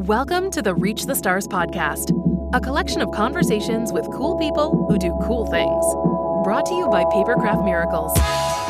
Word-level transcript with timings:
Welcome 0.00 0.50
to 0.50 0.60
the 0.60 0.74
Reach 0.74 1.06
the 1.06 1.14
Stars 1.14 1.48
podcast, 1.48 2.10
a 2.52 2.60
collection 2.60 3.00
of 3.00 3.10
conversations 3.12 3.94
with 3.94 4.04
cool 4.12 4.36
people 4.36 4.86
who 4.90 4.98
do 4.98 5.18
cool 5.22 5.46
things. 5.46 5.84
Brought 6.44 6.66
to 6.66 6.74
you 6.74 6.86
by 6.88 7.04
Papercraft 7.04 7.64
Miracles. 7.64 8.12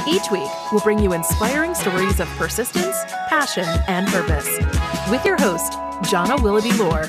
Each 0.08 0.30
week, 0.30 0.48
we'll 0.70 0.82
bring 0.82 1.00
you 1.00 1.14
inspiring 1.14 1.74
stories 1.74 2.20
of 2.20 2.28
persistence, 2.36 2.96
passion, 3.28 3.66
and 3.88 4.06
purpose. 4.06 4.46
With 5.10 5.24
your 5.24 5.36
host, 5.36 5.72
Jana 6.08 6.40
Willoughby 6.40 6.70
Lore. 6.74 7.08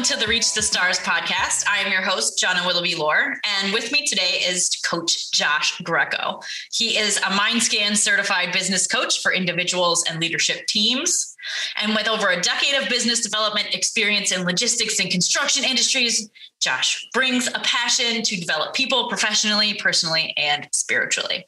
Welcome 0.00 0.18
to 0.18 0.24
the 0.24 0.30
Reach 0.30 0.54
the 0.54 0.62
Stars 0.62 0.98
podcast. 1.00 1.66
I 1.68 1.80
am 1.80 1.92
your 1.92 2.00
host, 2.00 2.38
Jana 2.38 2.62
Willoughby 2.64 2.94
Lore, 2.94 3.36
and 3.44 3.70
with 3.70 3.92
me 3.92 4.06
today 4.06 4.42
is 4.48 4.80
Coach 4.82 5.30
Josh 5.30 5.78
Greco. 5.82 6.40
He 6.72 6.96
is 6.96 7.18
a 7.18 7.24
MindScan 7.24 7.94
certified 7.98 8.50
business 8.50 8.86
coach 8.86 9.20
for 9.20 9.30
individuals 9.30 10.02
and 10.08 10.18
leadership 10.18 10.66
teams. 10.66 11.36
And 11.76 11.94
with 11.94 12.08
over 12.08 12.30
a 12.30 12.40
decade 12.40 12.82
of 12.82 12.88
business 12.88 13.20
development 13.20 13.74
experience 13.74 14.32
in 14.32 14.46
logistics 14.46 15.00
and 15.00 15.10
construction 15.10 15.64
industries, 15.64 16.30
Josh 16.60 17.06
brings 17.12 17.48
a 17.48 17.60
passion 17.62 18.22
to 18.22 18.40
develop 18.40 18.72
people 18.72 19.06
professionally, 19.10 19.74
personally, 19.74 20.32
and 20.38 20.66
spiritually. 20.72 21.46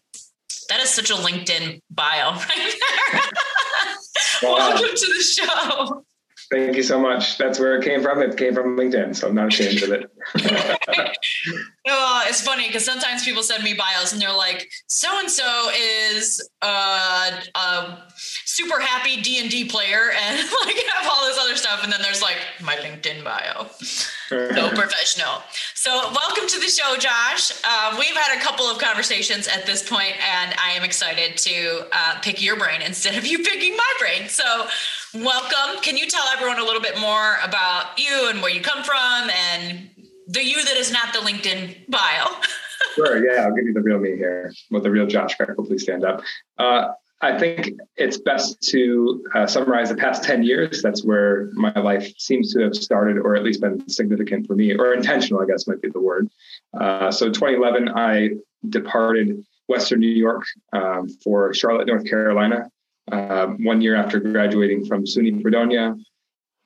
That 0.69 0.81
is 0.81 0.91
such 0.91 1.09
a 1.09 1.15
LinkedIn 1.15 1.81
bio 1.91 2.33
right 2.33 2.75
there. 3.13 3.21
Welcome 4.43 4.91
to 4.95 5.07
the 5.07 5.23
show. 5.23 6.05
Thank 6.53 6.77
you 6.77 6.83
so 6.83 7.01
much. 7.01 7.39
That's 7.39 7.59
where 7.59 7.79
it 7.79 7.83
came 7.83 8.03
from. 8.03 8.21
It 8.21 8.37
came 8.37 8.53
from 8.53 8.77
LinkedIn, 8.77 9.17
so 9.17 9.29
I'm 9.29 9.35
not 9.35 9.47
ashamed 9.47 9.83
of 9.85 9.91
it. 9.91 10.11
oh, 11.89 12.25
it's 12.27 12.43
funny 12.43 12.67
because 12.67 12.85
sometimes 12.85 13.25
people 13.25 13.43
send 13.43 13.65
me 13.65 13.73
bios 13.73 14.13
and 14.13 14.21
they're 14.21 14.37
like, 14.37 14.71
"So 14.87 15.09
and 15.19 15.31
so 15.31 15.71
is 15.75 16.47
uh, 16.61 17.41
a 17.55 17.99
super 18.15 18.79
happy 18.81 19.23
D 19.23 19.41
and 19.41 19.49
D 19.51 19.65
player," 19.65 20.11
and 20.23 20.37
like 20.67 20.77
have 20.93 21.11
all 21.11 21.25
this 21.25 21.39
other 21.41 21.57
stuff, 21.57 21.83
and 21.85 21.91
then 21.91 22.03
there's 22.03 22.21
like 22.21 22.37
my 22.61 22.77
LinkedIn 22.77 23.25
bio. 23.25 23.69
no 24.31 24.69
professional. 24.75 25.43
So, 25.75 25.91
welcome 25.91 26.47
to 26.49 26.61
the 26.61 26.69
show, 26.69 26.97
Josh. 26.99 27.53
Um, 27.65 27.99
we've 27.99 28.15
had 28.15 28.37
a 28.37 28.41
couple 28.43 28.67
of 28.67 28.79
conversations 28.79 29.49
at 29.49 29.65
this 29.65 29.89
point, 29.89 30.17
and 30.19 30.55
I 30.63 30.73
am 30.73 30.85
excited 30.85 31.39
to 31.39 31.87
uh, 31.93 32.21
pick 32.21 32.43
your 32.43 32.57
brain 32.57 32.83
instead 32.83 33.17
of 33.17 33.27
you 33.27 33.39
picking 33.39 33.75
my 33.75 33.93
brain. 33.99 34.29
So 34.29 34.67
welcome. 35.15 35.81
Can 35.83 35.97
you 35.97 36.07
tell 36.07 36.25
everyone 36.33 36.59
a 36.59 36.65
little 36.65 36.81
bit 36.81 36.99
more 36.99 37.37
about 37.45 37.99
you 37.99 38.29
and 38.31 38.41
where 38.41 38.53
you 38.53 38.61
come 38.61 38.83
from 38.83 39.31
and 39.31 39.91
the 40.29 40.43
you 40.43 40.65
that 40.65 40.77
is 40.77 40.91
not 40.91 41.13
the 41.13 41.21
LinkedIn 41.21 41.91
bio? 41.91 42.27
sure. 42.95 43.25
Yeah, 43.25 43.43
I'll 43.43 43.55
give 43.55 43.67
you 43.67 43.73
the 43.73 43.83
real 43.83 43.99
me 43.99 44.17
here. 44.17 44.53
With 44.71 44.85
the 44.85 44.91
real 44.91 45.07
Josh 45.07 45.37
Greco, 45.37 45.63
please 45.65 45.83
stand 45.83 46.05
up. 46.05 46.23
Uh, 46.59 46.89
I 47.21 47.39
think 47.39 47.71
it's 47.97 48.19
best 48.19 48.61
to 48.71 49.25
uh, 49.35 49.47
summarize 49.47 49.91
the 49.91 49.95
past 49.95 50.25
10 50.25 50.43
years. 50.43 50.83
That's 50.83 51.05
where 51.05 51.51
my 51.53 51.73
life 51.79 52.13
seems 52.19 52.53
to 52.55 52.61
have 52.63 52.75
started, 52.75 53.17
or 53.17 53.37
at 53.37 53.45
least 53.45 53.61
been 53.61 53.89
significant 53.89 54.47
for 54.47 54.57
me, 54.57 54.75
or 54.75 54.93
intentional, 54.93 55.41
I 55.41 55.47
guess 55.47 55.69
might 55.69 55.81
be 55.81 55.89
the 55.89 56.01
word. 56.01 56.29
Uh, 56.79 57.13
so, 57.13 57.27
2011, 57.27 57.91
I 57.91 58.31
departed 58.69 59.45
Western 59.69 60.01
New 60.01 60.09
York 60.09 60.43
um, 60.73 61.09
for 61.23 61.55
Charlotte, 61.55 61.87
North 61.87 62.05
Carolina, 62.07 62.69
uh, 63.11 63.47
one 63.47 63.81
year 63.81 63.97
after 63.97 64.21
graduating 64.21 64.87
from 64.87 65.05
SUNY 65.05 65.43
Fredonia, 65.43 65.97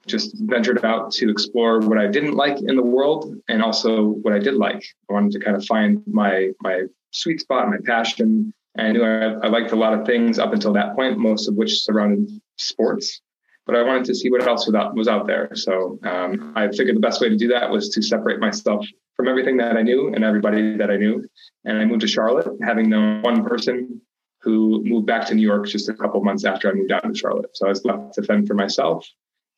just 0.06 0.36
ventured 0.40 0.84
out 0.84 1.10
to 1.12 1.30
explore 1.30 1.80
what 1.80 1.98
I 1.98 2.06
didn't 2.06 2.34
like 2.34 2.58
in 2.60 2.76
the 2.76 2.82
world 2.82 3.34
and 3.48 3.62
also 3.62 4.04
what 4.04 4.32
I 4.32 4.38
did 4.38 4.54
like. 4.54 4.84
I 5.10 5.12
wanted 5.12 5.32
to 5.32 5.40
kind 5.40 5.56
of 5.56 5.64
find 5.64 6.02
my 6.06 6.50
my 6.60 6.84
sweet 7.10 7.40
spot, 7.40 7.68
my 7.68 7.78
passion. 7.84 8.52
And 8.76 8.88
I 8.88 8.92
knew 8.92 9.02
I, 9.02 9.46
I 9.46 9.48
liked 9.48 9.72
a 9.72 9.76
lot 9.76 9.98
of 9.98 10.06
things 10.06 10.38
up 10.38 10.52
until 10.52 10.72
that 10.74 10.94
point, 10.94 11.18
most 11.18 11.48
of 11.48 11.54
which 11.54 11.82
surrounded 11.82 12.30
sports. 12.56 13.22
But 13.64 13.74
I 13.74 13.82
wanted 13.82 14.04
to 14.04 14.14
see 14.14 14.30
what 14.30 14.46
else 14.46 14.66
was 14.66 14.76
out, 14.76 14.94
was 14.94 15.08
out 15.08 15.26
there. 15.26 15.50
So 15.54 15.98
um, 16.04 16.52
I 16.54 16.68
figured 16.68 16.94
the 16.94 17.00
best 17.00 17.20
way 17.20 17.28
to 17.28 17.36
do 17.36 17.48
that 17.48 17.68
was 17.70 17.88
to 17.90 18.02
separate 18.02 18.38
myself 18.38 18.86
from 19.16 19.26
everything 19.28 19.56
that 19.56 19.76
I 19.76 19.82
knew 19.82 20.12
and 20.14 20.22
everybody 20.22 20.76
that 20.76 20.90
I 20.90 20.96
knew. 20.96 21.26
And 21.64 21.78
I 21.78 21.84
moved 21.84 22.02
to 22.02 22.06
Charlotte, 22.06 22.48
having 22.62 22.90
known 22.90 23.22
one 23.22 23.44
person 23.44 24.00
who 24.46 24.80
moved 24.84 25.06
back 25.06 25.26
to 25.26 25.34
New 25.34 25.42
York 25.42 25.66
just 25.66 25.88
a 25.88 25.94
couple 25.94 26.22
months 26.22 26.44
after 26.44 26.70
I 26.70 26.72
moved 26.72 26.90
down 26.90 27.02
to 27.02 27.14
Charlotte. 27.18 27.56
So 27.56 27.66
I 27.66 27.70
was 27.70 27.84
left 27.84 28.14
to 28.14 28.22
fend 28.22 28.46
for 28.46 28.54
myself. 28.54 29.04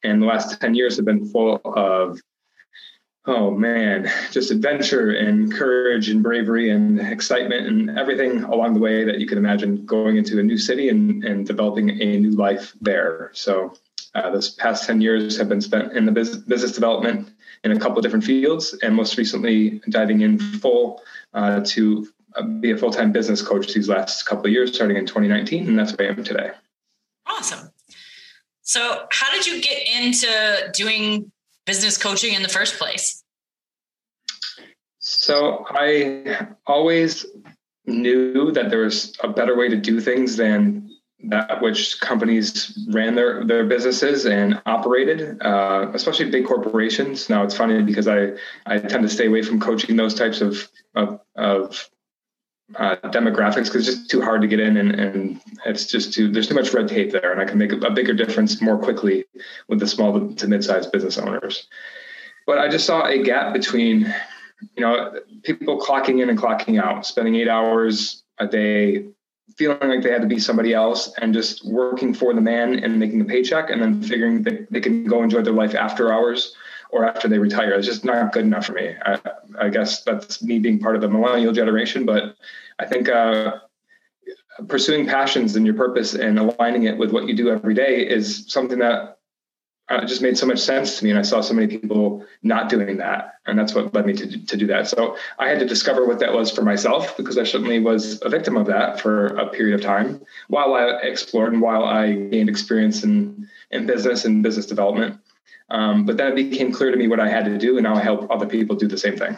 And 0.03 0.23
the 0.23 0.27
last 0.27 0.59
10 0.63 0.75
years 0.75 0.97
have 0.97 1.05
been 1.05 1.29
full 1.29 1.61
of, 1.63 2.19
oh 3.27 3.51
man, 3.51 4.11
just 4.31 4.51
adventure 4.51 5.11
and 5.11 5.53
courage 5.53 6.09
and 6.09 6.23
bravery 6.23 6.71
and 6.71 6.99
excitement 6.99 7.67
and 7.67 7.99
everything 7.99 8.45
along 8.45 8.73
the 8.73 8.81
way 8.81 9.05
that 9.05 9.19
you 9.19 9.27
can 9.27 9.37
imagine 9.37 9.85
going 9.85 10.17
into 10.17 10.41
a 10.41 10.43
new 10.43 10.57
city 10.57 10.89
and, 10.89 11.23
and 11.23 11.47
developing 11.47 11.91
a 11.91 12.19
new 12.19 12.31
life 12.31 12.73
there. 12.81 13.31
So 13.35 13.75
uh, 14.15 14.31
this 14.31 14.49
past 14.49 14.87
10 14.87 15.03
years 15.03 15.37
have 15.37 15.51
been 15.51 15.61
spent 15.61 15.93
in 15.93 16.07
the 16.07 16.13
business, 16.13 16.39
business 16.39 16.73
development 16.73 17.29
in 17.63 17.73
a 17.73 17.79
couple 17.79 18.01
different 18.01 18.25
fields, 18.25 18.75
and 18.83 18.95
most 18.95 19.19
recently 19.19 19.83
diving 19.91 20.23
in 20.23 20.39
full 20.39 21.03
uh, 21.35 21.61
to 21.67 22.09
be 22.61 22.71
a 22.71 22.77
full 22.77 22.91
time 22.91 23.13
business 23.13 23.43
coach 23.43 23.73
these 23.73 23.89
last 23.89 24.25
couple 24.25 24.47
of 24.47 24.53
years, 24.53 24.75
starting 24.75 24.97
in 24.97 25.07
2019, 25.07 25.69
and 25.69 25.79
that's 25.79 25.97
where 25.97 26.09
I 26.09 26.13
am 26.13 26.25
today. 26.25 26.51
Awesome. 27.27 27.71
So, 28.63 29.07
how 29.11 29.33
did 29.33 29.47
you 29.47 29.63
get 29.63 29.89
into 29.89 30.71
doing 30.73 31.33
business 31.67 31.97
coaching 31.97 32.35
in 32.35 32.43
the 32.43 32.49
first 32.49 32.79
place? 32.79 33.23
So, 34.99 35.65
I 35.69 36.49
always 36.67 37.25
knew 37.87 38.53
that 38.53 38.71
there 38.71 38.81
was 38.81 39.17
a 39.23 39.29
better 39.29 39.57
way 39.57 39.69
to 39.69 39.77
do 39.77 40.01
things 40.01 40.37
than 40.37 40.91
that 41.25 41.61
which 41.61 42.01
companies 42.01 42.87
ran 42.91 43.15
their 43.15 43.45
their 43.45 43.65
businesses 43.65 44.25
and 44.27 44.61
operated, 44.67 45.43
uh, 45.43 45.91
especially 45.93 46.31
big 46.31 46.47
corporations. 46.47 47.29
Now 47.29 47.43
it's 47.43 47.57
funny 47.57 47.83
because 47.83 48.07
I 48.07 48.33
I 48.67 48.79
tend 48.79 49.03
to 49.03 49.09
stay 49.09 49.27
away 49.27 49.43
from 49.43 49.59
coaching 49.61 49.97
those 49.97 50.15
types 50.15 50.41
of 50.41 50.69
of, 50.95 51.21
of 51.35 51.91
uh, 52.77 52.97
demographics 53.05 53.65
because 53.65 53.89
it's 53.89 53.99
just 53.99 54.11
too 54.11 54.21
hard 54.21 54.43
to 54.43 54.47
get 54.47 54.61
in 54.61 54.77
and, 54.77 54.95
and 54.95 55.41
it's 55.65 55.87
just 55.87 56.13
too 56.13 56.31
there's 56.31 56.49
too 56.49 56.55
much 56.55 56.73
red 56.75 56.89
tape 56.89 57.11
there. 57.13 57.33
And 57.33 57.41
i 57.41 57.45
can 57.45 57.59
make 57.59 57.73
a, 57.73 57.79
a 57.79 57.91
bigger 57.91 58.13
difference 58.13 58.61
more 58.61 58.79
quickly 58.79 59.25
with 59.69 59.81
the 59.81 59.87
small 59.87 60.33
to 60.35 60.49
mid-sized 60.49 60.93
business 60.93 61.19
owners. 61.19 61.67
But 62.47 62.59
i 62.59 62.69
just 62.69 62.87
saw 62.87 63.07
a 63.07 63.23
gap 63.23 63.53
between 63.53 64.15
you 64.77 64.83
know 64.83 65.15
people 65.45 65.81
clocking 65.81 66.23
in 66.23 66.29
and 66.29 66.39
clocking 66.39 66.83
out 66.83 67.07
spending 67.07 67.37
eight 67.37 67.49
hours 67.49 68.23
a 68.39 68.47
day 68.47 69.07
feeling 69.57 69.89
like 69.89 70.03
they 70.03 70.11
had 70.11 70.21
to 70.21 70.29
be 70.29 70.39
somebody 70.39 70.75
else 70.75 71.13
and 71.19 71.33
just 71.33 71.65
working 71.67 72.13
for 72.13 72.35
the 72.35 72.41
man 72.41 72.79
and 72.85 72.99
making 72.99 73.19
the 73.19 73.25
paycheck 73.25 73.71
and 73.71 73.81
then 73.81 74.03
figuring 74.03 74.43
that 74.43 74.71
they 74.71 74.81
can 74.81 75.05
go 75.05 75.23
enjoy 75.23 75.43
their 75.43 75.55
life 75.55 75.75
after 75.75 76.13
hours 76.13 76.55
or 76.91 77.05
after 77.05 77.29
they 77.29 77.39
retire. 77.39 77.75
It's 77.75 77.87
just 77.87 78.05
not 78.05 78.33
good 78.33 78.45
enough 78.45 78.67
for 78.67 78.73
me. 78.73 78.95
I, 79.05 79.21
I 79.61 79.69
guess 79.69 80.03
that's 80.03 80.43
me 80.43 80.59
being 80.59 80.79
part 80.79 80.97
of 80.97 81.03
the 81.03 81.09
millennial 81.09 81.53
generation, 81.53 82.07
but 82.07 82.37
I 82.79 82.87
think 82.87 83.09
uh, 83.09 83.59
pursuing 84.67 85.07
passions 85.07 85.57
and 85.57 85.65
your 85.65 85.75
purpose 85.75 86.15
and 86.15 86.39
aligning 86.39 86.85
it 86.85 86.97
with 86.97 87.13
what 87.13 87.29
you 87.29 87.35
do 87.35 87.51
every 87.51 87.75
day 87.75 88.07
is 88.09 88.45
something 88.49 88.79
that 88.79 89.19
uh, 89.89 90.05
just 90.05 90.21
made 90.21 90.37
so 90.37 90.47
much 90.47 90.59
sense 90.59 90.99
to 90.99 91.05
me. 91.05 91.11
And 91.11 91.19
I 91.19 91.23
saw 91.23 91.41
so 91.41 91.55
many 91.55 91.67
people 91.67 92.25
not 92.43 92.69
doing 92.69 92.99
that. 92.99 93.35
And 93.47 93.59
that's 93.59 93.75
what 93.75 93.95
led 93.95 94.05
me 94.05 94.13
to, 94.15 94.45
to 94.47 94.57
do 94.57 94.67
that. 94.67 94.87
So 94.87 95.17
I 95.39 95.49
had 95.49 95.59
to 95.61 95.67
discover 95.67 96.07
what 96.07 96.19
that 96.19 96.33
was 96.33 96.51
for 96.51 96.63
myself 96.63 97.17
because 97.17 97.39
I 97.39 97.45
certainly 97.45 97.79
was 97.79 98.21
a 98.23 98.29
victim 98.29 98.57
of 98.57 98.67
that 98.67 99.01
for 99.01 99.29
a 99.29 99.49
period 99.49 99.75
of 99.75 99.85
time 99.85 100.21
while 100.49 100.75
I 100.75 100.85
explored 101.03 101.55
and 101.55 101.63
while 101.63 101.85
I 101.85 102.13
gained 102.13 102.51
experience 102.51 103.03
in, 103.03 103.49
in 103.71 103.87
business 103.87 104.27
and 104.27 104.43
business 104.43 104.67
development. 104.67 105.19
Um, 105.71 106.07
but 106.07 106.17
that 106.17 106.35
became 106.35 106.73
clear 106.73 106.91
to 106.91 106.97
me 106.97 107.09
what 107.09 107.21
I 107.21 107.29
had 107.29 107.45
to 107.45 107.59
do, 107.59 107.77
and 107.77 107.85
now 107.85 107.95
I 107.95 108.01
help 108.01 108.31
other 108.31 108.47
people 108.47 108.77
do 108.77 108.89
the 108.89 108.99
same 108.99 109.17
thing. 109.17 109.37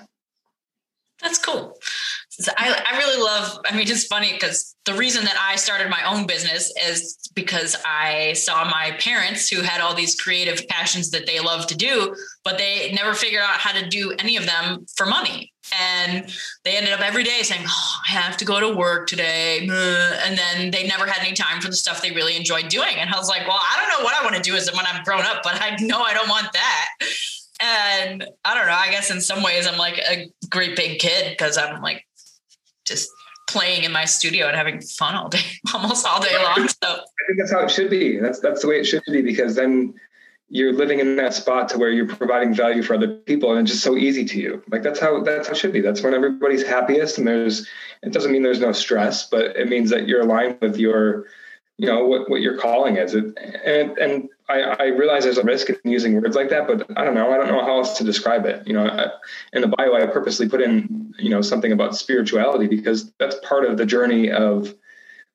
That's 1.21 1.39
cool. 1.39 1.77
I, 2.57 2.83
I 2.91 2.97
really 2.97 3.23
love, 3.23 3.59
I 3.67 3.77
mean, 3.77 3.87
it's 3.89 4.07
funny 4.07 4.33
because 4.33 4.75
the 4.87 4.95
reason 4.95 5.25
that 5.25 5.37
I 5.39 5.57
started 5.57 5.91
my 5.91 6.03
own 6.05 6.27
business 6.27 6.73
is 6.83 7.19
because 7.35 7.77
I 7.85 8.33
saw 8.33 8.65
my 8.65 8.97
parents 8.99 9.49
who 9.49 9.61
had 9.61 9.81
all 9.81 9.95
these 9.95 10.19
creative 10.19 10.67
passions 10.69 11.11
that 11.11 11.27
they 11.27 11.41
love 11.41 11.67
to 11.67 11.77
do, 11.77 12.17
but 12.45 12.57
they 12.57 12.93
never 12.93 13.13
figured 13.13 13.43
out 13.43 13.59
how 13.61 13.79
to 13.79 13.87
do 13.89 14.15
any 14.19 14.37
of 14.37 14.47
them 14.47 14.87
for 14.97 15.05
money. 15.05 15.53
And 15.79 16.33
they 16.65 16.77
ended 16.77 16.93
up 16.93 17.01
every 17.01 17.23
day 17.23 17.43
saying, 17.43 17.65
oh, 17.67 17.97
I 18.09 18.13
have 18.13 18.37
to 18.39 18.45
go 18.45 18.61
to 18.61 18.75
work 18.75 19.07
today. 19.07 19.61
And 19.61 20.39
then 20.39 20.71
they 20.71 20.87
never 20.87 21.07
had 21.07 21.25
any 21.25 21.35
time 21.35 21.61
for 21.61 21.69
the 21.69 21.77
stuff 21.77 22.03
they 22.03 22.11
really 22.11 22.37
enjoyed 22.37 22.69
doing. 22.69 22.97
And 22.97 23.11
I 23.11 23.19
was 23.19 23.29
like, 23.29 23.47
well, 23.47 23.61
I 23.61 23.79
don't 23.81 23.99
know 23.99 24.05
what 24.05 24.15
I 24.15 24.25
want 24.25 24.37
to 24.37 24.43
do 24.43 24.57
as 24.57 24.73
when 24.73 24.85
I'm 24.87 25.03
grown 25.05 25.23
up, 25.23 25.43
but 25.43 25.61
I 25.61 25.77
know 25.81 26.01
I 26.03 26.13
don't 26.13 26.29
want 26.29 26.53
that. 26.53 26.89
And 27.63 28.27
I 28.45 28.55
don't 28.55 28.67
know, 28.67 28.73
I 28.73 28.91
guess 28.91 29.11
in 29.11 29.21
some 29.21 29.43
ways 29.43 29.67
I'm 29.67 29.79
like 29.79 29.99
a 29.99 30.31
great 30.49 30.77
big 30.77 30.99
kid 30.99 31.31
because 31.31 31.59
I'm 31.59 31.83
like 31.83 32.05
just 32.87 33.11
playing 33.49 33.85
in 33.85 33.93
my 33.93 34.05
studio 34.05 34.47
and 34.47 34.57
having 34.57 34.81
fun 34.81 35.15
all 35.15 35.29
day, 35.29 35.43
almost 35.75 36.07
all 36.07 36.23
day 36.23 36.37
long. 36.43 36.69
So 36.69 36.89
I 36.89 36.97
think 37.27 37.39
that's 37.39 37.53
how 37.53 37.61
it 37.61 37.71
should 37.71 37.91
be. 37.91 38.19
That's 38.19 38.41
that's 38.41 38.63
the 38.63 38.69
way 38.69 38.81
it 38.81 38.85
should 38.85 39.03
be 39.07 39.23
because 39.23 39.55
then 39.57 39.95
you're 40.51 40.73
living 40.73 40.99
in 40.99 41.15
that 41.17 41.33
spot 41.33 41.69
to 41.69 41.79
where 41.79 41.91
you're 41.91 42.09
providing 42.09 42.53
value 42.53 42.83
for 42.83 42.95
other 42.95 43.09
people 43.09 43.53
and 43.53 43.61
it's 43.61 43.71
just 43.71 43.85
so 43.85 43.97
easy 43.97 44.25
to 44.25 44.39
you. 44.39 44.63
Like 44.69 44.83
that's 44.83 44.99
how 44.99 45.23
that's 45.23 45.47
how 45.47 45.53
it 45.55 45.57
should 45.57 45.73
be. 45.73 45.81
That's 45.81 46.03
when 46.03 46.13
everybody's 46.13 46.67
happiest 46.67 47.19
and 47.19 47.27
there's 47.27 47.67
it 48.03 48.13
doesn't 48.13 48.33
mean 48.33 48.43
there's 48.43 48.61
no 48.61 48.73
stress, 48.73 49.29
but 49.29 49.57
it 49.57 49.69
means 49.69 49.91
that 49.91 50.09
you're 50.09 50.23
aligned 50.23 50.59
with 50.61 50.77
your 50.77 51.27
you 51.81 51.87
know 51.87 52.05
what, 52.05 52.29
what 52.29 52.43
your 52.43 52.59
calling 52.59 52.99
is 52.99 53.15
it 53.15 53.25
and 53.65 53.97
and 53.97 54.29
I, 54.51 54.61
I 54.61 54.85
realize 54.89 55.25
there's 55.25 55.39
a 55.39 55.43
risk 55.43 55.71
in 55.71 55.79
using 55.85 56.13
words 56.21 56.37
like 56.37 56.51
that 56.51 56.67
but 56.67 56.87
i 56.99 57.05
don't 57.07 57.15
know 57.15 57.33
i 57.33 57.39
don't 57.39 57.47
know 57.47 57.65
how 57.65 57.79
else 57.79 57.97
to 57.97 58.05
describe 58.05 58.45
it 58.45 58.67
you 58.67 58.75
know 58.75 58.87
I, 58.87 59.07
in 59.55 59.63
the 59.63 59.69
bio 59.69 59.95
i 59.95 60.05
purposely 60.05 60.47
put 60.47 60.61
in 60.61 61.15
you 61.19 61.31
know 61.31 61.41
something 61.41 61.73
about 61.73 61.97
spirituality 61.97 62.67
because 62.67 63.11
that's 63.13 63.37
part 63.43 63.65
of 63.65 63.79
the 63.79 63.87
journey 63.87 64.31
of 64.31 64.75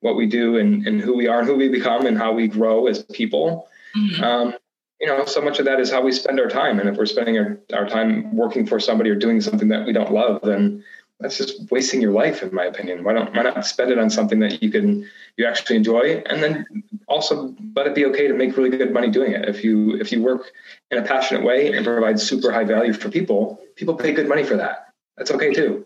what 0.02 0.16
we 0.16 0.28
do 0.28 0.58
and, 0.58 0.86
and 0.86 1.02
who 1.02 1.16
we 1.16 1.26
are 1.26 1.40
and 1.40 1.48
who 1.48 1.56
we 1.56 1.68
become 1.68 2.06
and 2.06 2.16
how 2.16 2.32
we 2.32 2.48
grow 2.48 2.86
as 2.86 3.02
people 3.06 3.68
mm-hmm. 3.98 4.24
um, 4.24 4.54
you 5.00 5.08
know 5.08 5.26
so 5.26 5.42
much 5.42 5.60
of 5.60 5.66
that 5.66 5.80
is 5.80 5.92
how 5.92 6.02
we 6.02 6.12
spend 6.12 6.40
our 6.40 6.48
time. 6.48 6.80
And 6.80 6.90
if 6.90 6.98
we're 6.98 7.06
spending 7.06 7.38
our, 7.38 7.60
our 7.74 7.88
time 7.88 8.36
working 8.36 8.66
for 8.66 8.80
somebody 8.80 9.10
or 9.10 9.16
doing 9.16 9.42
something 9.42 9.68
that 9.70 9.86
we 9.86 9.94
don't 9.94 10.12
love 10.12 10.42
then 10.44 10.84
that's 11.20 11.38
just 11.38 11.72
wasting 11.72 12.02
your 12.02 12.12
life 12.12 12.44
in 12.44 12.54
my 12.54 12.66
opinion. 12.66 13.04
Why 13.04 13.14
don't 13.14 13.34
why 13.36 13.44
not 13.44 13.66
spend 13.66 13.92
it 13.92 13.98
on 13.98 14.10
something 14.10 14.40
that 14.40 14.62
you 14.62 14.70
can 14.70 15.10
you 15.38 15.46
actually 15.46 15.78
enjoy 15.78 16.24
and 16.26 16.44
then 16.44 16.66
also 17.08 17.56
let 17.76 17.88
it 17.88 17.96
be 17.96 18.06
okay 18.06 18.28
to 18.28 18.34
make 18.34 18.56
really 18.58 18.70
good 18.70 18.94
money 18.94 19.10
doing 19.10 19.32
it. 19.32 19.48
If 19.48 19.64
you 19.64 19.96
if 19.96 20.12
you 20.12 20.22
work 20.22 20.52
in 20.92 20.98
a 20.98 21.04
passionate 21.04 21.44
way 21.44 21.72
and 21.72 21.86
provide 21.86 22.20
super 22.20 22.52
high 22.52 22.66
value 22.66 22.94
for 22.94 23.10
people 23.10 23.60
people 23.76 23.96
pay 23.96 24.12
good 24.12 24.28
money 24.28 24.44
for 24.44 24.58
that. 24.58 24.94
That's 25.18 25.32
okay 25.32 25.54
too. 25.54 25.86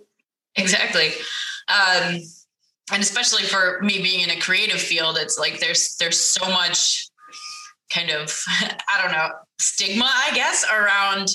Exactly. 0.56 1.10
Um, 1.68 2.22
and 2.92 3.04
especially 3.04 3.44
for 3.44 3.80
me 3.82 4.02
being 4.02 4.22
in 4.22 4.32
a 4.32 4.40
creative 4.40 4.82
field 4.82 5.18
it's 5.20 5.38
like 5.38 5.60
there's 5.60 5.96
there's 5.98 6.20
so 6.20 6.50
much 6.50 7.08
kind 7.90 8.10
of 8.10 8.44
i 8.48 9.02
don't 9.02 9.12
know 9.12 9.30
stigma 9.60 10.06
i 10.06 10.32
guess 10.34 10.66
around 10.72 11.30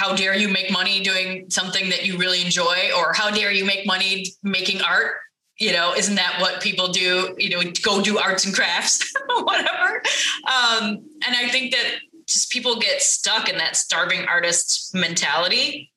how 0.00 0.16
dare 0.16 0.34
you 0.34 0.48
make 0.48 0.70
money 0.70 1.02
doing 1.02 1.44
something 1.50 1.90
that 1.90 2.06
you 2.06 2.16
really 2.16 2.40
enjoy 2.40 2.88
or 2.96 3.12
how 3.12 3.30
dare 3.30 3.52
you 3.52 3.66
make 3.66 3.84
money 3.84 4.24
making 4.42 4.80
art? 4.80 5.16
You 5.58 5.72
know 5.74 5.92
isn't 5.92 6.14
that 6.14 6.38
what 6.40 6.62
people 6.62 6.88
do 6.88 7.34
you 7.36 7.50
know 7.50 7.60
go 7.82 8.00
do 8.00 8.18
arts 8.18 8.46
and 8.46 8.54
crafts 8.54 9.12
whatever? 9.42 10.02
Um, 10.46 11.04
and 11.26 11.36
i 11.36 11.50
think 11.50 11.72
that 11.72 11.96
just 12.26 12.50
people 12.50 12.76
get 12.76 13.02
stuck 13.02 13.50
in 13.50 13.58
that 13.58 13.76
starving 13.76 14.24
artist 14.24 14.94
mentality 14.94 15.92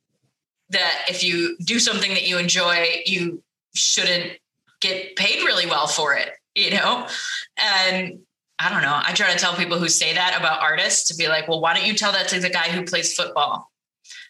that 0.72 1.06
if 1.08 1.24
you 1.24 1.56
do 1.64 1.80
something 1.80 2.12
that 2.12 2.28
you 2.28 2.38
enjoy 2.38 3.04
you 3.06 3.42
shouldn't 3.74 4.34
get 4.82 5.16
paid 5.16 5.46
really 5.46 5.66
well 5.66 5.88
for 5.88 6.14
it 6.14 6.34
you 6.56 6.72
know? 6.72 7.08
And 7.58 8.20
i 8.60 8.70
don't 8.70 8.82
know. 8.82 9.00
I 9.04 9.14
try 9.14 9.32
to 9.32 9.38
tell 9.38 9.56
people 9.56 9.80
who 9.80 9.90
say 9.90 10.14
that 10.14 10.38
about 10.40 10.62
artists 10.62 11.10
to 11.10 11.16
be 11.16 11.28
like 11.28 11.48
well 11.48 11.62
why 11.62 11.74
don't 11.74 11.86
you 11.86 11.94
tell 11.94 12.12
that 12.12 12.28
to 12.30 12.40
the 12.40 12.50
guy 12.50 12.70
who 12.70 12.84
plays 12.84 13.14
football? 13.14 13.70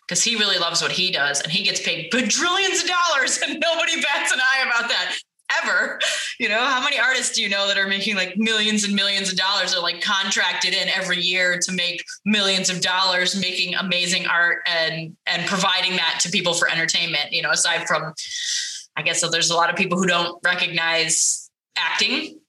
Because 0.08 0.24
he 0.24 0.36
really 0.36 0.60
loves 0.60 0.82
what 0.82 0.92
he 0.92 1.12
does 1.12 1.42
and 1.42 1.52
he 1.52 1.64
gets 1.64 1.82
paid 1.82 2.12
bajillions 2.14 2.84
of 2.84 2.90
dollars 2.90 3.40
and 3.46 3.60
nobody 3.60 4.02
bats 4.02 4.34
an 4.34 4.40
eye 4.40 4.66
about 4.68 4.90
that 4.90 5.16
ever. 5.64 6.00
You 6.40 6.50
know, 6.50 6.60
how 6.60 6.84
many 6.84 7.00
artists 7.00 7.36
do 7.36 7.42
you 7.42 7.50
know 7.50 7.68
that 7.68 7.78
are 7.78 7.88
making 7.88 8.16
like 8.16 8.38
millions 8.38 8.84
and 8.84 8.94
millions 8.94 9.32
of 9.32 9.38
dollars? 9.38 9.76
Are 9.76 9.82
like 9.82 10.02
contracted 10.02 10.74
in 10.74 10.90
every 10.90 11.22
year 11.22 11.60
to 11.60 11.72
make 11.72 12.04
millions 12.26 12.70
of 12.70 12.82
dollars 12.82 13.40
making 13.40 13.76
amazing 13.76 14.28
art 14.28 14.60
and 14.66 15.16
and 15.26 15.48
providing 15.48 15.96
that 15.98 16.20
to 16.22 16.30
people 16.30 16.54
for 16.54 16.70
entertainment, 16.70 17.32
you 17.32 17.42
know, 17.42 17.52
aside 17.52 17.88
from 17.88 18.14
I 18.96 19.02
guess 19.02 19.22
so 19.22 19.30
there's 19.30 19.50
a 19.50 19.56
lot 19.56 19.70
of 19.70 19.76
people 19.76 19.98
who 19.98 20.06
don't 20.06 20.40
recognize 20.44 21.50
acting 21.78 22.40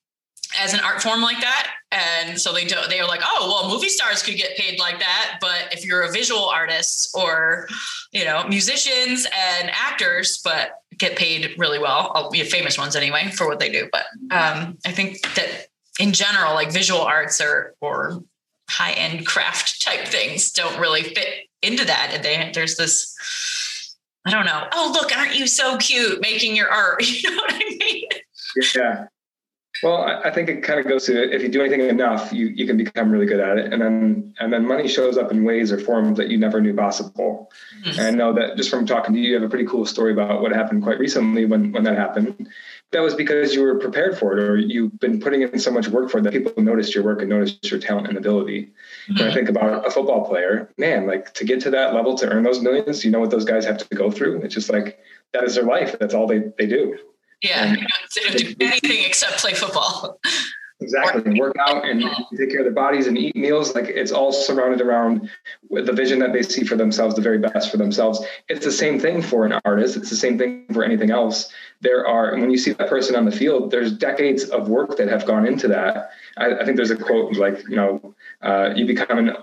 as 0.59 0.75
an 0.75 0.81
art 0.81 1.03
form 1.03 1.23
like 1.23 1.41
that. 1.41 1.71
And 1.91 2.41
so 2.41 2.53
they 2.53 2.65
don't. 2.65 2.89
they 2.89 3.01
are 3.01 3.07
like 3.07 3.21
oh 3.25 3.49
well 3.49 3.73
movie 3.73 3.89
stars 3.89 4.23
could 4.23 4.37
get 4.37 4.57
paid 4.57 4.79
like 4.79 4.99
that. 4.99 5.39
But 5.41 5.69
if 5.73 5.85
you're 5.85 6.03
a 6.03 6.11
visual 6.11 6.47
artist 6.47 7.11
or 7.15 7.69
you 8.13 8.25
know 8.25 8.45
musicians 8.49 9.27
and 9.27 9.71
actors 9.71 10.41
but 10.43 10.81
get 10.99 11.17
paid 11.17 11.55
really 11.59 11.79
well 11.79 12.31
famous 12.33 12.79
ones 12.79 12.97
anyway 12.97 13.31
for 13.31 13.47
what 13.47 13.61
they 13.61 13.71
do. 13.71 13.89
But 13.93 14.07
um, 14.31 14.79
i 14.85 14.93
think 14.93 15.21
that 15.35 15.69
in 16.01 16.13
general 16.13 16.55
like 16.55 16.73
visual 16.73 17.01
arts 17.01 17.41
or 17.41 17.75
or 17.81 18.23
high 18.69 18.93
end 18.93 19.27
craft 19.27 19.83
type 19.83 20.07
things 20.09 20.51
don't 20.51 20.79
really 20.81 21.03
fit 21.03 21.47
into 21.63 21.85
that. 21.85 22.11
And 22.15 22.25
they 22.25 22.51
there's 22.53 22.77
this 22.77 23.15
i 24.25 24.31
don't 24.31 24.47
know 24.47 24.67
oh 24.73 24.91
look 24.95 25.17
aren't 25.17 25.37
you 25.37 25.47
so 25.47 25.77
cute 25.77 26.21
making 26.21 26.57
your 26.57 26.71
art? 26.71 27.03
You 27.07 27.31
know 27.31 27.37
what 27.37 27.55
i 27.55 27.77
mean? 27.79 28.09
Yeah 28.75 29.07
well, 29.85 30.01
I 30.03 30.31
think 30.31 30.49
it 30.49 30.63
kind 30.63 30.81
of 30.81 30.89
goes 30.89 31.05
to 31.07 31.31
if 31.31 31.43
you 31.43 31.51
do 31.51 31.61
anything 31.61 31.83
enough, 31.83 32.33
you, 32.33 32.47
you 32.47 32.67
can 32.67 32.79
become 32.79 33.11
really 33.11 33.27
good 33.27 33.39
at 33.39 33.59
it, 33.59 33.71
and 33.71 33.83
then 33.83 34.35
and 34.41 34.51
then 34.51 34.67
money 34.67 34.89
shows 34.89 35.19
up 35.19 35.31
in 35.31 35.45
ways 35.45 35.71
or 35.71 35.79
forms 35.79 36.17
that 36.17 36.29
you 36.31 36.39
never 36.39 36.59
knew 36.59 36.73
possible. 36.73 37.53
Mm-hmm. 37.83 38.01
And 38.01 38.01
I 38.01 38.11
know 38.13 38.33
that 38.33 38.57
just 38.57 38.71
from 38.71 38.87
talking 38.87 39.15
to 39.15 39.21
you, 39.21 39.29
you 39.29 39.35
have 39.35 39.43
a 39.43 39.49
pretty 39.51 39.67
cool 39.67 39.85
story 39.85 40.13
about 40.13 40.41
what 40.41 40.53
happened 40.53 40.85
quite 40.85 40.99
recently 40.99 41.45
when 41.45 41.73
when 41.73 41.85
that 41.85 41.99
happened. 41.99 42.49
That 42.93 43.01
was 43.01 43.15
because 43.15 43.55
you 43.55 43.61
were 43.61 43.79
prepared 43.79 44.17
for 44.17 44.39
it, 44.39 44.43
or 44.43 44.57
you've 44.57 44.99
been 44.99 45.21
putting 45.21 45.43
in 45.43 45.59
so 45.59 45.71
much 45.71 45.89
work 45.89 46.11
for 46.11 46.17
it 46.19 46.23
that 46.23 46.33
people 46.33 46.63
noticed 46.63 46.95
your 46.95 47.05
work 47.05 47.21
and 47.21 47.29
noticed 47.29 47.71
your 47.71 47.79
talent 47.79 48.09
and 48.09 48.17
ability. 48.17 48.73
Mm-hmm. 49.11 49.19
When 49.19 49.31
I 49.31 49.35
think 49.35 49.51
about 49.51 49.87
a 49.87 49.91
football 49.91 50.25
player, 50.27 50.71
man, 50.79 51.07
like 51.07 51.35
to 51.35 51.45
get 51.45 51.61
to 51.61 51.71
that 51.71 51.93
level 51.93 52.17
to 52.17 52.27
earn 52.27 52.43
those 52.43 52.63
millions, 52.63 53.05
you 53.05 53.11
know 53.11 53.21
what 53.21 53.31
those 53.31 53.45
guys 53.45 53.67
have 53.67 53.87
to 53.87 53.95
go 53.95 54.11
through. 54.11 54.41
It's 54.41 54.55
just 54.55 54.71
like 54.71 54.99
that 55.35 55.45
is 55.45 55.57
their 55.57 55.65
life. 55.65 55.99
That's 55.99 56.15
all 56.15 56.27
they 56.27 56.45
they 56.57 56.67
do. 56.67 56.97
Yeah, 57.43 57.65
and 57.65 57.77
they 57.77 58.23
don't 58.23 58.59
do 58.59 58.67
anything 58.67 59.05
except 59.05 59.39
play 59.39 59.55
football. 59.55 60.19
Exactly. 60.81 61.39
Work 61.39 61.57
out 61.59 61.89
and 61.89 62.03
take 62.37 62.51
care 62.51 62.61
of 62.61 62.65
their 62.65 62.73
bodies 62.73 63.07
and 63.07 63.17
eat 63.17 63.35
meals. 63.37 63.75
Like 63.75 63.87
it's 63.87 64.13
all 64.13 64.33
surrounded 64.33 64.81
around 64.81 65.31
the 65.71 65.93
vision 65.93 66.19
that 66.19 66.33
they 66.33 66.43
see 66.43 66.65
for 66.65 66.77
themselves, 66.77 67.15
the 67.15 67.23
very 67.23 67.39
best 67.39 67.71
for 67.71 67.77
themselves. 67.77 68.25
It's 68.49 68.65
the 68.65 68.73
same 68.73 68.99
thing 68.99 69.23
for 69.23 69.47
an 69.47 69.61
artist. 69.65 69.97
It's 69.97 70.11
the 70.11 70.17
same 70.17 70.37
thing 70.37 70.67
for 70.73 70.85
anything 70.85 71.11
else. 71.11 71.51
There 71.81 72.07
are, 72.07 72.33
and 72.33 72.43
when 72.43 72.51
you 72.51 72.59
see 72.59 72.73
that 72.73 72.89
person 72.89 73.15
on 73.15 73.25
the 73.25 73.33
field, 73.33 73.71
there's 73.71 73.93
decades 73.93 74.45
of 74.45 74.69
work 74.69 74.97
that 74.97 75.09
have 75.09 75.27
gone 75.27 75.47
into 75.47 75.69
that. 75.69 76.11
I, 76.37 76.55
I 76.55 76.65
think 76.65 76.77
there's 76.77 76.91
a 76.91 76.97
quote 76.97 77.35
like, 77.37 77.63
you 77.69 77.77
know, 77.77 78.15
uh, 78.43 78.71
you 78.75 78.87
become 78.87 79.19
an 79.19 79.37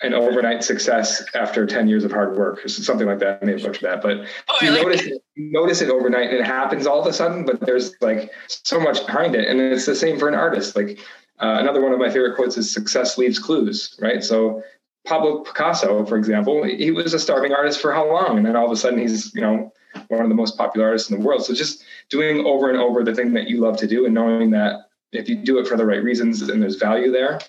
an 0.00 0.14
overnight 0.14 0.62
success 0.62 1.24
after 1.34 1.66
10 1.66 1.88
years 1.88 2.04
of 2.04 2.12
hard 2.12 2.36
work 2.36 2.64
or 2.64 2.68
something 2.68 3.06
like 3.06 3.18
that. 3.18 3.40
I 3.42 3.44
may 3.44 3.52
have 3.52 3.62
butchered 3.62 3.82
that, 3.82 4.02
but 4.02 4.24
oh, 4.48 4.58
you 4.62 4.70
like 4.70 4.82
notice 4.82 5.02
it, 5.06 5.22
notice 5.36 5.80
it 5.82 5.90
overnight 5.90 6.30
and 6.30 6.38
it 6.38 6.46
happens 6.46 6.86
all 6.86 7.00
of 7.00 7.06
a 7.06 7.12
sudden, 7.12 7.44
but 7.44 7.60
there's 7.60 7.94
like 8.00 8.30
so 8.46 8.78
much 8.78 9.04
behind 9.06 9.34
it. 9.34 9.48
And 9.48 9.60
it's 9.60 9.86
the 9.86 9.96
same 9.96 10.18
for 10.18 10.28
an 10.28 10.34
artist. 10.34 10.76
Like 10.76 11.00
uh, 11.40 11.56
another 11.58 11.80
one 11.82 11.92
of 11.92 11.98
my 11.98 12.10
favorite 12.10 12.36
quotes 12.36 12.56
is 12.56 12.70
success 12.70 13.18
leaves 13.18 13.38
clues, 13.38 13.98
right? 14.00 14.22
So 14.22 14.62
Pablo 15.04 15.40
Picasso, 15.40 16.04
for 16.04 16.16
example, 16.16 16.62
he 16.64 16.90
was 16.90 17.14
a 17.14 17.18
starving 17.18 17.52
artist 17.52 17.80
for 17.80 17.92
how 17.92 18.08
long? 18.08 18.36
And 18.36 18.46
then 18.46 18.54
all 18.54 18.66
of 18.66 18.72
a 18.72 18.76
sudden 18.76 18.98
he's, 18.98 19.34
you 19.34 19.40
know, 19.40 19.72
one 20.08 20.22
of 20.22 20.28
the 20.28 20.34
most 20.34 20.56
popular 20.56 20.86
artists 20.86 21.10
in 21.10 21.18
the 21.18 21.26
world. 21.26 21.44
So 21.44 21.54
just 21.54 21.82
doing 22.08 22.44
over 22.46 22.70
and 22.70 22.78
over 22.78 23.02
the 23.02 23.14
thing 23.14 23.32
that 23.32 23.48
you 23.48 23.60
love 23.60 23.76
to 23.78 23.86
do 23.86 24.04
and 24.04 24.14
knowing 24.14 24.50
that 24.50 24.90
if 25.12 25.28
you 25.28 25.36
do 25.36 25.58
it 25.58 25.66
for 25.66 25.76
the 25.76 25.86
right 25.86 26.02
reasons 26.02 26.42
and 26.42 26.62
there's 26.62 26.76
value 26.76 27.10
there, 27.10 27.40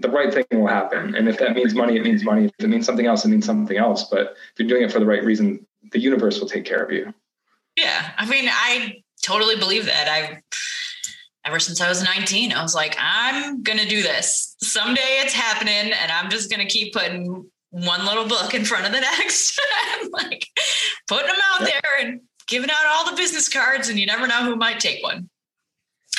the 0.00 0.08
right 0.10 0.32
thing 0.32 0.44
will 0.52 0.66
happen. 0.66 1.14
And 1.14 1.28
if 1.28 1.38
that 1.38 1.54
means 1.54 1.74
money, 1.74 1.96
it 1.96 2.02
means 2.02 2.24
money. 2.24 2.46
If 2.46 2.64
it 2.64 2.68
means 2.68 2.86
something 2.86 3.06
else, 3.06 3.24
it 3.24 3.28
means 3.28 3.46
something 3.46 3.76
else. 3.76 4.04
But 4.04 4.34
if 4.52 4.58
you're 4.58 4.68
doing 4.68 4.82
it 4.82 4.92
for 4.92 4.98
the 4.98 5.06
right 5.06 5.22
reason, 5.22 5.66
the 5.92 6.00
universe 6.00 6.40
will 6.40 6.48
take 6.48 6.64
care 6.64 6.82
of 6.82 6.90
you. 6.90 7.12
Yeah. 7.76 8.10
I 8.16 8.26
mean, 8.26 8.48
I 8.48 9.02
totally 9.22 9.56
believe 9.56 9.86
that. 9.86 10.08
I 10.08 10.42
ever 11.44 11.58
since 11.58 11.80
I 11.80 11.88
was 11.88 12.02
19, 12.02 12.52
I 12.52 12.62
was 12.62 12.74
like, 12.74 12.96
I'm 12.98 13.62
gonna 13.62 13.86
do 13.86 14.02
this. 14.02 14.56
Someday 14.62 15.20
it's 15.22 15.32
happening, 15.32 15.92
and 15.92 16.12
I'm 16.12 16.30
just 16.30 16.50
gonna 16.50 16.66
keep 16.66 16.92
putting 16.92 17.48
one 17.70 18.04
little 18.04 18.26
book 18.26 18.54
in 18.54 18.64
front 18.64 18.86
of 18.86 18.92
the 18.92 19.00
next. 19.18 19.60
like 20.12 20.46
putting 21.08 21.26
them 21.26 21.36
out 21.52 21.66
there 21.66 22.00
and 22.00 22.20
giving 22.46 22.70
out 22.70 22.86
all 22.88 23.10
the 23.10 23.16
business 23.16 23.48
cards, 23.48 23.88
and 23.88 23.98
you 23.98 24.06
never 24.06 24.26
know 24.26 24.44
who 24.44 24.56
might 24.56 24.80
take 24.80 25.02
one 25.02 25.29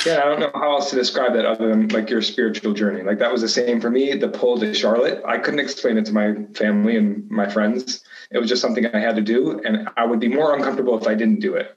yeah, 0.06 0.20
I 0.20 0.24
don't 0.24 0.40
know 0.40 0.50
how 0.54 0.72
else 0.72 0.90
to 0.90 0.96
describe 0.96 1.34
that 1.34 1.44
other 1.44 1.68
than 1.68 1.88
like 1.88 2.10
your 2.10 2.22
spiritual 2.22 2.72
journey. 2.72 3.02
Like 3.02 3.18
that 3.18 3.30
was 3.30 3.40
the 3.40 3.48
same 3.48 3.80
for 3.80 3.90
me. 3.90 4.14
The 4.14 4.28
pull 4.28 4.58
to 4.58 4.74
Charlotte, 4.74 5.22
I 5.26 5.38
couldn't 5.38 5.60
explain 5.60 5.96
it 5.96 6.06
to 6.06 6.12
my 6.12 6.34
family 6.54 6.96
and 6.96 7.28
my 7.30 7.48
friends. 7.48 8.02
It 8.30 8.38
was 8.38 8.48
just 8.48 8.62
something 8.62 8.86
I 8.86 8.98
had 8.98 9.16
to 9.16 9.22
do, 9.22 9.60
and 9.64 9.88
I 9.96 10.04
would 10.04 10.20
be 10.20 10.28
more 10.28 10.56
uncomfortable 10.56 10.98
if 10.98 11.06
I 11.06 11.14
didn't 11.14 11.40
do 11.40 11.54
it. 11.54 11.76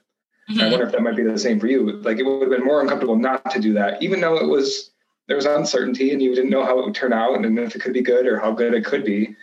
Mm-hmm. 0.50 0.60
I 0.60 0.70
wonder 0.70 0.86
if 0.86 0.92
that 0.92 1.02
might 1.02 1.16
be 1.16 1.22
the 1.22 1.38
same 1.38 1.60
for 1.60 1.66
you. 1.66 1.92
Like 2.02 2.18
it 2.18 2.24
would 2.24 2.42
have 2.42 2.50
been 2.50 2.64
more 2.64 2.80
uncomfortable 2.80 3.16
not 3.16 3.50
to 3.50 3.60
do 3.60 3.74
that, 3.74 4.02
even 4.02 4.20
though 4.20 4.36
it 4.36 4.46
was 4.46 4.90
there 5.26 5.36
was 5.36 5.46
uncertainty 5.46 6.12
and 6.12 6.22
you 6.22 6.34
didn't 6.34 6.50
know 6.50 6.64
how 6.64 6.78
it 6.78 6.84
would 6.84 6.94
turn 6.94 7.12
out 7.12 7.34
and 7.34 7.58
if 7.58 7.74
it 7.74 7.82
could 7.82 7.92
be 7.92 8.02
good 8.02 8.26
or 8.26 8.38
how 8.38 8.52
good 8.52 8.74
it 8.74 8.84
could 8.84 9.04
be. 9.04 9.34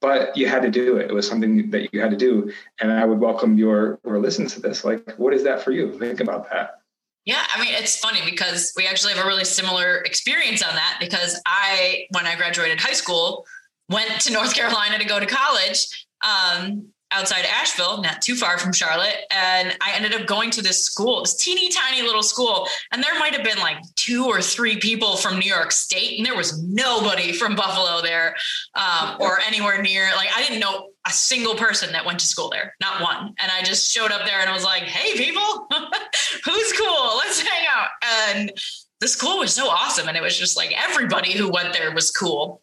But 0.00 0.36
you 0.36 0.48
had 0.48 0.62
to 0.62 0.70
do 0.70 0.96
it. 0.98 1.10
It 1.10 1.14
was 1.14 1.26
something 1.26 1.70
that 1.70 1.92
you 1.92 2.00
had 2.00 2.10
to 2.10 2.16
do. 2.16 2.52
And 2.80 2.92
I 2.92 3.04
would 3.04 3.20
welcome 3.20 3.56
your 3.56 3.98
or 4.04 4.18
listen 4.18 4.46
to 4.48 4.60
this. 4.60 4.84
Like, 4.84 5.14
what 5.16 5.32
is 5.32 5.44
that 5.44 5.62
for 5.62 5.72
you? 5.72 5.98
Think 5.98 6.20
about 6.20 6.50
that. 6.50 6.82
Yeah, 7.24 7.42
I 7.54 7.60
mean, 7.62 7.72
it's 7.74 7.96
funny 7.96 8.20
because 8.24 8.72
we 8.76 8.86
actually 8.86 9.14
have 9.14 9.24
a 9.24 9.26
really 9.26 9.44
similar 9.44 9.98
experience 9.98 10.62
on 10.62 10.74
that 10.74 10.98
because 11.00 11.40
I, 11.46 12.06
when 12.10 12.26
I 12.26 12.36
graduated 12.36 12.80
high 12.80 12.92
school, 12.92 13.46
went 13.88 14.20
to 14.22 14.32
North 14.32 14.54
Carolina 14.54 14.98
to 14.98 15.04
go 15.04 15.18
to 15.18 15.26
college. 15.26 16.06
Um, 16.22 16.88
outside 17.14 17.44
Asheville, 17.46 18.02
not 18.02 18.20
too 18.20 18.34
far 18.34 18.58
from 18.58 18.72
Charlotte. 18.72 19.16
And 19.30 19.76
I 19.80 19.92
ended 19.94 20.14
up 20.14 20.26
going 20.26 20.50
to 20.50 20.62
this 20.62 20.82
school, 20.82 21.22
this 21.22 21.36
teeny 21.36 21.68
tiny 21.68 22.02
little 22.02 22.22
school. 22.22 22.66
And 22.92 23.02
there 23.02 23.16
might 23.18 23.34
have 23.34 23.44
been 23.44 23.58
like 23.58 23.76
two 23.94 24.26
or 24.26 24.42
three 24.42 24.78
people 24.78 25.16
from 25.16 25.38
New 25.38 25.48
York 25.48 25.70
State, 25.70 26.18
and 26.18 26.26
there 26.26 26.36
was 26.36 26.60
nobody 26.62 27.32
from 27.32 27.54
Buffalo 27.54 28.02
there 28.02 28.34
um, 28.74 29.16
or 29.20 29.38
anywhere 29.40 29.80
near. 29.80 30.10
Like, 30.16 30.30
I 30.34 30.42
didn't 30.42 30.60
know 30.60 30.88
a 31.06 31.10
single 31.10 31.54
person 31.54 31.92
that 31.92 32.04
went 32.04 32.18
to 32.20 32.26
school 32.26 32.48
there, 32.48 32.74
not 32.80 33.02
one. 33.02 33.34
And 33.38 33.52
I 33.52 33.62
just 33.62 33.92
showed 33.92 34.10
up 34.10 34.24
there 34.24 34.40
and 34.40 34.48
I 34.48 34.54
was 34.54 34.64
like, 34.64 34.84
hey, 34.84 35.16
people, 35.16 35.68
who's 36.44 36.72
cool? 36.72 37.16
Let's 37.16 37.40
hang 37.40 37.66
out. 37.70 37.88
And 38.02 38.52
the 39.00 39.08
school 39.08 39.38
was 39.38 39.54
so 39.54 39.68
awesome. 39.68 40.08
And 40.08 40.16
it 40.16 40.22
was 40.22 40.38
just 40.38 40.56
like 40.56 40.72
everybody 40.76 41.32
who 41.32 41.50
went 41.50 41.74
there 41.74 41.92
was 41.92 42.10
cool 42.10 42.62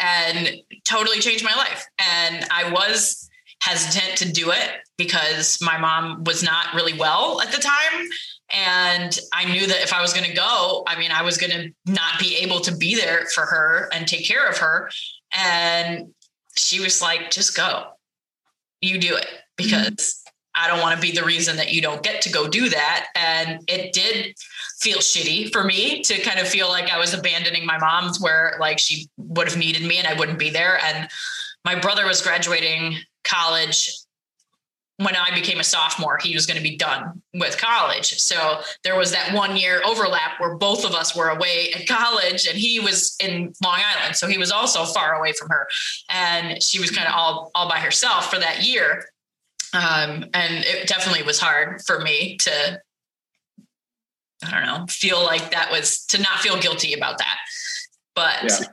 and 0.00 0.56
totally 0.84 1.20
changed 1.20 1.44
my 1.44 1.54
life. 1.54 1.86
And 1.98 2.44
I 2.50 2.70
was 2.72 3.28
hesitant 3.62 4.16
to 4.18 4.32
do 4.32 4.50
it 4.50 4.70
because 4.96 5.58
my 5.60 5.78
mom 5.78 6.24
was 6.24 6.42
not 6.42 6.74
really 6.74 6.94
well 6.98 7.40
at 7.40 7.52
the 7.52 7.60
time. 7.60 8.08
And 8.50 9.18
I 9.32 9.44
knew 9.44 9.66
that 9.66 9.82
if 9.82 9.92
I 9.92 10.00
was 10.00 10.12
going 10.12 10.28
to 10.28 10.34
go, 10.34 10.82
I 10.86 10.98
mean, 10.98 11.10
I 11.10 11.22
was 11.22 11.36
going 11.36 11.50
to 11.50 11.70
not 11.86 12.18
be 12.18 12.36
able 12.36 12.60
to 12.60 12.74
be 12.74 12.96
there 12.96 13.26
for 13.34 13.42
her 13.42 13.88
and 13.92 14.06
take 14.06 14.26
care 14.26 14.48
of 14.48 14.58
her. 14.58 14.90
And 15.36 16.14
she 16.58 16.80
was 16.80 17.00
like, 17.00 17.30
just 17.30 17.56
go, 17.56 17.92
you 18.80 18.98
do 18.98 19.16
it 19.16 19.28
because 19.56 19.84
mm-hmm. 19.84 20.28
I 20.54 20.68
don't 20.68 20.80
want 20.80 20.96
to 20.96 21.00
be 21.00 21.12
the 21.12 21.24
reason 21.24 21.56
that 21.56 21.72
you 21.72 21.80
don't 21.80 22.02
get 22.02 22.20
to 22.22 22.30
go 22.30 22.48
do 22.48 22.68
that. 22.68 23.06
And 23.14 23.60
it 23.68 23.92
did 23.92 24.34
feel 24.80 24.98
shitty 24.98 25.52
for 25.52 25.62
me 25.64 26.02
to 26.02 26.20
kind 26.20 26.40
of 26.40 26.48
feel 26.48 26.68
like 26.68 26.90
I 26.90 26.98
was 26.98 27.14
abandoning 27.14 27.64
my 27.64 27.78
mom's 27.78 28.20
where 28.20 28.56
like 28.58 28.78
she 28.78 29.08
would 29.16 29.48
have 29.48 29.56
needed 29.56 29.82
me 29.82 29.98
and 29.98 30.06
I 30.06 30.14
wouldn't 30.14 30.38
be 30.38 30.50
there. 30.50 30.78
And 30.82 31.08
my 31.64 31.78
brother 31.78 32.06
was 32.06 32.22
graduating 32.22 32.96
college 33.24 33.90
when 34.98 35.14
I 35.14 35.32
became 35.32 35.60
a 35.60 35.64
sophomore, 35.64 36.18
he 36.20 36.34
was 36.34 36.44
going 36.44 36.56
to 36.56 36.62
be 36.62 36.76
done 36.76 37.22
with 37.34 37.56
college. 37.56 38.18
So 38.18 38.60
there 38.82 38.96
was 38.96 39.12
that 39.12 39.32
one 39.32 39.56
year 39.56 39.80
overlap 39.86 40.40
where 40.40 40.56
both 40.56 40.84
of 40.84 40.92
us 40.92 41.14
were 41.14 41.28
away 41.28 41.72
at 41.72 41.86
college 41.86 42.48
and 42.48 42.58
he 42.58 42.80
was 42.80 43.16
in 43.20 43.52
Long 43.62 43.78
Island. 43.78 44.16
So 44.16 44.26
he 44.26 44.38
was 44.38 44.50
also 44.50 44.84
far 44.84 45.14
away 45.14 45.32
from 45.32 45.50
her. 45.50 45.68
And 46.10 46.60
she 46.60 46.80
was 46.80 46.90
kind 46.90 47.06
of 47.06 47.14
all, 47.14 47.52
all 47.54 47.68
by 47.68 47.78
herself 47.78 48.28
for 48.28 48.40
that 48.40 48.64
year. 48.64 49.04
Um, 49.72 50.24
and 50.34 50.64
it 50.64 50.88
definitely 50.88 51.22
was 51.22 51.38
hard 51.38 51.80
for 51.86 52.00
me 52.00 52.36
to, 52.38 52.80
I 54.44 54.50
don't 54.50 54.66
know, 54.66 54.84
feel 54.88 55.22
like 55.22 55.52
that 55.52 55.70
was 55.70 56.06
to 56.06 56.18
not 56.20 56.40
feel 56.40 56.58
guilty 56.58 56.92
about 56.94 57.18
that. 57.18 57.36
But 58.16 58.42
yeah. 58.42 58.66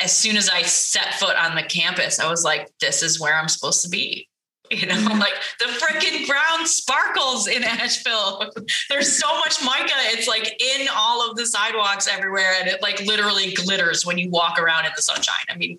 as 0.00 0.16
soon 0.16 0.36
as 0.36 0.50
I 0.50 0.62
set 0.62 1.14
foot 1.14 1.36
on 1.36 1.54
the 1.54 1.62
campus, 1.62 2.18
I 2.18 2.28
was 2.28 2.42
like, 2.42 2.72
this 2.80 3.04
is 3.04 3.20
where 3.20 3.36
I'm 3.36 3.48
supposed 3.48 3.82
to 3.84 3.88
be 3.88 4.28
you 4.70 4.86
know, 4.86 4.94
like 5.18 5.34
the 5.58 5.66
freaking 5.66 6.26
ground 6.26 6.66
sparkles 6.66 7.46
in 7.48 7.62
Asheville. 7.62 8.50
There's 8.88 9.18
so 9.18 9.34
much 9.38 9.62
mica. 9.62 9.92
It's 10.06 10.26
like 10.26 10.60
in 10.60 10.88
all 10.94 11.28
of 11.28 11.36
the 11.36 11.46
sidewalks 11.46 12.08
everywhere. 12.08 12.54
And 12.58 12.68
it 12.68 12.80
like 12.80 13.00
literally 13.00 13.52
glitters 13.52 14.06
when 14.06 14.16
you 14.16 14.30
walk 14.30 14.58
around 14.58 14.86
in 14.86 14.92
the 14.96 15.02
sunshine. 15.02 15.44
I 15.50 15.56
mean, 15.56 15.78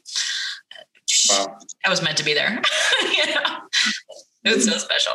wow. 1.29 1.57
I 1.83 1.89
was 1.89 2.03
meant 2.03 2.17
to 2.17 2.23
be 2.23 2.33
there. 2.33 2.61
you 3.01 3.25
know, 3.33 3.57
it 4.43 4.55
was 4.55 4.65
so 4.65 4.77
special. 4.77 5.13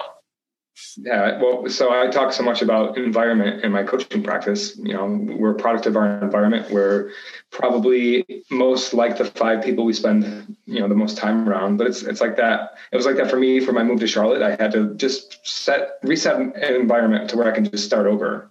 Yeah, 0.96 1.40
well, 1.40 1.68
so 1.68 1.92
I 1.92 2.08
talk 2.08 2.32
so 2.32 2.42
much 2.42 2.62
about 2.62 2.98
environment 2.98 3.64
in 3.64 3.70
my 3.70 3.84
coaching 3.84 4.22
practice. 4.22 4.76
You 4.76 4.94
know, 4.94 5.06
we're 5.06 5.52
a 5.52 5.54
product 5.54 5.86
of 5.86 5.96
our 5.96 6.20
environment. 6.20 6.70
We're 6.70 7.12
probably 7.50 8.44
most 8.50 8.94
like 8.94 9.18
the 9.18 9.24
five 9.24 9.62
people 9.62 9.84
we 9.84 9.92
spend, 9.92 10.56
you 10.66 10.80
know, 10.80 10.88
the 10.88 10.94
most 10.94 11.16
time 11.16 11.48
around. 11.48 11.76
But 11.76 11.86
it's 11.86 12.02
it's 12.02 12.20
like 12.20 12.36
that. 12.36 12.78
It 12.92 12.96
was 12.96 13.06
like 13.06 13.16
that 13.16 13.30
for 13.30 13.36
me 13.36 13.60
for 13.60 13.72
my 13.72 13.82
move 13.82 14.00
to 14.00 14.06
Charlotte. 14.06 14.42
I 14.42 14.50
had 14.62 14.72
to 14.72 14.94
just 14.94 15.46
set 15.46 15.98
reset 16.02 16.36
an 16.40 16.74
environment 16.74 17.30
to 17.30 17.36
where 17.36 17.50
I 17.50 17.54
can 17.54 17.68
just 17.68 17.84
start 17.84 18.06
over. 18.06 18.50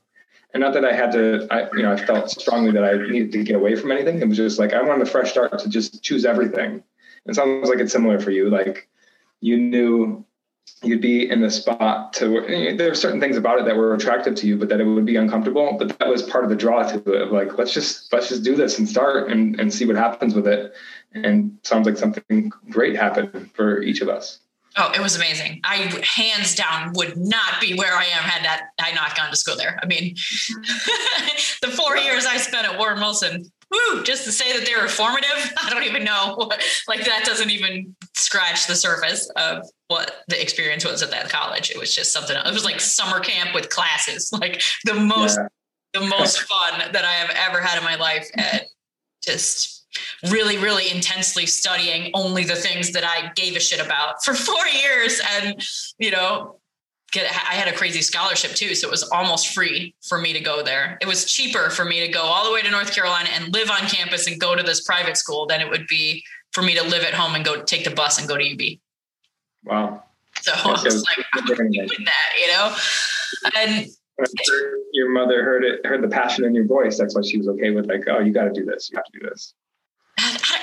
And 0.53 0.61
not 0.61 0.73
that 0.73 0.83
I 0.83 0.93
had 0.93 1.11
to, 1.11 1.47
I, 1.51 1.69
you 1.73 1.83
know, 1.83 1.91
I 1.91 2.05
felt 2.05 2.31
strongly 2.31 2.71
that 2.71 2.83
I 2.83 2.97
needed 3.07 3.31
to 3.33 3.43
get 3.43 3.55
away 3.55 3.75
from 3.75 3.91
anything. 3.91 4.19
It 4.19 4.27
was 4.27 4.37
just 4.37 4.57
like 4.57 4.73
I 4.73 4.81
wanted 4.81 5.07
a 5.07 5.09
fresh 5.09 5.29
start 5.29 5.57
to 5.59 5.69
just 5.69 6.01
choose 6.01 6.25
everything. 6.25 6.83
It 7.25 7.35
sounds 7.35 7.69
like 7.69 7.79
it's 7.79 7.91
similar 7.91 8.19
for 8.19 8.31
you. 8.31 8.49
Like 8.49 8.89
you 9.41 9.57
knew 9.57 10.25
you'd 10.83 11.01
be 11.01 11.29
in 11.29 11.41
the 11.41 11.51
spot 11.51 12.13
to 12.13 12.75
there 12.77 12.91
are 12.91 12.95
certain 12.95 13.19
things 13.19 13.37
about 13.37 13.59
it 13.59 13.65
that 13.65 13.75
were 13.75 13.93
attractive 13.93 14.35
to 14.35 14.47
you 14.47 14.57
but 14.57 14.69
that 14.69 14.79
it 14.79 14.85
would 14.85 15.05
be 15.05 15.15
uncomfortable 15.15 15.75
but 15.77 15.97
that 15.99 16.07
was 16.07 16.23
part 16.23 16.43
of 16.43 16.49
the 16.49 16.55
draw 16.55 16.83
to 16.83 16.97
it 17.13 17.21
of 17.21 17.31
like 17.31 17.57
let's 17.57 17.73
just 17.73 18.11
let's 18.13 18.29
just 18.29 18.43
do 18.43 18.55
this 18.55 18.79
and 18.79 18.87
start 18.87 19.29
and, 19.29 19.59
and 19.59 19.73
see 19.73 19.85
what 19.85 19.95
happens 19.95 20.33
with 20.33 20.47
it 20.47 20.73
and 21.13 21.57
sounds 21.63 21.85
like 21.85 21.97
something 21.97 22.51
great 22.69 22.95
happened 22.95 23.49
for 23.53 23.81
each 23.81 24.01
of 24.01 24.09
us 24.09 24.39
Oh, 24.77 24.91
it 24.95 25.01
was 25.01 25.15
amazing. 25.15 25.61
I 25.63 25.77
hands 26.05 26.53
down 26.53 26.93
would 26.93 27.17
not 27.17 27.59
be 27.59 27.73
where 27.73 27.95
I 27.95 28.05
am 28.05 28.23
had 28.23 28.45
that 28.45 28.69
I 28.79 28.91
not 28.93 29.17
gone 29.17 29.29
to 29.31 29.35
school 29.35 29.55
there. 29.57 29.79
I 29.81 29.87
mean, 29.87 30.13
the 31.61 31.73
four 31.75 31.97
years 31.97 32.25
I 32.25 32.37
spent 32.37 32.67
at 32.67 32.77
Warren 32.77 32.99
Wilson, 32.99 33.51
woo, 33.71 34.03
just 34.03 34.23
to 34.25 34.31
say 34.31 34.57
that 34.57 34.65
they 34.65 34.75
were 34.75 34.87
formative, 34.87 35.53
I 35.63 35.69
don't 35.69 35.83
even 35.83 36.03
know. 36.03 36.35
What, 36.35 36.63
like 36.87 37.05
that 37.05 37.25
doesn't 37.25 37.49
even 37.49 37.95
scratch 38.15 38.67
the 38.67 38.75
surface 38.75 39.29
of 39.35 39.69
what 39.87 40.23
the 40.27 40.41
experience 40.41 40.85
was 40.85 41.01
at 41.01 41.11
that 41.11 41.29
college. 41.29 41.71
It 41.71 41.77
was 41.77 41.95
just 41.95 42.11
something. 42.11 42.35
It 42.35 42.53
was 42.53 42.65
like 42.65 42.79
summer 42.79 43.19
camp 43.19 43.53
with 43.53 43.69
classes, 43.69 44.31
like 44.39 44.61
the 44.85 44.93
most, 44.93 45.37
yeah. 45.37 45.99
the 45.99 46.07
most 46.07 46.41
fun 46.41 46.91
that 46.91 47.05
I 47.05 47.11
have 47.11 47.31
ever 47.35 47.61
had 47.61 47.77
in 47.77 47.83
my 47.83 47.95
life, 47.95 48.27
and 48.35 48.61
just 49.23 49.85
really, 50.29 50.57
really 50.57 50.89
intensely 50.91 51.45
studying 51.45 52.11
only 52.13 52.43
the 52.43 52.55
things 52.55 52.91
that 52.91 53.03
I 53.03 53.31
gave 53.35 53.55
a 53.55 53.59
shit 53.59 53.83
about 53.83 54.23
for 54.23 54.33
four 54.33 54.65
years, 54.67 55.21
and 55.37 55.61
you 55.97 56.11
know. 56.11 56.58
Get, 57.11 57.25
I 57.25 57.55
had 57.55 57.67
a 57.67 57.75
crazy 57.75 58.01
scholarship 58.01 58.51
too, 58.51 58.75
so 58.75 58.87
it 58.87 58.91
was 58.91 59.03
almost 59.03 59.53
free 59.53 59.95
for 60.01 60.19
me 60.19 60.33
to 60.33 60.39
go 60.39 60.61
there. 60.61 60.97
It 61.01 61.07
was 61.07 61.25
cheaper 61.25 61.69
for 61.69 61.85
me 61.85 62.05
to 62.05 62.07
go 62.07 62.21
all 62.21 62.45
the 62.45 62.53
way 62.53 62.61
to 62.61 62.69
North 62.69 62.93
Carolina 62.93 63.29
and 63.33 63.53
live 63.53 63.71
on 63.71 63.79
campus 63.87 64.27
and 64.27 64.39
go 64.39 64.55
to 64.55 64.63
this 64.63 64.81
private 64.81 65.17
school 65.17 65.47
than 65.47 65.61
it 65.61 65.69
would 65.69 65.87
be 65.87 66.23
for 66.51 66.61
me 66.61 66.75
to 66.75 66.83
live 66.83 67.03
at 67.03 67.13
home 67.13 67.35
and 67.35 67.43
go 67.43 67.63
take 67.63 67.83
the 67.83 67.91
bus 67.91 68.19
and 68.19 68.27
go 68.27 68.37
to 68.37 68.43
UB. 68.43 68.79
Wow. 69.63 70.03
So 70.41 70.51
I 70.63 70.71
was 70.83 71.03
like, 71.03 71.25
I'm 71.33 71.45
doing 71.45 71.71
that, 72.05 72.39
you 72.39 72.47
know? 72.47 72.75
And 73.55 73.87
your 74.93 75.09
mother 75.09 75.43
heard 75.43 75.63
it, 75.63 75.85
heard 75.85 76.03
the 76.03 76.07
passion 76.07 76.45
in 76.45 76.53
your 76.53 76.65
voice. 76.65 76.97
That's 76.97 77.15
why 77.15 77.21
she 77.21 77.37
was 77.37 77.47
okay 77.47 77.71
with 77.71 77.87
like, 77.87 78.03
oh, 78.07 78.19
you 78.19 78.33
got 78.33 78.45
to 78.45 78.51
do 78.51 78.65
this. 78.65 78.89
You 78.91 78.97
have 78.97 79.05
to 79.05 79.19
do 79.19 79.29
this. 79.29 79.53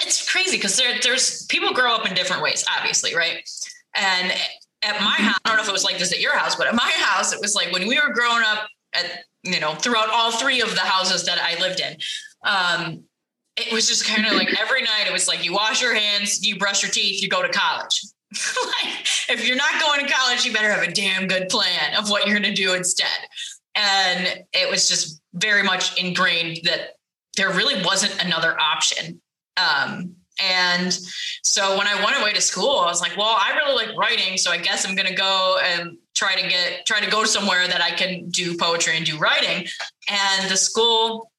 It's 0.02 0.30
crazy 0.30 0.58
because 0.58 0.76
there, 0.76 0.98
there's 1.02 1.46
people 1.46 1.72
grow 1.72 1.94
up 1.94 2.06
in 2.06 2.14
different 2.14 2.42
ways, 2.42 2.64
obviously, 2.76 3.14
right? 3.14 3.48
And 3.94 4.32
at 4.86 5.02
my 5.02 5.16
house, 5.16 5.38
I 5.44 5.48
don't 5.48 5.56
know 5.56 5.62
if 5.64 5.68
it 5.68 5.72
was 5.72 5.84
like 5.84 5.98
this 5.98 6.12
at 6.12 6.20
your 6.20 6.36
house, 6.36 6.54
but 6.54 6.68
at 6.68 6.74
my 6.74 6.92
house, 6.96 7.32
it 7.32 7.40
was 7.40 7.54
like 7.54 7.72
when 7.72 7.88
we 7.88 7.96
were 7.96 8.12
growing 8.12 8.42
up 8.46 8.68
at, 8.94 9.24
you 9.42 9.58
know, 9.58 9.74
throughout 9.74 10.08
all 10.10 10.30
three 10.30 10.60
of 10.60 10.74
the 10.74 10.80
houses 10.80 11.24
that 11.26 11.38
I 11.42 11.60
lived 11.60 11.80
in, 11.80 11.96
um, 12.44 13.02
it 13.56 13.72
was 13.72 13.88
just 13.88 14.06
kind 14.06 14.26
of 14.26 14.34
like 14.34 14.48
every 14.60 14.82
night 14.82 15.06
it 15.06 15.12
was 15.12 15.26
like 15.26 15.44
you 15.44 15.52
wash 15.52 15.82
your 15.82 15.94
hands, 15.94 16.46
you 16.46 16.56
brush 16.56 16.82
your 16.82 16.90
teeth, 16.90 17.22
you 17.22 17.28
go 17.28 17.42
to 17.42 17.48
college. 17.48 18.00
like, 18.32 18.94
if 19.28 19.46
you're 19.46 19.56
not 19.56 19.80
going 19.80 20.06
to 20.06 20.12
college, 20.12 20.44
you 20.44 20.52
better 20.52 20.70
have 20.70 20.86
a 20.86 20.92
damn 20.92 21.26
good 21.26 21.48
plan 21.48 21.94
of 21.98 22.08
what 22.08 22.26
you're 22.26 22.38
going 22.38 22.54
to 22.54 22.62
do 22.62 22.74
instead. 22.74 23.06
And 23.74 24.44
it 24.52 24.70
was 24.70 24.88
just 24.88 25.20
very 25.34 25.62
much 25.62 26.00
ingrained 26.00 26.60
that 26.64 26.96
there 27.36 27.50
really 27.50 27.82
wasn't 27.84 28.24
another 28.24 28.58
option. 28.60 29.20
Um, 29.56 30.16
and 30.42 30.92
so 31.42 31.78
when 31.78 31.86
I 31.86 32.02
went 32.04 32.20
away 32.20 32.32
to 32.32 32.40
school, 32.40 32.78
I 32.78 32.86
was 32.86 33.00
like, 33.00 33.16
well, 33.16 33.36
I 33.38 33.56
really 33.56 33.86
like 33.86 33.96
writing. 33.96 34.36
So 34.36 34.50
I 34.50 34.58
guess 34.58 34.86
I'm 34.86 34.94
going 34.94 35.08
to 35.08 35.14
go 35.14 35.58
and 35.64 35.96
try 36.14 36.34
to 36.34 36.48
get, 36.48 36.84
try 36.86 37.00
to 37.00 37.10
go 37.10 37.24
somewhere 37.24 37.66
that 37.66 37.80
I 37.80 37.90
can 37.90 38.28
do 38.28 38.56
poetry 38.56 38.96
and 38.96 39.06
do 39.06 39.18
writing. 39.18 39.66
And 40.10 40.50
the 40.50 40.56
school 40.56 41.30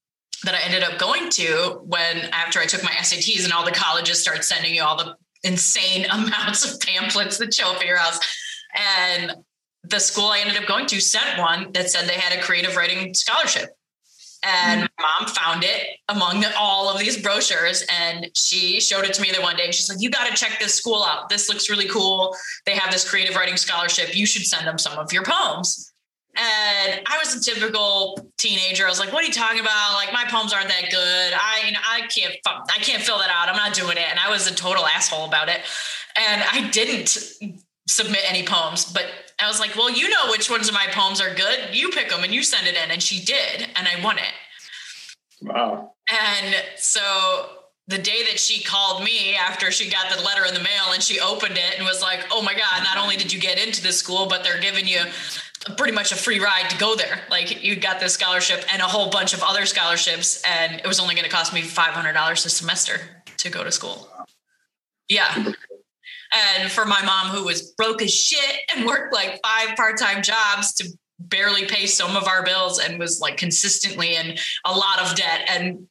that 0.44 0.56
I 0.56 0.62
ended 0.62 0.84
up 0.84 1.00
going 1.00 1.30
to 1.32 1.80
when 1.84 2.18
after 2.32 2.60
I 2.60 2.66
took 2.66 2.84
my 2.84 2.92
SATs 2.92 3.44
and 3.44 3.54
all 3.54 3.66
the 3.66 3.72
colleges 3.72 4.22
start 4.22 4.44
sending 4.44 4.74
you 4.74 4.84
all 4.84 4.98
the 4.98 5.16
insane 5.44 6.06
amounts 6.12 6.72
of 6.72 6.80
pamphlets 6.80 7.38
that 7.38 7.54
show 7.54 7.72
up 7.72 7.78
at 7.78 7.86
your 7.86 7.98
house. 7.98 8.20
And 8.76 9.36
the 9.84 10.00
school 10.00 10.28
I 10.28 10.40
ended 10.40 10.58
up 10.58 10.68
going 10.68 10.86
to 10.88 11.00
sent 11.00 11.40
one 11.40 11.72
that 11.74 11.90
said 11.90 12.08
they 12.08 12.14
had 12.14 12.38
a 12.38 12.42
creative 12.42 12.76
writing 12.76 13.14
scholarship. 13.14 13.77
And 14.44 14.82
mm-hmm. 14.82 15.02
my 15.02 15.10
mom 15.20 15.28
found 15.28 15.64
it 15.64 15.98
among 16.10 16.42
the, 16.42 16.56
all 16.58 16.90
of 16.90 17.00
these 17.00 17.22
brochures 17.22 17.84
and 17.90 18.30
she 18.36 18.80
showed 18.80 19.06
it 19.06 19.14
to 19.16 19.22
me 19.22 19.32
the 19.32 19.42
one 19.42 19.56
day. 19.56 19.66
And 19.66 19.74
she's 19.74 19.90
like, 19.90 20.02
You 20.02 20.10
got 20.10 20.28
to 20.28 20.36
check 20.36 20.60
this 20.60 20.76
school 20.76 21.04
out. 21.04 21.30
This 21.30 21.50
looks 21.50 21.70
really 21.70 21.88
cool. 21.88 22.36
They 22.66 22.76
have 22.76 22.92
this 22.92 23.10
creative 23.10 23.36
writing 23.36 23.58
scholarship. 23.58 24.16
You 24.16 24.26
should 24.26 24.46
send 24.46 24.68
them 24.68 24.78
some 24.78 24.98
of 24.98 25.12
your 25.12 25.24
poems. 25.24 25.92
And 26.36 27.02
I 27.08 27.18
was 27.18 27.36
a 27.36 27.42
typical 27.42 28.30
teenager. 28.38 28.86
I 28.86 28.90
was 28.90 29.00
like, 29.00 29.12
"What 29.12 29.24
are 29.24 29.28
you 29.28 29.34
talking 29.34 29.60
about? 29.60 29.94
Like 29.96 30.14
my 30.14 30.24
poems 30.26 30.54
aren't 30.54 30.68
that 30.68 30.92
good. 30.92 31.34
I 31.34 31.74
I 31.84 32.02
can't 32.08 32.36
I 32.46 32.78
can't 32.78 33.02
fill 33.02 33.18
that 33.18 33.32
out. 33.32 33.50
I'm 33.50 33.56
not 33.56 33.74
doing 33.74 33.98
it." 33.98 34.06
And 34.08 34.20
I 34.20 34.30
was 34.30 34.46
a 34.46 34.54
total 34.54 34.86
asshole 34.86 35.26
about 35.26 35.50
it. 35.50 35.62
And 36.16 36.44
I 36.52 36.70
didn't 36.70 37.18
submit 37.88 38.22
any 38.30 38.44
poems, 38.44 38.86
but 38.86 39.06
I 39.40 39.48
was 39.48 39.60
like, 39.60 39.76
"Well, 39.76 39.90
you 39.90 40.10
know 40.10 40.32
which 40.32 40.50
ones 40.50 40.68
of 40.68 40.74
my 40.74 40.88
poems 40.92 41.22
are 41.22 41.34
good. 41.34 41.70
You 41.72 41.90
pick 41.90 42.10
them 42.10 42.24
and 42.24 42.34
you 42.34 42.44
send 42.44 42.68
it 42.68 42.76
in." 42.76 42.92
And 42.92 43.02
she 43.02 43.24
did, 43.24 43.68
and 43.76 43.88
I 43.88 44.02
won 44.04 44.18
it. 44.18 44.34
Wow. 45.42 45.94
And 46.12 46.56
so 46.78 47.50
the 47.88 47.98
day 47.98 48.24
that 48.30 48.40
she 48.40 48.64
called 48.64 49.04
me 49.04 49.36
after 49.36 49.72
she 49.72 49.90
got 49.90 50.14
the 50.14 50.22
letter 50.24 50.46
in 50.46 50.54
the 50.54 50.60
mail 50.60 50.92
and 50.94 51.02
she 51.02 51.20
opened 51.20 51.58
it 51.58 51.78
and 51.78 51.86
was 51.86 52.02
like, 52.02 52.26
"Oh 52.32 52.42
my 52.42 52.54
god, 52.54 52.84
not 52.84 52.98
only 52.98 53.16
did 53.16 53.32
you 53.32 53.40
get 53.40 53.60
into 53.60 53.82
this 53.82 53.98
school, 53.98 54.26
but 54.28 54.44
they're 54.44 54.60
giving 54.60 54.88
you 54.88 55.02
pretty 55.76 55.94
much 55.94 56.12
a 56.12 56.16
free 56.16 56.40
ride 56.40 56.70
to 56.70 56.78
go 56.78 56.96
there. 56.96 57.20
Like 57.30 57.64
you 57.64 57.76
got 57.76 58.00
this 58.00 58.14
scholarship 58.14 58.64
and 58.72 58.82
a 58.82 58.86
whole 58.86 59.10
bunch 59.10 59.34
of 59.34 59.44
other 59.44 59.66
scholarships, 59.66 60.42
and 60.44 60.80
it 60.80 60.88
was 60.88 61.00
only 61.00 61.16
going 61.16 61.26
to 61.26 61.32
cost 61.32 61.54
me 61.54 61.62
five 61.62 61.94
hundred 61.94 62.14
dollars 62.14 62.46
a 62.46 62.50
semester 62.50 63.00
to 63.38 63.50
go 63.50 63.64
to 63.64 63.72
school. 63.72 64.10
Yeah. 65.10 65.54
And 66.34 66.72
for 66.72 66.86
my 66.86 67.02
mom, 67.04 67.28
who 67.28 67.46
was 67.46 67.72
broke 67.72 68.02
as 68.02 68.14
shit 68.14 68.60
and 68.76 68.86
worked 68.86 69.14
like 69.14 69.40
five 69.44 69.76
part 69.76 69.98
time 69.98 70.22
jobs 70.22 70.74
to 70.76 70.90
barely 71.20 71.66
pay 71.66 71.86
some 71.86 72.16
of 72.16 72.28
our 72.28 72.44
bills 72.44 72.80
and 72.80 73.00
was 73.00 73.20
like 73.20 73.38
consistently 73.38 74.16
in 74.16 74.38
a 74.66 74.72
lot 74.72 75.02
of 75.02 75.16
debt 75.16 75.50
and 75.50 75.88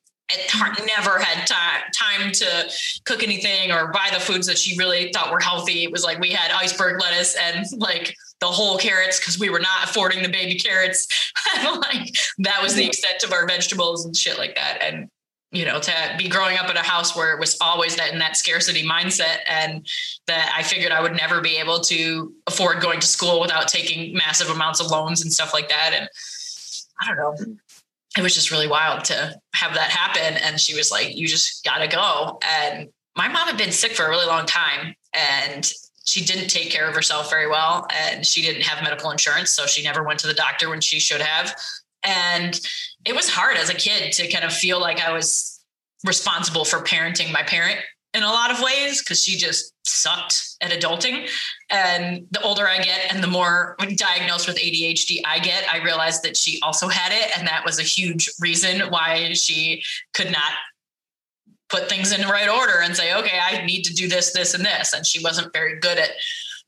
never 0.87 1.19
had 1.19 1.47
time 1.47 1.83
time 1.93 2.33
to 2.33 2.71
cook 3.05 3.23
anything 3.23 3.71
or 3.71 3.89
buy 3.89 4.09
the 4.13 4.21
foods 4.21 4.47
that 4.47 4.59
she 4.59 4.77
really 4.77 5.11
thought 5.13 5.31
were 5.31 5.41
healthy. 5.41 5.85
It 5.85 5.93
was 5.93 6.05
like 6.05 6.19
we 6.19 6.31
had 6.31 6.51
iceberg 6.51 7.01
lettuce 7.01 7.37
and 7.37 7.65
like 7.77 8.15
the 8.41 8.47
whole 8.47 8.77
carrots 8.77 9.19
because 9.19 9.39
we 9.39 9.51
were 9.51 9.61
not 9.61 9.85
affording 9.85 10.23
the 10.23 10.29
baby 10.29 10.59
carrots. 10.59 11.07
like 11.57 12.17
that 12.39 12.61
was 12.63 12.75
the 12.75 12.87
extent 12.87 13.23
of 13.25 13.33
our 13.33 13.47
vegetables 13.47 14.05
and 14.05 14.17
shit 14.17 14.39
like 14.39 14.55
that. 14.57 14.79
And 14.83 15.09
you 15.57 15.65
know, 15.65 15.81
to 15.81 15.93
be 16.19 16.29
growing 16.29 16.59
up 16.59 16.69
in 16.69 16.77
a 16.77 16.83
house 16.83 17.17
where 17.17 17.33
it 17.33 17.41
was 17.41 17.57
always 17.61 17.97
that 17.97 18.13
in 18.13 18.19
that 18.19 18.37
scarcity 18.37 18.87
mindset 18.87 19.39
and 19.49 19.87
that 20.27 20.53
I 20.55 20.63
figured 20.63 20.93
I 20.93 21.01
would 21.01 21.17
never 21.17 21.41
be 21.41 21.57
able 21.57 21.81
to 21.81 22.33
afford 22.47 22.81
going 22.81 23.01
to 23.01 23.07
school 23.07 23.41
without 23.41 23.69
taking 23.69 24.15
massive 24.15 24.51
amounts 24.51 24.81
of 24.81 24.91
loans 24.91 25.23
and 25.23 25.33
stuff 25.33 25.55
like 25.55 25.69
that. 25.69 25.93
And 25.95 26.09
I 27.01 27.07
don't 27.07 27.17
know 27.17 27.57
it 28.17 28.23
was 28.23 28.35
just 28.35 28.51
really 28.51 28.69
wild 28.69 29.05
to 29.05 29.39
have 29.55 29.75
that 29.75 29.91
happen. 29.91 30.41
And 30.43 30.59
she 30.59 30.75
was 30.75 30.91
like, 30.91 31.17
you 31.17 31.29
just 31.29 31.65
got 31.65 31.79
to 31.79 31.87
go. 31.87 32.39
And 32.43 32.89
my 33.15 33.29
mom 33.29 33.47
had 33.47 33.59
been 33.59 33.73
sick 33.73 33.93
for 33.93 34.07
a 34.07 34.09
really 34.09 34.27
long 34.27 34.47
time 34.47 34.95
and 35.13 35.71
she 36.05 36.25
didn't 36.25 36.49
take 36.49 36.71
care 36.71 36.89
of 36.89 36.95
herself 36.95 37.29
very 37.29 37.49
well. 37.49 37.87
And 37.93 38.27
she 38.27 38.41
didn't 38.41 38.63
have 38.63 38.83
medical 38.83 39.11
insurance. 39.11 39.51
So 39.51 39.67
she 39.67 39.83
never 39.83 40.03
went 40.03 40.21
to 40.21 40.27
the 40.27 40.35
doctor 40.35 40.71
when 40.71 40.81
she 40.81 40.99
should 40.99 41.21
have. 41.21 41.55
And 42.05 42.59
it 43.07 43.15
was 43.15 43.29
hard 43.29 43.57
as 43.57 43.71
a 43.71 43.75
kid 43.75 44.13
to 44.15 44.29
kind 44.29 44.45
of 44.45 44.53
feel 44.53 44.81
like 44.81 45.01
I 45.01 45.13
was 45.13 45.61
responsible 46.05 46.65
for 46.65 46.79
parenting 46.81 47.33
my 47.33 47.43
parent 47.43 47.79
in 48.15 48.23
a 48.23 48.31
lot 48.31 48.51
of 48.51 48.61
ways 48.61 49.03
because 49.03 49.23
she 49.23 49.37
just 49.37 49.75
sucked 49.85 50.57
at 50.61 50.71
adulting. 50.71 51.29
And 51.71 52.27
the 52.31 52.41
older 52.43 52.67
I 52.67 52.79
get 52.79 53.13
and 53.13 53.23
the 53.23 53.29
more 53.29 53.77
diagnosed 53.79 54.49
with 54.49 54.59
ADHD 54.59 55.21
I 55.25 55.39
get, 55.39 55.65
I 55.73 55.83
realized 55.83 56.23
that 56.25 56.37
she 56.37 56.61
also 56.63 56.89
had 56.89 57.13
it. 57.13 57.39
And 57.39 57.47
that 57.47 57.65
was 57.65 57.79
a 57.79 57.83
huge 57.83 58.29
reason 58.41 58.91
why 58.91 59.33
she 59.35 59.83
could 60.15 60.33
not 60.33 60.53
put 61.69 61.89
things 61.89 62.13
in 62.13 62.21
the 62.21 62.29
right 62.29 62.49
order 62.49 62.81
and 62.83 62.97
say, 62.97 63.15
okay, 63.15 63.39
I 63.43 63.65
need 63.65 63.83
to 63.85 63.95
do 63.95 64.09
this, 64.09 64.33
this, 64.33 64.55
and 64.55 64.65
this. 64.65 64.93
And 64.93 65.07
she 65.07 65.23
wasn't 65.23 65.53
very 65.53 65.79
good 65.79 65.99
at 65.99 66.11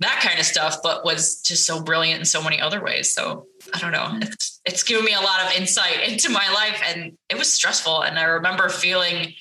that 0.00 0.20
kind 0.22 0.38
of 0.38 0.46
stuff, 0.46 0.78
but 0.82 1.04
was 1.04 1.40
just 1.42 1.66
so 1.66 1.82
brilliant 1.82 2.20
in 2.20 2.24
so 2.24 2.42
many 2.42 2.60
other 2.60 2.82
ways. 2.82 3.12
So 3.12 3.46
I 3.74 3.78
don't 3.80 3.92
know. 3.92 3.98
Mm-hmm. 3.98 4.22
It's, 4.22 4.60
it's 4.64 4.82
given 4.82 5.04
me 5.04 5.14
a 5.14 5.20
lot 5.20 5.44
of 5.44 5.52
insight 5.56 6.00
into 6.08 6.30
my 6.30 6.50
life 6.52 6.80
and 6.86 7.16
it 7.28 7.38
was 7.38 7.52
stressful. 7.52 8.02
And 8.02 8.18
I 8.18 8.24
remember 8.24 8.68
feeling 8.68 9.34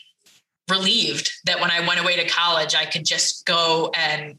relieved 0.70 1.32
that 1.46 1.62
when 1.62 1.72
I 1.72 1.86
went 1.88 2.00
away 2.00 2.18
to 2.18 2.28
college, 2.28 2.76
I 2.76 2.86
could 2.86 3.06
just 3.06 3.46
go 3.46 3.92
and 3.96 4.38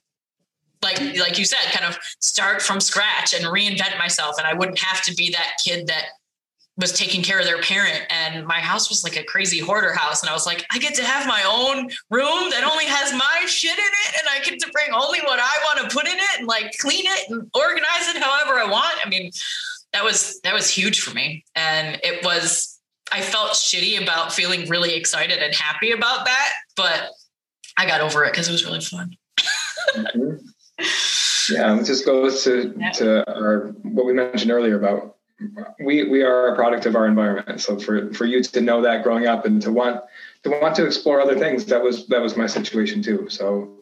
like 0.82 1.00
like 1.16 1.38
you 1.38 1.44
said, 1.44 1.58
kind 1.72 1.86
of 1.86 1.98
start 2.20 2.62
from 2.62 2.80
scratch 2.80 3.34
and 3.34 3.44
reinvent 3.46 3.98
myself. 3.98 4.36
And 4.38 4.46
I 4.46 4.54
wouldn't 4.54 4.78
have 4.78 5.02
to 5.02 5.14
be 5.14 5.30
that 5.30 5.56
kid 5.64 5.88
that 5.88 6.04
was 6.78 6.92
taking 6.92 7.22
care 7.22 7.40
of 7.40 7.44
their 7.44 7.60
parent. 7.60 8.02
And 8.08 8.46
my 8.46 8.60
house 8.60 8.88
was 8.88 9.02
like 9.02 9.16
a 9.16 9.24
crazy 9.24 9.58
hoarder 9.58 9.92
house. 9.92 10.22
And 10.22 10.30
I 10.30 10.32
was 10.32 10.46
like, 10.46 10.64
I 10.70 10.78
get 10.78 10.94
to 10.94 11.04
have 11.04 11.26
my 11.26 11.42
own 11.42 11.90
room 12.08 12.50
that 12.50 12.62
only 12.70 12.84
has 12.84 13.12
my 13.12 13.44
shit 13.46 13.76
in 13.76 13.84
it. 13.84 14.14
And 14.20 14.28
I 14.30 14.38
get 14.44 14.60
to 14.60 14.70
bring 14.70 14.92
only 14.94 15.18
what 15.22 15.40
I 15.40 15.56
want 15.64 15.90
to 15.90 15.94
put 15.94 16.06
in 16.06 16.16
it 16.16 16.38
and 16.38 16.46
like 16.46 16.72
clean 16.78 17.04
it 17.04 17.30
and 17.30 17.50
organize 17.52 18.08
it 18.08 18.22
however 18.22 18.60
I 18.60 18.66
want. 18.70 18.94
I 19.04 19.08
mean, 19.08 19.32
that 19.92 20.04
was 20.04 20.40
that 20.42 20.54
was 20.54 20.70
huge 20.70 21.00
for 21.00 21.14
me. 21.14 21.44
And 21.54 22.00
it 22.02 22.24
was 22.24 22.78
I 23.10 23.22
felt 23.22 23.52
shitty 23.52 24.02
about 24.02 24.32
feeling 24.32 24.68
really 24.68 24.94
excited 24.94 25.38
and 25.38 25.54
happy 25.54 25.92
about 25.92 26.26
that, 26.26 26.52
but 26.76 27.10
I 27.76 27.86
got 27.86 28.00
over 28.00 28.24
it 28.24 28.32
because 28.32 28.48
it 28.48 28.52
was 28.52 28.64
really 28.64 28.80
fun. 28.80 29.16
mm-hmm. 29.94 30.36
Yeah, 31.50 31.80
it 31.80 31.84
just 31.84 32.04
goes 32.04 32.44
to 32.44 32.74
yeah. 32.78 32.90
to 32.92 33.34
our 33.34 33.68
what 33.82 34.04
we 34.04 34.12
mentioned 34.12 34.50
earlier 34.50 34.76
about 34.76 35.16
we 35.80 36.08
we 36.08 36.22
are 36.22 36.52
a 36.52 36.56
product 36.56 36.86
of 36.86 36.96
our 36.96 37.06
environment. 37.06 37.60
So 37.60 37.78
for 37.78 38.12
for 38.12 38.24
you 38.24 38.42
to 38.42 38.60
know 38.60 38.82
that 38.82 39.02
growing 39.02 39.26
up 39.26 39.44
and 39.44 39.62
to 39.62 39.72
want 39.72 40.02
to 40.42 40.50
want 40.50 40.74
to 40.76 40.84
explore 40.84 41.20
other 41.20 41.38
things, 41.38 41.64
that 41.66 41.82
was 41.82 42.06
that 42.08 42.20
was 42.20 42.36
my 42.36 42.46
situation 42.46 43.02
too. 43.02 43.28
So 43.28 43.78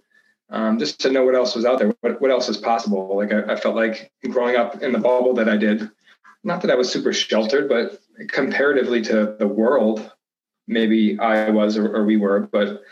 um, 0.50 0.78
just 0.78 1.00
to 1.00 1.10
know 1.10 1.24
what 1.24 1.34
else 1.34 1.54
was 1.54 1.64
out 1.64 1.78
there, 1.78 1.92
what 2.00 2.20
what 2.20 2.30
else 2.30 2.48
is 2.48 2.56
possible. 2.56 3.16
Like 3.16 3.32
I, 3.32 3.54
I 3.54 3.56
felt 3.56 3.74
like 3.74 4.12
growing 4.30 4.56
up 4.56 4.82
in 4.82 4.92
the 4.92 4.98
bubble 4.98 5.34
that 5.34 5.48
I 5.48 5.56
did, 5.56 5.90
not 6.46 6.62
that 6.62 6.70
I 6.70 6.76
was 6.76 6.90
super 6.90 7.12
sheltered, 7.12 7.68
but 7.68 8.00
comparatively 8.28 9.02
to 9.02 9.34
the 9.38 9.48
world, 9.48 10.10
maybe 10.68 11.18
I 11.18 11.50
was 11.50 11.76
or, 11.76 11.94
or 11.94 12.04
we 12.04 12.16
were, 12.16 12.40
but 12.40 12.82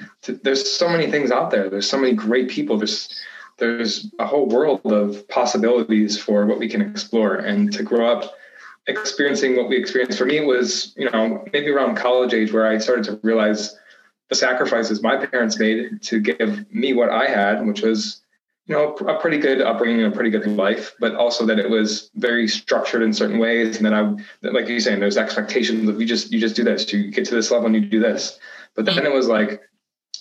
there's 0.43 0.71
so 0.71 0.88
many 0.88 1.11
things 1.11 1.31
out 1.31 1.53
there. 1.53 1.71
There's 1.71 1.88
so 1.88 1.97
many 1.97 2.12
great 2.12 2.51
people. 2.51 2.77
There's 2.77 3.23
there's 3.59 4.11
a 4.19 4.27
whole 4.27 4.49
world 4.49 4.81
of 4.85 5.29
possibilities 5.29 6.21
for 6.21 6.45
what 6.45 6.59
we 6.59 6.69
can 6.69 6.83
explore. 6.83 7.37
And 7.37 7.73
to 7.75 7.85
grow 7.85 8.12
up 8.12 8.35
experiencing 8.88 9.57
what 9.57 9.69
we 9.69 9.77
experienced 9.77 10.19
for 10.19 10.27
me 10.27 10.45
was, 10.45 10.93
you 10.97 11.09
know, 11.09 11.45
maybe 11.53 11.71
around 11.71 11.95
college 11.95 12.35
age 12.35 12.53
where 12.53 12.67
I 12.67 12.79
started 12.79 13.05
to 13.05 13.21
realize 13.23 13.79
the 14.29 14.35
sacrifices 14.35 15.01
my 15.01 15.25
parents 15.25 15.61
made 15.61 16.03
to 16.03 16.19
give 16.19 16.69
me 16.73 16.95
what 16.95 17.11
I 17.11 17.29
had, 17.29 17.64
which 17.64 17.83
was 17.83 18.24
you 18.66 18.74
know, 18.74 18.94
a 18.94 19.20
pretty 19.20 19.38
good 19.38 19.61
upbringing, 19.61 20.05
a 20.05 20.11
pretty 20.11 20.31
good 20.31 20.46
life, 20.46 20.94
but 20.98 21.14
also 21.14 21.44
that 21.44 21.59
it 21.59 21.68
was 21.68 22.11
very 22.14 22.48
structured 22.48 23.03
in 23.03 23.12
certain 23.12 23.38
ways. 23.38 23.77
And 23.77 23.85
then 23.85 23.94
I, 23.94 24.48
like 24.48 24.68
you're 24.68 24.81
saying, 24.81 25.00
there's 25.00 25.18
expectations 25.18 25.87
of 25.88 26.00
you 26.00 26.07
just, 26.07 26.33
you 26.33 26.40
just 26.40 26.57
do 26.57 26.64
this, 26.64 26.90
you 26.90 27.11
get 27.11 27.27
to 27.27 27.35
this 27.35 27.50
level 27.50 27.66
and 27.66 27.74
you 27.74 27.83
do 27.83 28.00
this. 28.00 28.38
But 28.74 28.87
then 28.87 29.05
it 29.05 29.12
was 29.12 29.29
like, 29.29 29.61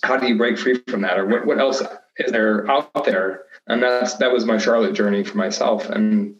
how 0.02 0.18
do 0.18 0.28
you 0.28 0.36
break 0.36 0.58
free 0.58 0.78
from 0.88 1.00
that? 1.02 1.18
Or 1.18 1.26
what, 1.26 1.46
what 1.46 1.58
else 1.58 1.82
is 2.18 2.32
there 2.32 2.70
out 2.70 3.04
there? 3.06 3.44
And 3.66 3.82
that's, 3.82 4.14
that 4.16 4.30
was 4.30 4.44
my 4.44 4.58
Charlotte 4.58 4.92
journey 4.92 5.24
for 5.24 5.38
myself. 5.38 5.88
And 5.88 6.36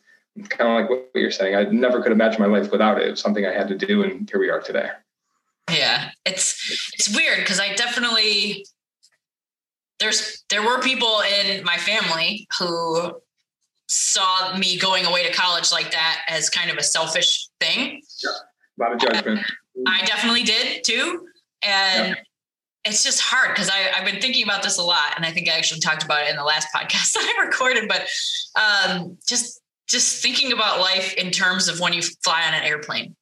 kind 0.51 0.71
of 0.71 0.81
like 0.83 0.91
what 0.91 1.09
you're 1.15 1.31
saying, 1.31 1.57
I 1.57 1.65
never 1.65 2.03
could 2.03 2.13
imagine 2.13 2.43
my 2.43 2.49
life 2.49 2.71
without 2.71 3.01
it. 3.01 3.07
It 3.07 3.11
was 3.13 3.21
something 3.21 3.47
I 3.47 3.53
had 3.53 3.69
to 3.69 3.79
do. 3.79 4.03
And 4.03 4.29
here 4.29 4.39
we 4.39 4.51
are 4.51 4.61
today. 4.61 4.91
Yeah. 5.71 6.11
It's, 6.27 6.93
it's 6.93 7.17
weird 7.17 7.39
because 7.39 7.61
I 7.61 7.75
definitely, 7.75 8.67
there's 10.01 10.45
there 10.51 10.63
were 10.63 10.81
people 10.81 11.23
in 11.41 11.65
my 11.65 11.77
family 11.77 12.47
who 12.59 13.13
saw 13.89 14.57
me 14.57 14.79
going 14.79 15.05
away 15.05 15.27
to 15.27 15.33
college 15.33 15.71
like 15.71 15.91
that 15.93 16.23
as 16.29 16.51
kind 16.51 16.71
of 16.71 16.77
a 16.77 16.83
selfish 16.83 17.49
thing. 17.61 18.01
Yeah, 18.23 18.31
a 18.31 18.83
lot 18.83 18.93
of 18.93 19.01
judgment. 19.01 19.41
I, 19.87 20.01
I 20.01 20.05
definitely 20.05 20.43
did 20.43 20.85
too. 20.85 21.27
And 21.63 22.09
yeah. 22.09 22.15
it's 22.85 23.03
just 23.03 23.21
hard 23.21 23.55
because 23.55 23.71
I've 23.71 24.05
been 24.05 24.21
thinking 24.21 24.45
about 24.45 24.63
this 24.63 24.79
a 24.79 24.83
lot. 24.83 25.15
And 25.17 25.25
I 25.25 25.31
think 25.31 25.49
I 25.49 25.53
actually 25.53 25.81
talked 25.81 26.05
about 26.05 26.23
it 26.25 26.31
in 26.31 26.37
the 26.37 26.45
last 26.45 26.69
podcast 26.75 27.13
that 27.13 27.35
I 27.37 27.45
recorded, 27.45 27.89
but 27.89 28.07
um, 28.61 29.19
just 29.27 29.61
just 29.87 30.23
thinking 30.23 30.53
about 30.53 30.81
life 30.81 31.15
in 31.15 31.31
terms 31.31 31.69
of 31.69 31.79
when 31.79 31.93
you 31.93 32.01
fly 32.23 32.43
on 32.47 32.55
an 32.55 32.63
airplane 32.63 33.15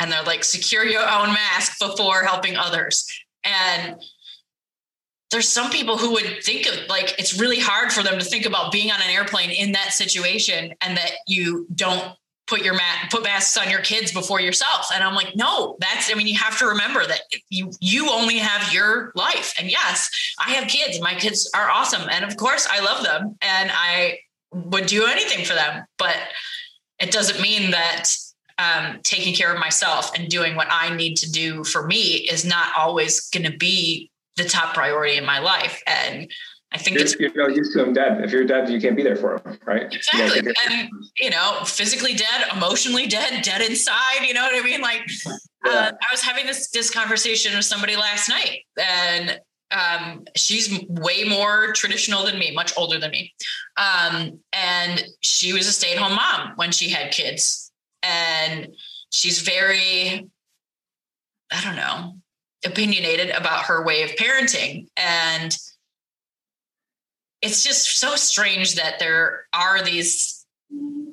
and 0.00 0.10
they're 0.10 0.22
like 0.24 0.42
secure 0.42 0.84
your 0.84 1.02
own 1.02 1.32
mask 1.32 1.78
before 1.78 2.22
helping 2.24 2.56
others. 2.56 3.06
And 3.44 3.96
there's 5.30 5.48
some 5.48 5.70
people 5.70 5.98
who 5.98 6.12
would 6.12 6.42
think 6.42 6.66
of 6.66 6.74
like 6.88 7.14
it's 7.18 7.38
really 7.38 7.58
hard 7.58 7.92
for 7.92 8.02
them 8.02 8.18
to 8.18 8.24
think 8.24 8.46
about 8.46 8.72
being 8.72 8.90
on 8.90 9.00
an 9.00 9.10
airplane 9.10 9.50
in 9.50 9.72
that 9.72 9.92
situation 9.92 10.74
and 10.80 10.96
that 10.96 11.12
you 11.26 11.66
don't 11.74 12.14
put 12.46 12.62
your 12.62 12.72
mat 12.72 13.08
put 13.10 13.22
masks 13.22 13.58
on 13.58 13.70
your 13.70 13.80
kids 13.80 14.10
before 14.10 14.40
yourself. 14.40 14.88
And 14.92 15.04
i'm 15.04 15.14
like 15.14 15.36
no 15.36 15.76
that's 15.80 16.10
i 16.10 16.14
mean 16.14 16.26
you 16.26 16.38
have 16.38 16.58
to 16.58 16.66
remember 16.66 17.06
that 17.06 17.20
you 17.50 17.70
you 17.80 18.10
only 18.10 18.38
have 18.38 18.72
your 18.72 19.12
life. 19.14 19.54
And 19.58 19.70
yes 19.70 20.10
i 20.38 20.50
have 20.52 20.68
kids. 20.68 21.00
My 21.00 21.14
kids 21.14 21.50
are 21.54 21.68
awesome. 21.70 22.08
And 22.10 22.24
of 22.24 22.36
course 22.36 22.66
i 22.70 22.80
love 22.80 23.04
them 23.04 23.36
and 23.42 23.70
i 23.72 24.18
would 24.52 24.86
do 24.86 25.06
anything 25.06 25.44
for 25.44 25.54
them. 25.54 25.84
But 25.98 26.16
it 26.98 27.10
doesn't 27.10 27.40
mean 27.40 27.70
that 27.70 28.10
um, 28.56 28.98
taking 29.04 29.34
care 29.34 29.52
of 29.52 29.60
myself 29.60 30.10
and 30.18 30.28
doing 30.28 30.56
what 30.56 30.66
i 30.68 30.94
need 30.96 31.14
to 31.16 31.30
do 31.30 31.62
for 31.62 31.86
me 31.86 32.26
is 32.28 32.44
not 32.44 32.72
always 32.76 33.28
going 33.30 33.48
to 33.48 33.56
be 33.56 34.10
the 34.38 34.44
top 34.44 34.74
priority 34.74 35.16
in 35.18 35.26
my 35.26 35.38
life. 35.38 35.82
And 35.86 36.30
I 36.72 36.78
think 36.78 36.96
you're, 36.96 37.04
it's 37.04 37.18
you're 37.18 37.48
not 37.48 37.56
used 37.56 37.72
to 37.72 37.78
them 37.78 37.94
dead. 37.94 38.22
If 38.22 38.30
you're 38.30 38.44
dead, 38.44 38.68
you 38.68 38.80
can't 38.80 38.96
be 38.96 39.02
there 39.02 39.16
for 39.16 39.38
them, 39.38 39.58
right? 39.64 39.92
Exactly. 39.92 40.42
You 40.44 40.54
and 40.70 40.90
you 41.16 41.30
know, 41.30 41.60
physically 41.64 42.14
dead, 42.14 42.46
emotionally 42.54 43.06
dead, 43.06 43.42
dead 43.42 43.62
inside. 43.62 44.26
You 44.26 44.34
know 44.34 44.42
what 44.42 44.54
I 44.54 44.64
mean? 44.64 44.82
Like, 44.82 45.00
yeah. 45.64 45.72
uh, 45.72 45.92
I 45.92 46.12
was 46.12 46.20
having 46.20 46.44
this 46.44 46.68
this 46.70 46.90
conversation 46.90 47.56
with 47.56 47.64
somebody 47.64 47.96
last 47.96 48.28
night, 48.28 48.66
and 48.78 49.40
um, 49.70 50.24
she's 50.36 50.84
way 50.88 51.24
more 51.24 51.72
traditional 51.72 52.24
than 52.24 52.38
me, 52.38 52.52
much 52.54 52.74
older 52.76 52.98
than 52.98 53.12
me, 53.12 53.32
um, 53.78 54.38
and 54.52 55.04
she 55.20 55.54
was 55.54 55.66
a 55.68 55.72
stay 55.72 55.92
at 55.92 55.98
home 55.98 56.16
mom 56.16 56.52
when 56.56 56.70
she 56.70 56.90
had 56.90 57.12
kids, 57.12 57.72
and 58.02 58.68
she's 59.10 59.40
very, 59.40 60.28
I 61.50 61.64
don't 61.64 61.76
know, 61.76 62.16
opinionated 62.68 63.30
about 63.30 63.64
her 63.64 63.84
way 63.84 64.02
of 64.02 64.10
parenting. 64.10 64.86
And 64.96 65.56
it's 67.42 67.62
just 67.62 67.98
so 67.98 68.16
strange 68.16 68.74
that 68.74 68.98
there 68.98 69.46
are 69.52 69.82
these 69.82 70.44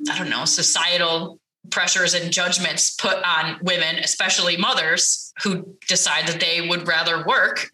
i 0.09 0.17
don't 0.17 0.29
know 0.29 0.45
societal 0.45 1.39
pressures 1.71 2.13
and 2.13 2.31
judgments 2.31 2.95
put 2.95 3.17
on 3.23 3.57
women 3.63 3.97
especially 3.99 4.57
mothers 4.57 5.33
who 5.43 5.75
decide 5.87 6.27
that 6.27 6.39
they 6.39 6.67
would 6.67 6.87
rather 6.87 7.25
work 7.25 7.69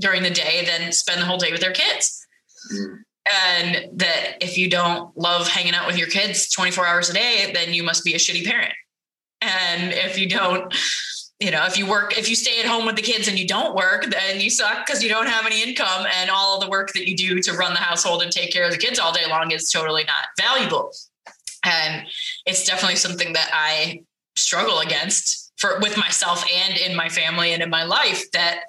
during 0.00 0.22
the 0.22 0.30
day 0.30 0.64
than 0.64 0.92
spend 0.92 1.20
the 1.20 1.26
whole 1.26 1.38
day 1.38 1.52
with 1.52 1.60
their 1.60 1.72
kids. 1.72 2.26
Mm. 2.72 2.98
and 3.32 3.98
that 3.98 4.36
if 4.40 4.56
you 4.56 4.70
don't 4.70 5.16
love 5.16 5.48
hanging 5.48 5.74
out 5.74 5.86
with 5.86 5.98
your 5.98 6.06
kids 6.06 6.48
24 6.48 6.86
hours 6.86 7.10
a 7.10 7.12
day 7.12 7.50
then 7.52 7.74
you 7.74 7.82
must 7.82 8.04
be 8.04 8.14
a 8.14 8.18
shitty 8.18 8.44
parent. 8.44 8.72
And 9.40 9.92
if 9.92 10.16
you 10.18 10.28
don't 10.28 10.72
you 11.42 11.50
know 11.50 11.64
if 11.66 11.76
you 11.76 11.86
work 11.86 12.16
if 12.16 12.28
you 12.30 12.36
stay 12.36 12.60
at 12.60 12.66
home 12.66 12.86
with 12.86 12.94
the 12.94 13.02
kids 13.02 13.26
and 13.26 13.38
you 13.38 13.46
don't 13.46 13.74
work 13.74 14.06
then 14.10 14.40
you 14.40 14.48
suck 14.48 14.86
because 14.86 15.02
you 15.02 15.08
don't 15.08 15.26
have 15.26 15.44
any 15.44 15.60
income 15.62 16.06
and 16.20 16.30
all 16.30 16.60
the 16.60 16.68
work 16.68 16.92
that 16.92 17.08
you 17.08 17.16
do 17.16 17.40
to 17.40 17.52
run 17.54 17.72
the 17.72 17.80
household 17.80 18.22
and 18.22 18.30
take 18.30 18.52
care 18.52 18.64
of 18.64 18.70
the 18.70 18.78
kids 18.78 18.98
all 18.98 19.12
day 19.12 19.26
long 19.28 19.50
is 19.50 19.70
totally 19.70 20.04
not 20.04 20.26
valuable. 20.40 20.92
And 21.64 22.06
it's 22.46 22.64
definitely 22.64 22.96
something 22.96 23.32
that 23.32 23.50
i 23.52 24.02
struggle 24.36 24.78
against 24.78 25.52
for 25.56 25.78
with 25.80 25.96
myself 25.96 26.44
and 26.50 26.78
in 26.78 26.96
my 26.96 27.08
family 27.08 27.52
and 27.52 27.62
in 27.62 27.70
my 27.70 27.84
life 27.84 28.30
that 28.32 28.64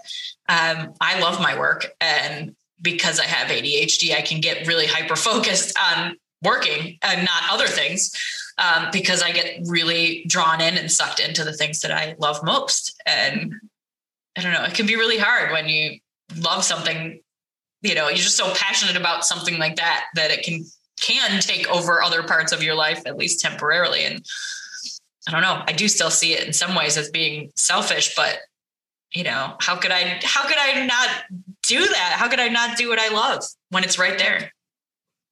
um, 0.50 0.94
i 1.00 1.20
love 1.20 1.40
my 1.40 1.58
work 1.58 1.86
and 2.02 2.56
because 2.82 3.20
i 3.20 3.24
have 3.26 3.50
adhd 3.50 4.14
i 4.14 4.22
can 4.22 4.42
get 4.42 4.68
really 4.68 4.86
hyper 4.86 5.16
focused 5.16 5.78
on 5.80 6.18
working 6.44 6.98
and 7.02 7.24
not 7.24 7.44
other 7.50 7.68
things 7.68 8.12
um, 8.58 8.90
because 8.92 9.22
I 9.22 9.32
get 9.32 9.60
really 9.66 10.26
drawn 10.28 10.62
in 10.62 10.78
and 10.78 10.92
sucked 10.92 11.20
into 11.20 11.44
the 11.44 11.54
things 11.54 11.82
that 11.82 11.92
I 11.92 12.16
love 12.18 12.44
most. 12.44 12.96
And 13.06 13.54
I 14.38 14.42
don't 14.42 14.54
know, 14.54 14.64
it 14.64 14.74
can 14.74 14.86
be 14.86 14.96
really 14.96 15.18
hard 15.18 15.52
when 15.52 15.68
you 15.68 16.00
love 16.38 16.64
something, 16.64 17.20
you 17.82 17.96
know, 17.96 18.08
you're 18.08 18.18
just 18.18 18.38
so 18.38 18.54
passionate 18.54 18.96
about 18.96 19.26
something 19.26 19.58
like 19.58 19.76
that 19.78 20.06
that 20.16 20.32
it 20.32 20.44
can 20.44 20.64
can 21.00 21.42
take 21.42 21.68
over 21.70 22.02
other 22.02 22.24
parts 22.24 22.52
of 22.52 22.64
your 22.64 22.76
life 22.76 23.02
at 23.06 23.18
least 23.18 23.40
temporarily 23.40 24.06
and 24.06 24.24
I 25.28 25.32
don't 25.32 25.42
know, 25.42 25.64
I 25.66 25.72
do 25.72 25.88
still 25.88 26.12
see 26.12 26.34
it 26.34 26.46
in 26.46 26.54
some 26.54 26.76
ways 26.76 26.98
as 26.98 27.10
being 27.10 27.52
selfish, 27.56 28.14
but 28.16 28.40
you 29.14 29.24
know, 29.24 29.56
how 29.60 29.76
could 29.76 29.92
I 29.92 30.20
how 30.24 30.48
could 30.48 30.58
I 30.58 30.86
not 30.86 31.10
do 31.64 31.80
that? 31.80 32.16
How 32.18 32.28
could 32.28 32.40
I 32.40 32.48
not 32.48 32.78
do 32.78 32.90
what 32.90 33.00
I 33.00 33.10
love 33.10 33.44
when 33.70 33.84
it's 33.84 34.00
right 34.00 34.18
there? 34.18 34.53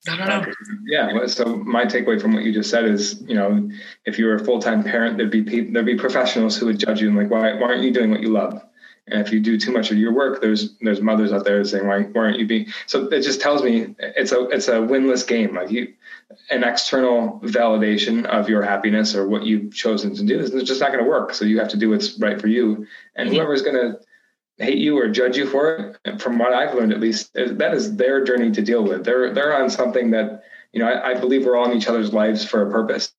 I 0.08 0.18
don't 0.18 0.28
know. 0.28 0.54
Yeah. 0.86 1.28
So 1.28 1.58
my 1.58 1.86
takeaway 1.86 2.20
from 2.20 2.34
what 2.34 2.44
you 2.44 2.52
just 2.52 2.70
said 2.72 2.86
is, 2.86 3.22
you 3.22 3.36
know, 3.36 3.70
if 4.06 4.18
you 4.18 4.26
were 4.26 4.36
a 4.36 4.44
full 4.44 4.60
time 4.60 4.84
parent, 4.84 5.18
there'd 5.18 5.30
be 5.30 5.44
people, 5.44 5.74
there'd 5.74 5.86
be 5.86 5.96
professionals 5.96 6.58
who 6.58 6.66
would 6.68 6.80
judge 6.80 7.02
you 7.02 7.10
and 7.10 7.18
like, 7.18 7.30
why, 7.30 7.54
why 7.54 7.68
aren't 7.68 7.84
you 7.84 7.92
doing 7.92 8.10
what 8.10 8.22
you 8.22 8.30
love? 8.30 8.62
And 9.08 9.22
if 9.22 9.34
you 9.34 9.40
do 9.40 9.60
too 9.60 9.72
much 9.72 9.92
of 9.92 9.98
your 9.98 10.14
work, 10.14 10.42
there's 10.42 10.78
there's 10.80 11.02
mothers 11.02 11.32
out 11.32 11.44
there 11.44 11.64
saying, 11.64 11.88
why, 11.88 12.04
why 12.04 12.22
aren't 12.22 12.40
you 12.40 12.48
being? 12.48 12.68
So 12.88 13.08
it 13.08 13.22
just 13.22 13.42
tells 13.42 13.62
me 13.62 13.96
it's 14.00 14.32
a 14.32 14.48
it's 14.50 14.68
a 14.68 14.74
winless 14.74 15.28
game. 15.28 15.56
Like 15.56 15.72
you, 15.72 15.94
an 16.50 16.64
external 16.64 17.40
validation 17.44 18.26
of 18.26 18.48
your 18.48 18.62
happiness 18.62 19.16
or 19.16 19.28
what 19.28 19.44
you've 19.44 19.74
chosen 19.74 20.16
to 20.16 20.24
do 20.24 20.40
is 20.40 20.52
just 20.64 20.82
not 20.82 20.92
going 20.92 21.04
to 21.04 21.10
work. 21.10 21.34
So 21.34 21.46
you 21.46 21.60
have 21.60 21.70
to 21.70 21.78
do 21.78 21.90
what's 21.90 22.18
right 22.20 22.40
for 22.40 22.48
you, 22.48 22.88
and 23.16 23.28
mm-hmm. 23.28 23.38
whoever's 23.38 23.64
going 23.64 23.76
to 23.76 24.00
hate 24.62 24.78
you 24.78 24.98
or 24.98 25.10
judge 25.10 25.38
you 25.38 25.48
for 25.48 25.98
it. 26.06 26.22
From 26.22 26.38
what 26.38 26.54
I've 26.54 26.76
learned, 26.76 26.94
at 26.94 27.00
least, 27.00 27.34
that 27.34 27.74
is 27.74 27.96
their 27.96 28.24
journey 28.24 28.52
to 28.52 28.62
deal 28.62 28.84
with. 28.84 29.04
They're 29.04 29.34
they're 29.34 29.62
on 29.62 29.70
something 29.70 30.12
that 30.12 30.44
you 30.72 30.80
know. 30.80 30.88
I, 30.88 31.12
I 31.12 31.14
believe 31.20 31.46
we're 31.46 31.56
all 31.58 31.70
in 31.70 31.78
each 31.78 31.88
other's 31.88 32.14
lives 32.14 32.46
for 32.46 32.68
a 32.68 32.72
purpose, 32.72 33.14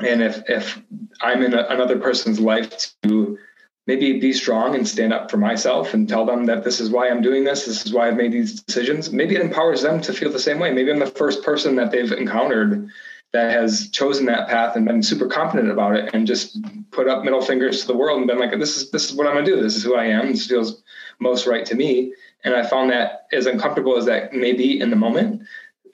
and 0.00 0.22
if 0.22 0.42
if 0.48 0.80
I'm 1.20 1.42
in 1.42 1.54
a, 1.54 1.66
another 1.68 1.98
person's 1.98 2.40
life 2.40 2.92
to 3.02 3.38
maybe 3.86 4.18
be 4.18 4.32
strong 4.32 4.74
and 4.74 4.88
stand 4.88 5.12
up 5.12 5.30
for 5.30 5.36
myself 5.36 5.92
and 5.92 6.08
tell 6.08 6.24
them 6.24 6.46
that 6.46 6.64
this 6.64 6.80
is 6.80 6.90
why 6.90 7.08
I'm 7.08 7.20
doing 7.20 7.44
this, 7.44 7.66
this 7.66 7.84
is 7.84 7.92
why 7.92 8.08
I've 8.08 8.16
made 8.16 8.32
these 8.32 8.62
decisions. 8.62 9.12
Maybe 9.12 9.34
it 9.34 9.42
empowers 9.42 9.82
them 9.82 10.00
to 10.02 10.12
feel 10.12 10.32
the 10.32 10.38
same 10.38 10.58
way. 10.58 10.72
Maybe 10.72 10.90
I'm 10.90 10.98
the 10.98 11.06
first 11.06 11.42
person 11.42 11.76
that 11.76 11.90
they've 11.90 12.10
encountered 12.10 12.88
that 13.34 13.50
has 13.50 13.90
chosen 13.90 14.26
that 14.26 14.48
path 14.48 14.76
and 14.76 14.86
been 14.86 15.02
super 15.02 15.26
confident 15.26 15.68
about 15.68 15.96
it 15.96 16.14
and 16.14 16.24
just 16.24 16.56
put 16.92 17.08
up 17.08 17.24
middle 17.24 17.42
fingers 17.42 17.80
to 17.80 17.88
the 17.88 17.96
world 17.96 18.18
and 18.18 18.28
been 18.28 18.38
like, 18.38 18.56
this 18.60 18.76
is 18.76 18.92
this 18.92 19.10
is 19.10 19.16
what 19.16 19.26
I'm 19.26 19.34
gonna 19.34 19.44
do. 19.44 19.60
This 19.60 19.74
is 19.74 19.82
who 19.82 19.96
I 19.96 20.04
am. 20.04 20.30
This 20.30 20.46
feels 20.46 20.84
most 21.18 21.44
right 21.44 21.66
to 21.66 21.74
me. 21.74 22.14
And 22.44 22.54
I 22.54 22.64
found 22.64 22.90
that 22.90 23.26
as 23.32 23.46
uncomfortable 23.46 23.96
as 23.96 24.04
that 24.04 24.32
may 24.32 24.52
be 24.52 24.80
in 24.80 24.88
the 24.88 24.96
moment, 24.96 25.42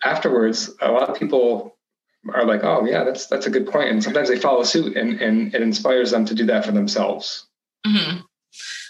afterwards, 0.04 0.70
a 0.82 0.92
lot 0.92 1.08
of 1.08 1.16
people 1.16 1.78
are 2.34 2.44
like, 2.44 2.62
oh 2.62 2.84
yeah, 2.84 3.04
that's 3.04 3.26
that's 3.26 3.46
a 3.46 3.50
good 3.50 3.66
point. 3.66 3.88
And 3.88 4.04
sometimes 4.04 4.28
they 4.28 4.38
follow 4.38 4.62
suit 4.62 4.94
and 4.98 5.18
and 5.22 5.54
it 5.54 5.62
inspires 5.62 6.10
them 6.10 6.26
to 6.26 6.34
do 6.34 6.44
that 6.44 6.66
for 6.66 6.72
themselves. 6.72 7.46
Mm-hmm. 7.86 8.18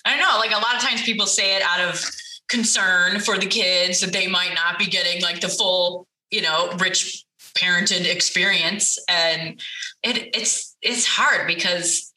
I 0.05 0.17
know, 0.17 0.39
like 0.41 0.51
a 0.51 0.61
lot 0.61 0.75
of 0.75 0.83
times 0.83 1.03
people 1.03 1.27
say 1.27 1.55
it 1.55 1.63
out 1.63 1.89
of 1.89 2.05
concern 2.49 3.21
for 3.21 3.39
the 3.39 3.47
kids 3.47 4.01
that 4.01 4.13
they 4.13 4.27
might 4.27 4.55
not 4.57 4.77
be 4.77 4.87
getting 4.87 5.23
like 5.23 5.41
the 5.41 5.49
full, 5.49 6.09
you 6.33 6.43
know, 6.43 6.73
rich 6.81 7.25
parented 7.55 8.07
experience. 8.07 8.99
And 9.09 9.61
it, 10.03 10.35
it's 10.35 10.77
it's 10.83 11.07
hard 11.07 11.47
because 11.47 12.13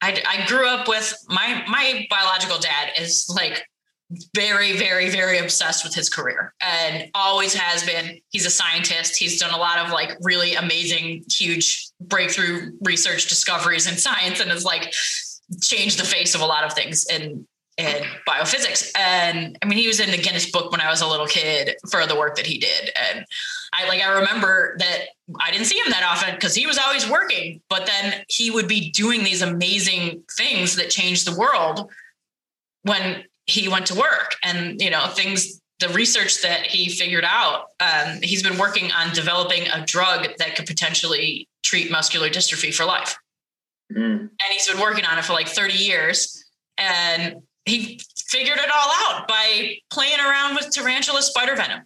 I, 0.00 0.20
I 0.26 0.46
grew 0.46 0.66
up 0.68 0.88
with 0.88 1.14
my 1.28 1.64
my 1.68 2.06
biological 2.10 2.58
dad 2.58 2.90
is 2.98 3.32
like 3.34 3.64
very 4.34 4.76
very 4.76 5.08
very 5.08 5.38
obsessed 5.38 5.84
with 5.84 5.94
his 5.94 6.10
career 6.10 6.52
and 6.60 7.10
always 7.14 7.54
has 7.54 7.84
been. 7.84 8.20
He's 8.30 8.46
a 8.46 8.50
scientist. 8.50 9.16
He's 9.16 9.40
done 9.40 9.54
a 9.54 9.58
lot 9.58 9.78
of 9.78 9.90
like 9.90 10.16
really 10.20 10.54
amazing 10.54 11.24
huge 11.30 11.88
breakthrough 12.00 12.72
research 12.82 13.28
discoveries 13.28 13.86
in 13.86 13.96
science 13.96 14.40
and 14.40 14.50
has 14.50 14.64
like 14.64 14.92
changed 15.60 15.98
the 15.98 16.04
face 16.04 16.34
of 16.34 16.40
a 16.40 16.46
lot 16.46 16.64
of 16.64 16.72
things 16.72 17.06
in 17.06 17.46
in 17.78 18.02
biophysics 18.28 18.90
and 18.98 19.58
i 19.62 19.66
mean 19.66 19.78
he 19.78 19.86
was 19.86 19.98
in 19.98 20.10
the 20.10 20.18
guinness 20.18 20.50
book 20.50 20.70
when 20.70 20.80
i 20.80 20.90
was 20.90 21.00
a 21.00 21.06
little 21.06 21.26
kid 21.26 21.74
for 21.90 22.06
the 22.06 22.14
work 22.14 22.36
that 22.36 22.46
he 22.46 22.58
did 22.58 22.90
and 23.10 23.24
I 23.72 23.88
like 23.88 24.02
I 24.02 24.12
remember 24.18 24.76
that 24.78 25.06
I 25.40 25.50
didn't 25.50 25.66
see 25.66 25.78
him 25.78 25.90
that 25.90 26.02
often 26.04 26.34
because 26.34 26.54
he 26.54 26.66
was 26.66 26.78
always 26.78 27.08
working, 27.08 27.62
but 27.70 27.86
then 27.86 28.22
he 28.28 28.50
would 28.50 28.68
be 28.68 28.90
doing 28.90 29.24
these 29.24 29.40
amazing 29.40 30.24
things 30.36 30.76
that 30.76 30.90
changed 30.90 31.26
the 31.26 31.38
world 31.38 31.90
when 32.82 33.24
he 33.46 33.68
went 33.68 33.86
to 33.86 33.94
work. 33.94 34.36
And 34.42 34.80
you 34.80 34.90
know, 34.90 35.06
things 35.08 35.60
the 35.80 35.88
research 35.88 36.42
that 36.42 36.66
he 36.66 36.90
figured 36.90 37.24
out, 37.26 37.68
um, 37.80 38.20
he's 38.22 38.42
been 38.42 38.58
working 38.58 38.92
on 38.92 39.12
developing 39.14 39.66
a 39.68 39.84
drug 39.86 40.28
that 40.38 40.54
could 40.54 40.66
potentially 40.66 41.48
treat 41.62 41.90
muscular 41.90 42.28
dystrophy 42.28 42.74
for 42.74 42.84
life. 42.84 43.16
Mm. 43.92 44.20
And 44.20 44.30
he's 44.50 44.68
been 44.68 44.80
working 44.80 45.04
on 45.04 45.18
it 45.18 45.24
for 45.24 45.32
like 45.32 45.48
30 45.48 45.74
years. 45.74 46.44
And 46.78 47.42
he 47.64 48.00
figured 48.16 48.58
it 48.58 48.70
all 48.74 48.90
out 49.04 49.28
by 49.28 49.76
playing 49.90 50.18
around 50.18 50.54
with 50.54 50.70
tarantula 50.70 51.22
spider 51.22 51.56
venom. 51.56 51.82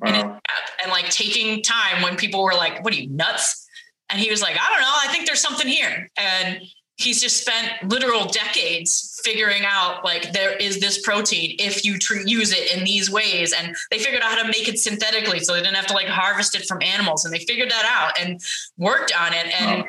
Wow. 0.00 0.40
And, 0.82 0.90
like 0.90 1.10
taking 1.10 1.62
time 1.62 2.02
when 2.02 2.16
people 2.16 2.42
were 2.42 2.54
like, 2.54 2.82
"What 2.82 2.94
are 2.94 2.96
you 2.96 3.10
nuts?" 3.10 3.66
And 4.08 4.18
he 4.18 4.30
was 4.30 4.40
like, 4.40 4.56
"I 4.58 4.70
don't 4.70 4.80
know. 4.80 4.94
I 5.04 5.08
think 5.08 5.26
there's 5.26 5.40
something 5.40 5.66
here." 5.66 6.08
And 6.16 6.62
he's 6.98 7.20
just 7.20 7.40
spent 7.40 7.90
literal 7.90 8.26
decades 8.26 9.20
figuring 9.24 9.62
out 9.64 10.04
like 10.04 10.32
there 10.32 10.52
is 10.56 10.80
this 10.80 11.00
protein 11.02 11.54
if 11.58 11.84
you 11.84 11.96
tr- 11.96 12.26
use 12.26 12.52
it 12.52 12.76
in 12.76 12.84
these 12.84 13.10
ways 13.10 13.52
and 13.52 13.74
they 13.90 13.98
figured 13.98 14.22
out 14.22 14.32
how 14.36 14.42
to 14.42 14.48
make 14.48 14.68
it 14.68 14.78
synthetically 14.78 15.38
so 15.38 15.54
they 15.54 15.62
didn't 15.62 15.76
have 15.76 15.86
to 15.86 15.94
like 15.94 16.08
harvest 16.08 16.56
it 16.56 16.66
from 16.66 16.82
animals 16.82 17.24
and 17.24 17.32
they 17.32 17.38
figured 17.38 17.70
that 17.70 17.84
out 17.88 18.20
and 18.20 18.40
worked 18.76 19.12
on 19.16 19.32
it 19.32 19.46
and 19.60 19.84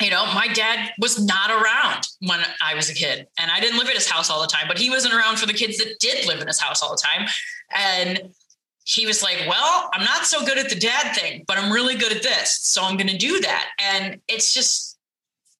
you 0.00 0.10
know 0.10 0.24
my 0.34 0.48
dad 0.48 0.92
was 0.98 1.18
not 1.18 1.50
around 1.50 2.06
when 2.20 2.40
i 2.62 2.74
was 2.74 2.88
a 2.88 2.94
kid 2.94 3.26
and 3.38 3.50
i 3.50 3.60
didn't 3.60 3.78
live 3.78 3.88
at 3.88 3.94
his 3.94 4.08
house 4.08 4.30
all 4.30 4.40
the 4.40 4.46
time 4.46 4.66
but 4.66 4.78
he 4.78 4.90
wasn't 4.90 5.12
around 5.12 5.38
for 5.38 5.46
the 5.46 5.52
kids 5.52 5.78
that 5.78 5.98
did 6.00 6.26
live 6.26 6.40
in 6.40 6.46
his 6.46 6.60
house 6.60 6.82
all 6.82 6.90
the 6.90 7.02
time 7.02 7.26
and 7.74 8.30
he 8.84 9.06
was 9.06 9.22
like, 9.22 9.44
Well, 9.48 9.90
I'm 9.92 10.04
not 10.04 10.26
so 10.26 10.44
good 10.44 10.58
at 10.58 10.68
the 10.68 10.74
dad 10.74 11.14
thing, 11.14 11.44
but 11.46 11.58
I'm 11.58 11.72
really 11.72 11.94
good 11.94 12.12
at 12.12 12.22
this. 12.22 12.60
So 12.62 12.82
I'm 12.82 12.96
going 12.96 13.08
to 13.08 13.16
do 13.16 13.40
that. 13.40 13.68
And 13.78 14.20
it's 14.28 14.52
just, 14.52 14.98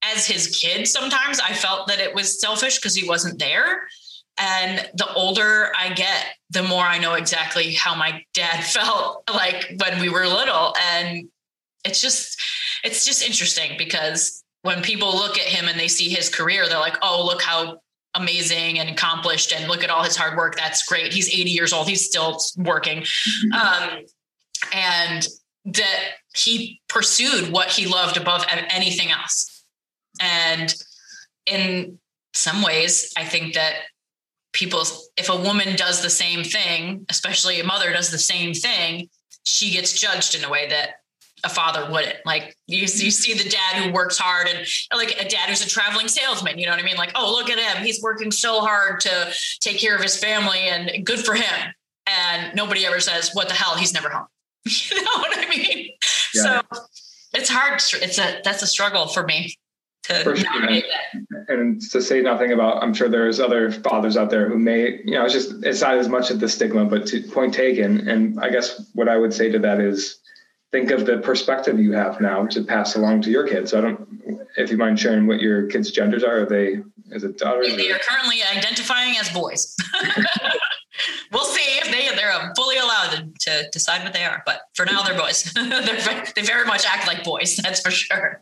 as 0.03 0.27
his 0.27 0.57
kid, 0.57 0.89
sometimes 0.89 1.41
I 1.41 1.53
felt 1.53 1.87
that 1.89 2.01
it 2.01 2.15
was 2.15 2.41
selfish 2.41 2.79
because 2.79 2.95
he 2.95 3.07
wasn't 3.07 3.39
there. 3.39 3.87
And 4.39 4.89
the 4.95 5.13
older 5.13 5.71
I 5.79 5.93
get, 5.93 6.25
the 6.49 6.63
more 6.63 6.85
I 6.85 6.99
know 6.99 7.15
exactly 7.15 7.75
how 7.75 7.95
my 7.95 8.25
dad 8.33 8.65
felt 8.65 9.23
like 9.33 9.75
when 9.77 10.01
we 10.01 10.09
were 10.09 10.27
little. 10.27 10.75
And 10.93 11.29
it's 11.85 12.01
just, 12.01 12.43
it's 12.85 13.05
just 13.05 13.27
interesting 13.27 13.73
because 13.79 14.45
when 14.63 14.83
people 14.83 15.15
look 15.15 15.39
at 15.39 15.47
him 15.47 15.69
and 15.69 15.79
they 15.79 15.89
see 15.89 16.09
his 16.09 16.29
career, 16.29 16.69
they're 16.69 16.79
like, 16.79 16.97
oh, 17.03 17.25
look 17.25 17.43
how 17.43 17.81
amazing 18.15 18.79
and 18.79 18.91
accomplished 18.91 19.53
and 19.53 19.69
look 19.69 19.85
at 19.85 19.91
all 19.91 20.03
his 20.03 20.17
hard 20.17 20.37
work. 20.37 20.57
That's 20.57 20.85
great. 20.85 21.13
He's 21.13 21.29
80 21.29 21.51
years 21.51 21.73
old. 21.73 21.89
He's 21.89 22.05
still 22.05 22.41
working. 22.57 23.03
Mm-hmm. 23.03 23.53
um, 23.53 24.05
and 24.73 25.27
that 25.67 26.01
he 26.35 26.81
pursued 26.89 27.53
what 27.53 27.69
he 27.69 27.87
loved 27.87 28.17
above 28.17 28.45
anything 28.71 29.11
else. 29.11 29.65
And 30.21 30.75
in 31.47 31.99
some 32.35 32.63
ways 32.63 33.13
i 33.17 33.25
think 33.25 33.55
that 33.55 33.75
people 34.53 34.83
if 35.17 35.29
a 35.29 35.37
woman 35.37 35.77
does 35.77 36.03
the 36.03 36.11
same 36.11 36.45
thing 36.45 37.05
especially 37.09 37.61
a 37.61 37.65
mother 37.65 37.93
does 37.93 38.11
the 38.11 38.19
same 38.19 38.55
thing 38.55 39.09
she 39.45 39.71
gets 39.71 39.93
judged 39.93 40.35
in 40.35 40.45
a 40.45 40.51
way 40.51 40.69
that 40.69 41.00
a 41.45 41.49
father 41.49 41.91
wouldn't. 41.91 42.19
Like 42.25 42.57
you, 42.67 42.81
you 42.81 42.87
see 42.89 43.35
the 43.35 43.49
dad 43.49 43.83
who 43.83 43.93
works 43.93 44.19
hard 44.19 44.49
and 44.49 44.67
like 44.95 45.21
a 45.21 45.29
dad 45.29 45.49
who's 45.49 45.65
a 45.65 45.69
traveling 45.69 46.09
salesman, 46.09 46.59
you 46.59 46.67
know 46.67 46.73
what 46.73 46.81
I 46.81 46.85
mean? 46.85 46.97
Like, 46.97 47.13
oh, 47.15 47.33
look 47.33 47.51
at 47.51 47.59
him. 47.59 47.85
He's 47.85 48.03
working 48.03 48.31
so 48.31 48.61
hard 48.61 49.01
to 49.01 49.33
take 49.61 49.79
care 49.79 49.95
of 49.97 50.03
his 50.03 50.17
family 50.17 50.61
and 50.61 51.05
good 51.05 51.21
for 51.21 51.35
him. 51.35 51.75
And 52.07 52.55
nobody 52.55 52.87
ever 52.87 53.01
says, 53.01 53.31
what 53.35 53.49
the 53.49 53.55
hell? 53.55 53.77
He's 53.77 53.95
never 53.95 54.09
home. 54.09 54.27
you 54.67 55.03
know 55.03 55.11
what 55.19 55.39
I 55.39 55.49
mean? 55.49 55.91
Yeah. 56.35 56.43
So 56.43 56.63
it's 57.35 57.49
hard. 57.49 57.75
It's 57.75 58.19
a, 58.19 58.41
that's 58.45 58.63
a 58.63 58.67
struggle 58.67 59.07
for 59.07 59.23
me. 59.23 59.55
to 60.05 60.15
For 60.25 60.35
sure. 60.37 60.67
and, 60.67 60.83
and 61.49 61.83
to 61.91 62.01
say 62.01 62.23
nothing 62.23 62.53
about 62.53 62.83
i'm 62.83 62.95
sure 62.95 63.11
there's 63.11 63.39
other 63.39 63.71
fathers 63.71 64.17
out 64.17 64.31
there 64.31 64.49
who 64.49 64.59
may 64.59 64.99
you 65.05 65.13
know 65.13 65.27
it's 65.27 65.35
just 65.35 65.63
it's 65.63 65.83
not 65.83 65.99
as 65.99 66.09
much 66.09 66.31
of 66.31 66.41
the 66.41 66.49
stigma 66.49 66.87
but 66.87 67.07
to 67.09 67.23
point 67.23 67.53
taken 67.53 68.09
and 68.09 68.41
i 68.41 68.49
guess 68.49 68.91
what 68.95 69.11
i 69.11 69.17
would 69.19 69.35
say 69.35 69.51
to 69.51 69.59
that 69.59 69.79
is 69.79 70.20
think 70.73 70.91
of 70.91 71.07
the 71.07 71.19
perspective 71.19 71.79
you 71.79 71.93
have 71.93 72.21
now 72.21 72.47
to 72.47 72.63
pass 72.63 72.95
along 72.95 73.23
to 73.23 73.31
your 73.31 73.47
kids. 73.47 73.71
So 73.73 73.79
i 73.79 73.81
don't 73.81 74.09
if 74.57 74.71
you 74.71 74.77
mind 74.77 74.99
sharing 74.99 75.27
what 75.27 75.41
your 75.41 75.67
kids 75.67 75.91
genders 75.91 76.25
are 76.25 76.41
are 76.41 76.47
they 76.47 76.81
is 77.11 77.25
it 77.25 77.39
daughters 77.39 77.75
they 77.77 77.91
are 77.91 77.99
currently 77.99 78.43
identifying 78.43 79.17
as 79.17 79.29
boys. 79.31 79.77
We'll 81.33 81.45
see 81.45 81.79
if 81.79 81.91
they 81.91 82.15
they're 82.15 82.33
um, 82.33 82.53
fully 82.55 82.77
allowed 82.77 83.11
to, 83.11 83.63
to, 83.63 83.71
decide 83.71 84.03
what 84.03 84.13
they 84.13 84.25
are 84.25 84.43
but 84.45 84.63
for 84.75 84.85
now 84.85 85.03
they're 85.03 85.17
boys. 85.17 85.45
They're, 85.55 86.25
they 86.35 86.43
very 86.43 86.67
much 86.67 86.85
act 86.85 87.07
like 87.07 87.25
boys 87.25 87.57
that's 87.63 87.81
for 87.81 87.91
sure. 87.91 88.41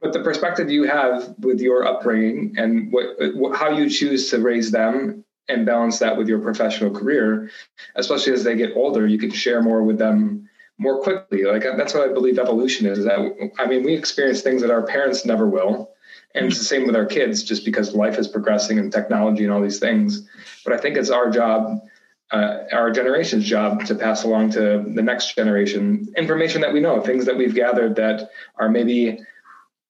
But 0.00 0.14
the 0.14 0.22
perspective 0.22 0.70
you 0.70 0.84
have 0.84 1.34
with 1.40 1.60
your 1.60 1.84
upbringing 1.84 2.54
and 2.56 2.90
what, 2.90 3.16
what, 3.34 3.58
how 3.58 3.70
you 3.70 3.90
choose 3.90 4.30
to 4.30 4.40
raise 4.40 4.70
them 4.70 5.24
and 5.48 5.66
balance 5.66 5.98
that 5.98 6.16
with 6.16 6.28
your 6.28 6.38
professional 6.38 6.90
career, 6.90 7.50
especially 7.96 8.32
as 8.32 8.44
they 8.44 8.56
get 8.56 8.74
older, 8.74 9.06
you 9.06 9.18
can 9.18 9.30
share 9.30 9.62
more 9.62 9.82
with 9.82 9.98
them 9.98 10.48
more 10.80 11.00
quickly. 11.02 11.44
Like 11.44 11.62
that's 11.76 11.94
what 11.94 12.08
I 12.08 12.12
believe 12.12 12.38
evolution 12.38 12.86
is. 12.86 12.98
Is 12.98 13.04
that 13.04 13.50
I 13.58 13.66
mean, 13.66 13.84
we 13.84 13.94
experience 13.94 14.40
things 14.40 14.62
that 14.62 14.70
our 14.70 14.82
parents 14.82 15.24
never 15.24 15.46
will, 15.46 15.90
and 16.34 16.46
it's 16.46 16.58
the 16.58 16.64
same 16.64 16.86
with 16.86 16.96
our 16.96 17.04
kids, 17.04 17.42
just 17.42 17.64
because 17.64 17.94
life 17.94 18.18
is 18.18 18.26
progressing 18.26 18.78
and 18.78 18.90
technology 18.90 19.44
and 19.44 19.52
all 19.52 19.60
these 19.60 19.78
things. 19.78 20.26
But 20.64 20.72
I 20.72 20.78
think 20.78 20.96
it's 20.96 21.10
our 21.10 21.30
job 21.30 21.82
uh, 22.30 22.64
our 22.72 22.90
generation's 22.90 23.44
job 23.44 23.84
to 23.84 23.94
pass 23.94 24.24
along 24.24 24.50
to 24.52 24.84
the 24.94 25.02
next 25.02 25.34
generation 25.34 26.12
information 26.16 26.60
that 26.62 26.72
we 26.72 26.80
know, 26.80 27.00
things 27.00 27.26
that 27.26 27.36
we've 27.36 27.54
gathered 27.54 27.96
that 27.96 28.30
are 28.56 28.68
maybe 28.68 29.18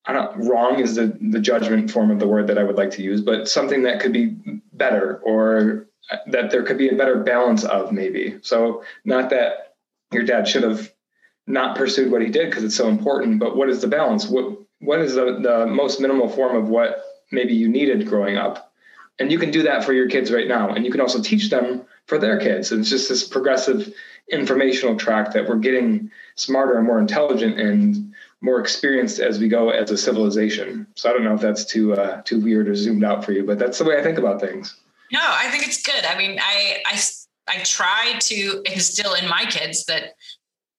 I 0.06 0.12
don't 0.12 0.48
wrong 0.48 0.80
is 0.80 0.96
the 0.96 1.16
the 1.20 1.38
judgment 1.38 1.90
form 1.90 2.10
of 2.10 2.18
the 2.18 2.26
word 2.26 2.48
that 2.48 2.58
I 2.58 2.64
would 2.64 2.76
like 2.76 2.90
to 2.92 3.02
use, 3.02 3.20
but 3.20 3.48
something 3.48 3.84
that 3.84 4.00
could 4.00 4.12
be 4.12 4.36
better 4.72 5.18
or 5.18 5.86
that 6.26 6.50
there 6.50 6.64
could 6.64 6.78
be 6.78 6.88
a 6.88 6.96
better 6.96 7.22
balance 7.22 7.62
of 7.62 7.92
maybe. 7.92 8.38
So 8.42 8.82
not 9.04 9.30
that 9.30 9.69
your 10.12 10.24
dad 10.24 10.48
should 10.48 10.62
have 10.62 10.90
not 11.46 11.76
pursued 11.76 12.10
what 12.10 12.22
he 12.22 12.28
did 12.28 12.50
because 12.50 12.64
it's 12.64 12.76
so 12.76 12.88
important, 12.88 13.38
but 13.38 13.56
what 13.56 13.68
is 13.68 13.80
the 13.80 13.88
balance? 13.88 14.26
What 14.28 14.58
what 14.80 15.00
is 15.00 15.14
the, 15.14 15.38
the 15.42 15.66
most 15.66 16.00
minimal 16.00 16.28
form 16.28 16.56
of 16.56 16.68
what 16.68 17.02
maybe 17.30 17.52
you 17.52 17.68
needed 17.68 18.06
growing 18.06 18.36
up? 18.36 18.72
And 19.18 19.30
you 19.30 19.38
can 19.38 19.50
do 19.50 19.62
that 19.64 19.84
for 19.84 19.92
your 19.92 20.08
kids 20.08 20.32
right 20.32 20.48
now. 20.48 20.70
And 20.70 20.86
you 20.86 20.90
can 20.90 21.02
also 21.02 21.20
teach 21.20 21.50
them 21.50 21.82
for 22.06 22.16
their 22.16 22.40
kids. 22.40 22.72
And 22.72 22.80
it's 22.80 22.88
just 22.88 23.10
this 23.10 23.28
progressive 23.28 23.92
informational 24.32 24.96
track 24.96 25.32
that 25.34 25.46
we're 25.46 25.56
getting 25.56 26.10
smarter 26.36 26.78
and 26.78 26.86
more 26.86 26.98
intelligent 26.98 27.60
and 27.60 28.14
more 28.40 28.58
experienced 28.58 29.20
as 29.20 29.38
we 29.38 29.48
go 29.48 29.68
as 29.68 29.90
a 29.90 29.98
civilization. 29.98 30.86
So 30.94 31.10
I 31.10 31.12
don't 31.12 31.24
know 31.24 31.34
if 31.34 31.42
that's 31.42 31.64
too 31.64 31.92
uh, 31.92 32.22
too 32.22 32.40
weird 32.40 32.68
or 32.68 32.74
zoomed 32.74 33.04
out 33.04 33.24
for 33.24 33.32
you, 33.32 33.44
but 33.44 33.58
that's 33.58 33.78
the 33.78 33.84
way 33.84 33.98
I 33.98 34.02
think 34.02 34.18
about 34.18 34.40
things. 34.40 34.76
No, 35.12 35.20
I 35.22 35.50
think 35.50 35.66
it's 35.66 35.82
good. 35.82 36.04
I 36.04 36.16
mean, 36.16 36.38
I 36.40 36.78
I 36.86 36.96
I 37.50 37.62
try 37.64 38.14
to 38.20 38.62
instill 38.64 39.14
in 39.14 39.28
my 39.28 39.44
kids 39.44 39.84
that 39.86 40.14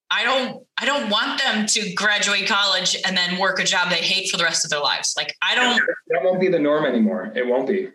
I 0.09 0.23
don't 0.23 0.65
I 0.77 0.85
don't 0.85 1.09
want 1.09 1.41
them 1.41 1.65
to 1.67 1.93
graduate 1.93 2.47
college 2.47 2.97
and 3.05 3.15
then 3.15 3.37
work 3.37 3.59
a 3.59 3.63
job 3.63 3.89
they 3.89 3.97
hate 3.97 4.29
for 4.29 4.37
the 4.37 4.43
rest 4.43 4.65
of 4.65 4.71
their 4.71 4.79
lives. 4.79 5.15
Like 5.17 5.35
I 5.41 5.55
don't 5.55 5.81
that 6.07 6.23
won't 6.23 6.39
be 6.39 6.49
the 6.49 6.59
norm 6.59 6.85
anymore. 6.85 7.31
It 7.35 7.45
won't 7.45 7.67
be. 7.67 7.89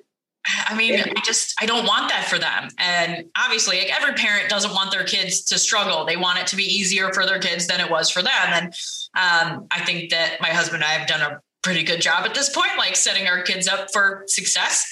I 0.69 0.77
mean, 0.77 1.01
I 1.01 1.21
just 1.25 1.55
I 1.61 1.67
don't 1.67 1.87
want 1.87 2.09
that 2.11 2.27
for 2.29 2.39
them. 2.39 2.69
And 2.79 3.27
obviously, 3.37 3.79
like 3.79 3.95
every 3.95 4.15
parent 4.15 4.49
doesn't 4.49 4.73
want 4.73 4.93
their 4.93 5.05
kids 5.05 5.43
to 5.45 5.59
struggle. 5.59 6.05
They 6.05 6.17
want 6.17 6.39
it 6.39 6.47
to 6.49 6.57
be 6.57 6.63
easier 6.63 7.13
for 7.13 7.27
their 7.27 7.39
kids 7.39 7.67
than 7.67 7.81
it 7.81 7.91
was 7.91 8.11
for 8.11 8.23
them. 8.23 8.33
And 8.53 8.67
um, 9.15 9.67
I 9.71 9.85
think 9.85 10.11
that 10.11 10.41
my 10.41 10.51
husband 10.51 10.83
and 10.83 10.91
I 10.91 10.95
have 10.95 11.09
done 11.09 11.21
a 11.21 11.41
pretty 11.63 11.83
good 11.83 12.01
job 12.01 12.25
at 12.25 12.35
this 12.35 12.49
point, 12.49 12.71
like 12.79 12.95
setting 12.95 13.27
our 13.27 13.43
kids 13.43 13.67
up 13.67 13.93
for 13.93 14.23
success. 14.29 14.87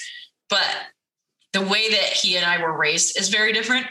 But 0.49 0.67
the 1.55 1.61
way 1.61 1.89
that 1.89 2.11
he 2.11 2.35
and 2.35 2.45
I 2.45 2.61
were 2.61 2.77
raised 2.77 3.17
is 3.17 3.29
very 3.29 3.53
different. 3.53 3.87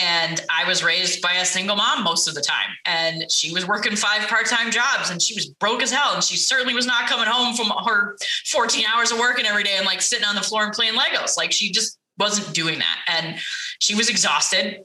And 0.00 0.40
I 0.48 0.66
was 0.66 0.84
raised 0.84 1.20
by 1.20 1.32
a 1.32 1.44
single 1.44 1.74
mom 1.74 2.04
most 2.04 2.28
of 2.28 2.34
the 2.34 2.40
time. 2.40 2.70
And 2.86 3.30
she 3.30 3.52
was 3.52 3.66
working 3.66 3.96
five 3.96 4.26
part 4.28 4.46
time 4.46 4.70
jobs 4.70 5.10
and 5.10 5.20
she 5.20 5.34
was 5.34 5.46
broke 5.46 5.82
as 5.82 5.90
hell. 5.90 6.14
And 6.14 6.22
she 6.22 6.36
certainly 6.36 6.74
was 6.74 6.86
not 6.86 7.08
coming 7.08 7.26
home 7.26 7.54
from 7.54 7.70
her 7.84 8.16
14 8.46 8.84
hours 8.86 9.10
of 9.10 9.18
working 9.18 9.44
every 9.44 9.64
day 9.64 9.74
and 9.76 9.84
like 9.84 10.00
sitting 10.00 10.24
on 10.24 10.36
the 10.36 10.40
floor 10.40 10.62
and 10.62 10.72
playing 10.72 10.94
Legos. 10.94 11.36
Like 11.36 11.50
she 11.50 11.72
just 11.72 11.98
wasn't 12.18 12.54
doing 12.54 12.78
that. 12.78 12.98
And 13.08 13.38
she 13.80 13.96
was 13.96 14.08
exhausted. 14.08 14.84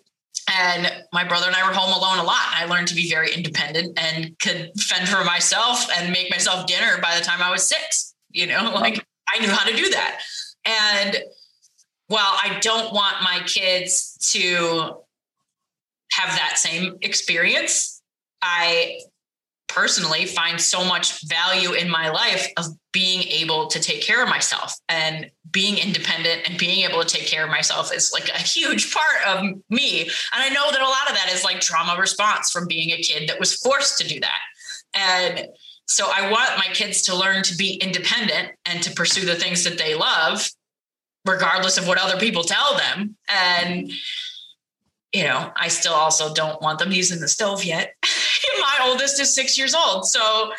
And 0.51 0.91
my 1.13 1.23
brother 1.23 1.45
and 1.45 1.55
I 1.55 1.67
were 1.67 1.73
home 1.73 1.93
alone 1.93 2.17
a 2.17 2.23
lot. 2.23 2.47
I 2.51 2.65
learned 2.65 2.87
to 2.87 2.95
be 2.95 3.09
very 3.09 3.31
independent 3.31 3.97
and 3.99 4.37
could 4.39 4.71
fend 4.79 5.07
for 5.07 5.23
myself 5.23 5.87
and 5.95 6.11
make 6.11 6.31
myself 6.31 6.65
dinner 6.65 6.99
by 7.01 7.15
the 7.17 7.23
time 7.23 7.41
I 7.41 7.51
was 7.51 7.67
six. 7.67 8.15
You 8.31 8.47
know, 8.47 8.71
like 8.73 9.05
I 9.33 9.39
knew 9.39 9.49
how 9.49 9.69
to 9.69 9.75
do 9.75 9.89
that. 9.91 10.21
And 10.65 11.17
while 12.07 12.21
I 12.21 12.57
don't 12.61 12.93
want 12.93 13.21
my 13.21 13.41
kids 13.45 14.17
to 14.31 14.97
have 16.11 16.29
that 16.35 16.57
same 16.57 16.97
experience, 17.01 18.01
I 18.41 18.99
personally 19.67 20.25
find 20.25 20.59
so 20.59 20.83
much 20.85 21.27
value 21.27 21.73
in 21.73 21.89
my 21.89 22.09
life 22.09 22.47
of 22.57 22.65
being 22.93 23.21
able 23.23 23.67
to 23.67 23.79
take 23.79 24.01
care 24.01 24.23
of 24.23 24.29
myself 24.29 24.73
and 24.87 25.29
being 25.51 25.77
independent 25.77 26.49
and 26.49 26.57
being 26.57 26.89
able 26.89 27.03
to 27.03 27.07
take 27.07 27.27
care 27.27 27.43
of 27.43 27.49
myself 27.51 27.93
is 27.93 28.11
like 28.13 28.29
a 28.29 28.39
huge 28.39 28.93
part 28.93 29.27
of 29.27 29.43
me. 29.69 30.01
And 30.01 30.09
I 30.33 30.49
know 30.49 30.71
that 30.71 30.81
a 30.81 30.85
lot 30.85 31.09
of 31.09 31.15
that 31.15 31.29
is 31.31 31.43
like 31.43 31.59
trauma 31.59 31.99
response 31.99 32.49
from 32.49 32.67
being 32.67 32.91
a 32.91 33.01
kid 33.01 33.29
that 33.29 33.39
was 33.39 33.55
forced 33.55 33.97
to 33.99 34.07
do 34.07 34.19
that. 34.21 34.39
And 34.93 35.47
so 35.85 36.07
I 36.11 36.31
want 36.31 36.57
my 36.57 36.73
kids 36.73 37.01
to 37.03 37.15
learn 37.15 37.43
to 37.43 37.55
be 37.55 37.75
independent 37.75 38.53
and 38.65 38.81
to 38.83 38.91
pursue 38.91 39.25
the 39.25 39.35
things 39.35 39.63
that 39.65 39.77
they 39.77 39.95
love 39.95 40.49
regardless 41.27 41.77
of 41.77 41.87
what 41.87 41.97
other 41.97 42.17
people 42.17 42.43
tell 42.43 42.77
them. 42.77 43.15
And, 43.29 43.91
you 45.13 45.23
know, 45.23 45.51
I 45.55 45.67
still 45.67 45.93
also 45.93 46.33
don't 46.33 46.61
want 46.61 46.79
them 46.79 46.91
using 46.91 47.19
the 47.19 47.27
stove 47.27 47.63
yet. 47.63 47.95
My 48.59 48.77
oldest 48.83 49.19
is 49.19 49.33
six 49.33 49.57
years 49.57 49.75
old. 49.75 50.05
So, 50.07 50.51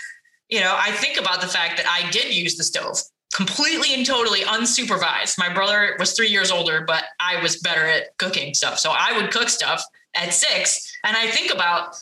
you 0.48 0.60
know, 0.60 0.76
I 0.78 0.92
think 0.92 1.18
about 1.18 1.40
the 1.40 1.46
fact 1.46 1.76
that 1.78 1.86
I 1.86 2.10
did 2.10 2.34
use 2.34 2.56
the 2.56 2.64
stove 2.64 3.00
completely 3.34 3.94
and 3.94 4.06
totally 4.06 4.40
unsupervised. 4.40 5.38
My 5.38 5.52
brother 5.52 5.96
was 5.98 6.12
three 6.12 6.28
years 6.28 6.50
older, 6.50 6.84
but 6.86 7.04
I 7.20 7.40
was 7.42 7.56
better 7.56 7.84
at 7.84 8.16
cooking 8.18 8.54
stuff. 8.54 8.78
So 8.78 8.92
I 8.96 9.16
would 9.16 9.30
cook 9.30 9.48
stuff 9.48 9.82
at 10.14 10.32
six. 10.32 10.92
And 11.04 11.16
I 11.16 11.28
think 11.28 11.52
about 11.52 11.96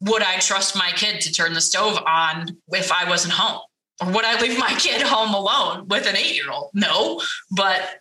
would 0.00 0.22
I 0.22 0.38
trust 0.38 0.76
my 0.76 0.90
kid 0.96 1.20
to 1.22 1.32
turn 1.32 1.54
the 1.54 1.60
stove 1.60 1.98
on 2.06 2.56
if 2.68 2.92
I 2.92 3.08
wasn't 3.08 3.34
home? 3.34 3.60
Or 4.02 4.10
would 4.12 4.24
I 4.24 4.40
leave 4.40 4.58
my 4.58 4.74
kid 4.78 5.02
home 5.02 5.34
alone 5.34 5.86
with 5.88 6.06
an 6.06 6.16
eight 6.16 6.34
year 6.34 6.50
old? 6.50 6.70
No. 6.74 7.20
But 7.50 8.00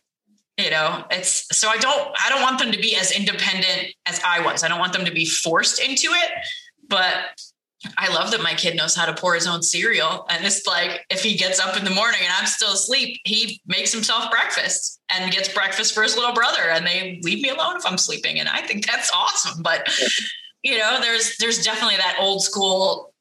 you 0.58 0.70
know 0.70 1.04
it's 1.10 1.48
so 1.56 1.68
i 1.70 1.78
don't 1.78 2.10
i 2.24 2.30
don't 2.30 2.42
want 2.42 2.60
them 2.60 2.72
to 2.72 2.78
be 2.78 2.96
as 2.96 3.12
independent 3.12 3.94
as 4.06 4.22
i 4.26 4.40
was. 4.40 4.64
I 4.64 4.68
don't 4.68 4.80
want 4.80 4.94
them 4.94 5.06
to 5.06 5.12
be 5.12 5.26
forced 5.26 5.82
into 5.82 6.10
it 6.10 6.32
but 6.88 7.42
i 7.98 8.14
love 8.14 8.32
that 8.32 8.42
my 8.42 8.54
kid 8.54 8.76
knows 8.76 8.96
how 8.96 9.06
to 9.06 9.14
pour 9.14 9.36
his 9.36 9.48
own 9.48 9.62
cereal. 9.62 10.26
And 10.30 10.46
it's 10.46 10.66
like 10.66 11.06
if 11.10 11.22
he 11.22 11.36
gets 11.36 11.60
up 11.60 11.76
in 11.76 11.84
the 11.84 11.90
morning 11.90 12.22
and 12.24 12.34
i'm 12.40 12.46
still 12.46 12.74
asleep 12.74 13.20
he 13.26 13.62
makes 13.66 13.92
himself 13.92 14.30
breakfast 14.30 15.00
and 15.10 15.32
gets 15.32 15.54
breakfast 15.54 15.94
for 15.94 16.04
his 16.04 16.16
little 16.16 16.34
brother 16.34 16.70
and 16.70 16.86
they 16.86 17.20
leave 17.24 17.42
me 17.42 17.50
alone 17.50 17.78
if 17.78 17.86
i'm 17.86 17.98
sleeping. 17.98 18.40
And 18.40 18.48
i 18.50 18.62
think 18.62 18.86
that's 18.86 19.12
awesome. 19.12 19.64
But 19.64 19.90
you 20.64 20.78
know 20.78 21.00
there's 21.02 21.38
there's 21.38 21.64
definitely 21.64 21.98
that 21.98 22.18
old 22.20 22.44
school 22.44 23.14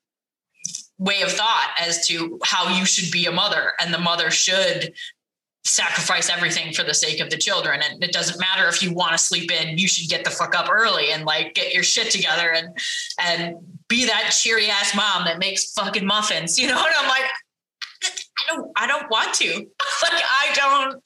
way 0.99 1.23
of 1.23 1.33
thought 1.33 1.71
as 1.81 2.07
to 2.07 2.38
how 2.45 2.68
you 2.79 2.87
should 2.87 3.11
be 3.11 3.27
a 3.27 3.33
mother 3.33 3.73
and 3.81 3.92
the 3.92 3.99
mother 3.99 4.31
should 4.31 4.95
sacrifice 5.64 6.29
everything 6.29 6.72
for 6.72 6.83
the 6.83 6.94
sake 6.94 7.20
of 7.20 7.31
the 7.31 7.37
children. 7.37 7.81
And 7.83 8.03
it 8.03 8.12
doesn't 8.12 8.40
matter 8.40 8.68
if 8.68 8.83
you 8.83 8.92
want 8.92 9.12
to 9.12 9.18
sleep 9.18 9.53
in, 9.53 9.79
you 9.79 9.87
should 9.87 10.09
get 10.09 10.25
the 10.25 10.31
fuck 10.31 10.57
up 10.57 10.68
early 10.68 11.12
and 11.12 11.25
like 11.25 11.55
get 11.55 11.72
your 11.72 11.85
shit 11.85 12.11
together 12.11 12.53
and 12.53 12.77
and 13.20 13.57
be 13.88 14.07
that 14.07 14.31
cheery 14.31 14.70
ass 14.70 14.94
mom 14.94 15.25
that 15.25 15.38
makes 15.38 15.72
fucking 15.72 16.07
muffins. 16.07 16.59
You 16.62 16.68
know, 16.68 16.79
and 16.79 16.94
I'm 16.98 17.09
like, 17.09 17.25
I 18.05 18.55
don't 18.55 18.70
I 18.77 18.87
don't 18.87 19.11
want 19.11 19.35
to. 19.35 19.55
like 19.55 20.12
I 20.12 20.53
don't 20.55 21.03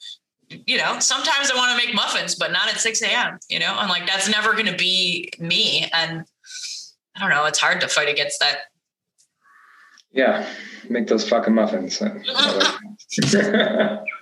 you 0.49 0.77
know, 0.77 0.99
sometimes 0.99 1.51
I 1.51 1.55
want 1.55 1.77
to 1.77 1.85
make 1.85 1.93
muffins, 1.93 2.35
but 2.35 2.53
not 2.53 2.69
at 2.69 2.79
6 2.79 3.01
a.m. 3.01 3.37
You 3.49 3.59
know, 3.59 3.75
I'm 3.77 3.89
like, 3.89 4.07
that's 4.07 4.29
never 4.29 4.53
gonna 4.53 4.77
be 4.77 5.29
me. 5.39 5.89
And 5.93 6.23
I 7.15 7.19
don't 7.19 7.29
know, 7.29 7.45
it's 7.45 7.59
hard 7.59 7.81
to 7.81 7.87
fight 7.87 8.07
against 8.07 8.39
that. 8.39 8.59
Yeah, 10.11 10.47
make 10.89 11.07
those 11.07 11.27
fucking 11.27 11.53
muffins. 11.53 12.01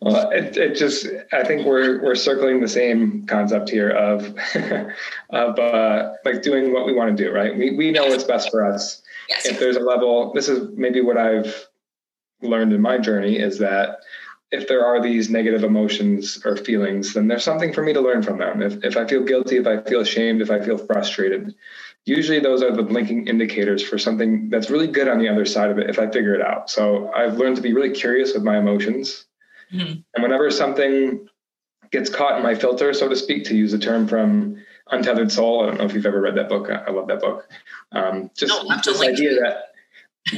well, 0.00 0.30
it, 0.30 0.56
it 0.56 0.76
just 0.76 1.06
I 1.32 1.44
think 1.44 1.66
we're 1.66 2.02
we're 2.02 2.14
circling 2.14 2.60
the 2.60 2.68
same 2.68 3.26
concept 3.26 3.70
here 3.70 3.90
of 3.90 4.34
of 5.30 5.58
uh, 5.58 6.12
like 6.24 6.42
doing 6.42 6.72
what 6.72 6.86
we 6.86 6.94
want 6.94 7.16
to 7.16 7.24
do, 7.24 7.32
right? 7.32 7.56
We 7.56 7.76
we 7.76 7.90
know 7.90 8.06
what's 8.06 8.24
best 8.24 8.50
for 8.50 8.64
us. 8.64 9.02
Yes. 9.28 9.46
If 9.46 9.58
there's 9.58 9.76
a 9.76 9.80
level, 9.80 10.32
this 10.32 10.48
is 10.48 10.68
maybe 10.76 11.00
what 11.00 11.16
I've 11.16 11.68
learned 12.40 12.72
in 12.72 12.80
my 12.80 12.98
journey 12.98 13.38
is 13.38 13.58
that 13.58 13.98
if 14.50 14.68
there 14.68 14.84
are 14.84 15.00
these 15.00 15.30
negative 15.30 15.64
emotions 15.64 16.40
or 16.44 16.56
feelings, 16.56 17.14
then 17.14 17.26
there's 17.26 17.44
something 17.44 17.72
for 17.72 17.82
me 17.82 17.92
to 17.94 18.00
learn 18.00 18.22
from 18.22 18.38
them. 18.38 18.62
If 18.62 18.84
if 18.84 18.96
I 18.96 19.06
feel 19.06 19.24
guilty, 19.24 19.56
if 19.56 19.66
I 19.66 19.80
feel 19.82 20.00
ashamed, 20.00 20.42
if 20.42 20.50
I 20.50 20.60
feel 20.60 20.78
frustrated, 20.78 21.54
usually 22.04 22.40
those 22.40 22.62
are 22.62 22.74
the 22.74 22.82
blinking 22.82 23.28
indicators 23.28 23.82
for 23.82 23.98
something 23.98 24.50
that's 24.50 24.70
really 24.70 24.88
good 24.88 25.08
on 25.08 25.18
the 25.18 25.28
other 25.28 25.44
side 25.44 25.70
of 25.70 25.78
it 25.78 25.88
if 25.88 25.98
I 25.98 26.10
figure 26.10 26.34
it 26.34 26.42
out. 26.42 26.68
So 26.68 27.12
I've 27.12 27.36
learned 27.38 27.56
to 27.56 27.62
be 27.62 27.72
really 27.72 27.90
curious 27.90 28.34
with 28.34 28.42
my 28.42 28.58
emotions. 28.58 29.26
Mm-hmm. 29.72 30.00
And 30.14 30.22
whenever 30.22 30.50
something 30.50 31.28
gets 31.90 32.10
caught 32.10 32.36
in 32.36 32.42
my 32.42 32.54
filter, 32.54 32.92
so 32.92 33.08
to 33.08 33.16
speak, 33.16 33.44
to 33.44 33.56
use 33.56 33.72
a 33.72 33.78
term 33.78 34.08
from 34.08 34.56
Untethered 34.90 35.30
Soul, 35.30 35.62
I 35.62 35.66
don't 35.66 35.78
know 35.78 35.84
if 35.84 35.94
you've 35.94 36.06
ever 36.06 36.20
read 36.20 36.36
that 36.36 36.48
book. 36.48 36.68
I 36.70 36.90
love 36.90 37.06
that 37.08 37.20
book. 37.20 37.48
Um, 37.92 38.30
just 38.36 38.52
no, 38.52 38.76
this 38.84 39.00
idea 39.00 39.40
that 39.40 39.68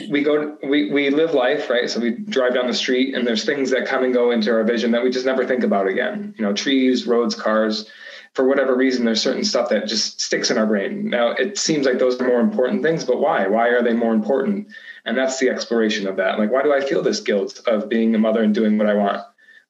we 0.08 0.22
go 0.22 0.56
we 0.62 0.90
we 0.90 1.10
live 1.10 1.34
life 1.34 1.68
right 1.68 1.90
so 1.90 2.00
we 2.00 2.10
drive 2.12 2.54
down 2.54 2.66
the 2.66 2.74
street 2.74 3.14
and 3.14 3.26
there's 3.26 3.44
things 3.44 3.70
that 3.70 3.86
come 3.86 4.02
and 4.02 4.14
go 4.14 4.30
into 4.30 4.50
our 4.50 4.64
vision 4.64 4.90
that 4.90 5.04
we 5.04 5.10
just 5.10 5.26
never 5.26 5.44
think 5.44 5.62
about 5.62 5.86
again 5.86 6.34
you 6.38 6.44
know 6.44 6.54
trees 6.54 7.06
roads 7.06 7.34
cars 7.34 7.90
for 8.34 8.46
whatever 8.46 8.76
reason, 8.76 9.04
there's 9.04 9.22
certain 9.22 9.44
stuff 9.44 9.68
that 9.68 9.86
just 9.86 10.20
sticks 10.20 10.50
in 10.50 10.58
our 10.58 10.66
brain. 10.66 11.08
Now, 11.08 11.30
it 11.30 11.56
seems 11.56 11.86
like 11.86 11.98
those 11.98 12.20
are 12.20 12.26
more 12.26 12.40
important 12.40 12.82
things, 12.82 13.04
but 13.04 13.20
why? 13.20 13.46
Why 13.46 13.68
are 13.68 13.82
they 13.82 13.92
more 13.92 14.12
important? 14.12 14.68
And 15.04 15.16
that's 15.16 15.38
the 15.38 15.48
exploration 15.48 16.08
of 16.08 16.16
that. 16.16 16.38
Like, 16.38 16.50
why 16.50 16.62
do 16.62 16.72
I 16.72 16.80
feel 16.80 17.00
this 17.00 17.20
guilt 17.20 17.60
of 17.66 17.88
being 17.88 18.14
a 18.14 18.18
mother 18.18 18.42
and 18.42 18.52
doing 18.52 18.76
what 18.76 18.88
I 18.88 18.94
want? 18.94 19.22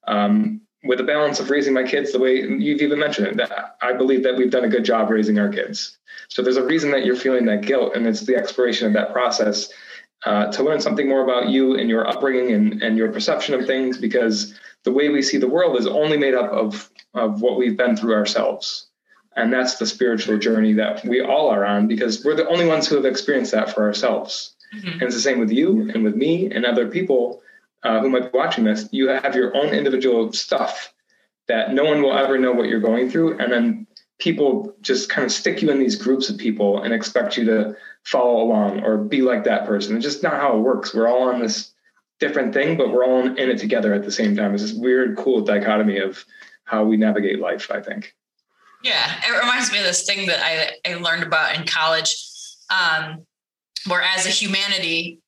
Um, 0.07 0.63
with 0.83 0.99
the 0.99 1.05
balance 1.05 1.41
of 1.41 1.51
raising 1.51 1.75
my 1.75 1.83
kids 1.83 2.13
the 2.13 2.19
way 2.19 2.37
you've 2.37 2.81
even 2.81 2.99
mentioned 2.99 3.27
it, 3.27 3.37
that 3.37 3.77
I 3.81 3.93
believe 3.93 4.23
that 4.23 4.37
we've 4.37 4.51
done 4.51 4.65
a 4.65 4.69
good 4.69 4.85
job 4.85 5.11
raising 5.11 5.39
our 5.39 5.49
kids. 5.49 5.99
So 6.29 6.43
there's 6.43 6.57
a 6.57 6.65
reason 6.65 6.91
that 6.93 7.05
you're 7.05 7.17
feeling 7.17 7.47
that 7.47 7.63
guilt, 7.63 7.95
and 7.95 8.07
it's 8.07 8.21
the 8.21 8.37
exploration 8.37 8.87
of 8.87 8.93
that 8.95 9.13
process 9.13 9.71
uh, 10.25 10.51
to 10.53 10.63
learn 10.63 10.81
something 10.81 11.09
more 11.09 11.23
about 11.23 11.49
you 11.49 11.77
and 11.77 11.89
your 11.89 12.09
upbringing 12.09 12.53
and, 12.53 12.83
and 12.83 12.97
your 12.97 13.13
perception 13.13 13.55
of 13.55 13.67
things 13.67 13.99
because 13.99 14.59
the 14.85 14.93
way 14.93 15.09
we 15.09 15.23
see 15.23 15.39
the 15.39 15.49
world 15.49 15.79
is 15.79 15.87
only 15.87 16.17
made 16.17 16.35
up 16.35 16.51
of, 16.51 16.91
of 17.15 17.41
what 17.41 17.57
we've 17.57 17.77
been 17.77 17.97
through 17.97 18.15
ourselves. 18.15 18.87
And 19.37 19.53
that's 19.53 19.79
the 19.79 19.87
spiritual 19.87 20.39
journey 20.39 20.75
that 20.75 21.05
we 21.05 21.21
all 21.21 21.49
are 21.49 21.65
on 21.65 21.89
because 21.89 22.25
we're 22.25 22.37
the 22.37 22.49
only 22.49 22.67
ones 22.67 22.87
who 22.87 22.97
have 22.97 23.05
experienced 23.05 23.53
that 23.53 23.75
for 23.75 23.83
ourselves. 23.83 24.55
Mm-hmm. 24.75 24.89
And 24.89 25.03
it's 25.03 25.15
the 25.15 25.21
same 25.21 25.41
with 25.41 25.51
you 25.51 25.91
and 25.93 26.05
with 26.05 26.15
me 26.15 26.51
and 26.51 26.65
other 26.65 26.89
people 26.89 27.43
uh, 27.83 28.01
who 28.01 28.09
might 28.09 28.33
be 28.33 28.39
watching 28.39 28.65
this. 28.65 28.89
You 28.93 29.09
have 29.09 29.35
your 29.35 29.57
own 29.57 29.69
individual 29.69 30.33
stuff 30.33 30.93
that 31.49 31.75
no 31.75 31.85
one 31.85 32.01
will 32.01 32.17
ever 32.17 32.39
know 32.39 32.53
what 32.53 32.69
you're 32.69 32.81
going 32.81 33.11
through. 33.11 33.39
And 33.39 33.53
then 33.53 33.87
people 34.19 34.75
just 34.81 35.11
kind 35.11 35.25
of 35.25 35.33
stick 35.33 35.63
you 35.63 35.71
in 35.71 35.79
these 35.79 35.97
groups 35.97 36.31
of 36.31 36.39
people 36.39 36.83
and 36.83 36.95
expect 36.95 37.37
you 37.37 37.45
to 37.45 37.77
follow 38.05 38.43
along 38.43 38.85
or 38.85 38.97
be 38.97 39.23
like 39.23 39.45
that 39.45 39.67
person. 39.67 39.97
It's 39.97 40.05
just 40.05 40.23
not 40.23 40.35
how 40.35 40.57
it 40.57 40.61
works. 40.61 40.95
We're 40.95 41.09
all 41.09 41.29
on 41.29 41.41
this 41.41 41.73
different 42.21 42.55
thing, 42.55 42.77
but 42.77 42.93
we're 42.93 43.05
all 43.05 43.27
in 43.27 43.37
it 43.37 43.59
together 43.59 43.93
at 43.93 44.05
the 44.05 44.13
same 44.13 44.37
time. 44.37 44.55
It's 44.55 44.63
this 44.63 44.73
weird, 44.73 45.17
cool 45.17 45.41
dichotomy 45.43 45.99
of 45.99 46.25
how 46.65 46.85
we 46.85 46.97
navigate 46.97 47.41
life, 47.41 47.71
I 47.71 47.81
think. 47.81 48.15
Yeah, 48.83 49.15
it 49.27 49.39
reminds 49.39 49.73
me 49.73 49.79
of 49.79 49.85
this 49.85 50.05
thing 50.05 50.27
that 50.27 50.41
I, 50.43 50.91
I 50.91 50.97
learned 50.97 51.23
about 51.23 51.57
in 51.57 51.67
college, 51.67 52.17
um, 52.71 53.25
where 53.87 54.03
as 54.03 54.27
a 54.27 54.31
humanity, 54.31 55.21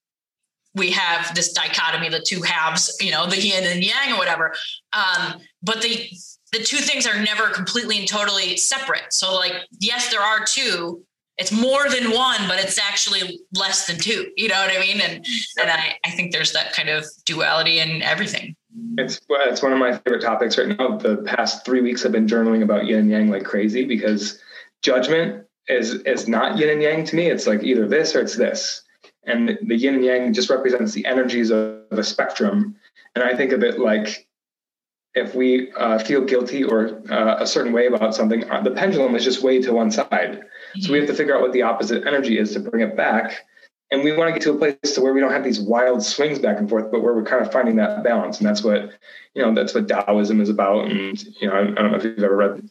we 0.74 0.90
have 0.90 1.34
this 1.34 1.52
dichotomy, 1.52 2.10
the 2.10 2.20
two 2.20 2.42
halves, 2.42 2.96
you 3.00 3.10
know, 3.10 3.26
the 3.26 3.40
yin 3.40 3.64
and 3.64 3.82
yang 3.82 4.12
or 4.12 4.18
whatever. 4.18 4.54
Um, 4.92 5.40
but 5.62 5.80
the 5.80 6.10
the 6.52 6.62
two 6.62 6.76
things 6.76 7.06
are 7.06 7.20
never 7.22 7.48
completely 7.48 7.98
and 7.98 8.06
totally 8.06 8.56
separate. 8.56 9.12
So, 9.12 9.34
like, 9.34 9.54
yes, 9.80 10.10
there 10.10 10.20
are 10.22 10.44
two, 10.44 11.02
it's 11.38 11.50
more 11.50 11.88
than 11.88 12.12
one, 12.12 12.46
but 12.46 12.58
it's 12.58 12.78
actually 12.78 13.40
less 13.54 13.86
than 13.86 13.98
two. 13.98 14.30
You 14.36 14.48
know 14.48 14.54
what 14.54 14.70
I 14.70 14.80
mean? 14.80 15.00
And 15.00 15.24
and 15.60 15.70
I, 15.70 15.98
I 16.04 16.10
think 16.10 16.32
there's 16.32 16.52
that 16.52 16.72
kind 16.72 16.88
of 16.88 17.04
duality 17.24 17.78
in 17.78 18.02
everything. 18.02 18.54
It's 18.98 19.20
it's 19.28 19.62
one 19.62 19.72
of 19.72 19.78
my 19.78 19.96
favorite 19.96 20.22
topics 20.22 20.58
right 20.58 20.68
now. 20.68 20.96
The 20.98 21.18
past 21.18 21.64
three 21.64 21.80
weeks 21.80 22.04
I've 22.04 22.12
been 22.12 22.26
journaling 22.26 22.62
about 22.62 22.86
yin 22.86 23.00
and 23.00 23.10
yang 23.10 23.30
like 23.30 23.44
crazy 23.44 23.84
because 23.84 24.40
judgment 24.82 25.46
is 25.68 25.94
is 25.94 26.28
not 26.28 26.58
yin 26.58 26.70
and 26.70 26.82
yang 26.82 27.04
to 27.04 27.16
me. 27.16 27.26
It's 27.28 27.46
like 27.46 27.62
either 27.62 27.86
this 27.86 28.14
or 28.14 28.20
it's 28.20 28.36
this. 28.36 28.82
And 29.24 29.58
the 29.62 29.76
yin 29.76 29.94
and 29.96 30.04
yang 30.04 30.32
just 30.32 30.50
represents 30.50 30.92
the 30.92 31.06
energies 31.06 31.50
of 31.50 31.80
a 31.90 32.04
spectrum. 32.04 32.76
And 33.14 33.24
I 33.24 33.34
think 33.34 33.52
of 33.52 33.62
it 33.62 33.78
like 33.78 34.28
if 35.14 35.34
we 35.34 35.72
uh, 35.72 35.98
feel 35.98 36.22
guilty 36.24 36.62
or 36.62 37.02
uh, 37.10 37.36
a 37.40 37.46
certain 37.46 37.72
way 37.72 37.86
about 37.86 38.14
something, 38.14 38.48
uh, 38.50 38.60
the 38.60 38.70
pendulum 38.70 39.14
is 39.16 39.24
just 39.24 39.42
way 39.42 39.60
to 39.62 39.72
one 39.72 39.90
side. 39.90 40.42
So 40.80 40.92
we 40.92 40.98
have 40.98 41.08
to 41.08 41.14
figure 41.14 41.34
out 41.34 41.40
what 41.40 41.52
the 41.52 41.62
opposite 41.62 42.06
energy 42.06 42.38
is 42.38 42.52
to 42.52 42.60
bring 42.60 42.86
it 42.86 42.94
back. 42.94 43.46
And 43.92 44.02
we 44.02 44.10
want 44.10 44.28
to 44.28 44.32
get 44.32 44.42
to 44.42 44.52
a 44.52 44.58
place 44.58 44.94
to 44.94 45.00
where 45.00 45.12
we 45.12 45.20
don't 45.20 45.30
have 45.30 45.44
these 45.44 45.60
wild 45.60 46.02
swings 46.02 46.40
back 46.40 46.58
and 46.58 46.68
forth, 46.68 46.90
but 46.90 47.02
where 47.02 47.14
we're 47.14 47.22
kind 47.24 47.44
of 47.44 47.52
finding 47.52 47.76
that 47.76 48.02
balance. 48.02 48.38
And 48.38 48.46
that's 48.48 48.64
what, 48.64 48.90
you 49.34 49.42
know, 49.42 49.54
that's 49.54 49.74
what 49.74 49.86
Taoism 49.86 50.40
is 50.40 50.48
about. 50.48 50.90
And, 50.90 51.22
you 51.40 51.48
know, 51.48 51.54
I, 51.54 51.60
I 51.60 51.64
don't 51.66 51.92
know 51.92 51.96
if 51.96 52.02
you've 52.02 52.18
ever 52.18 52.36
read, 52.36 52.68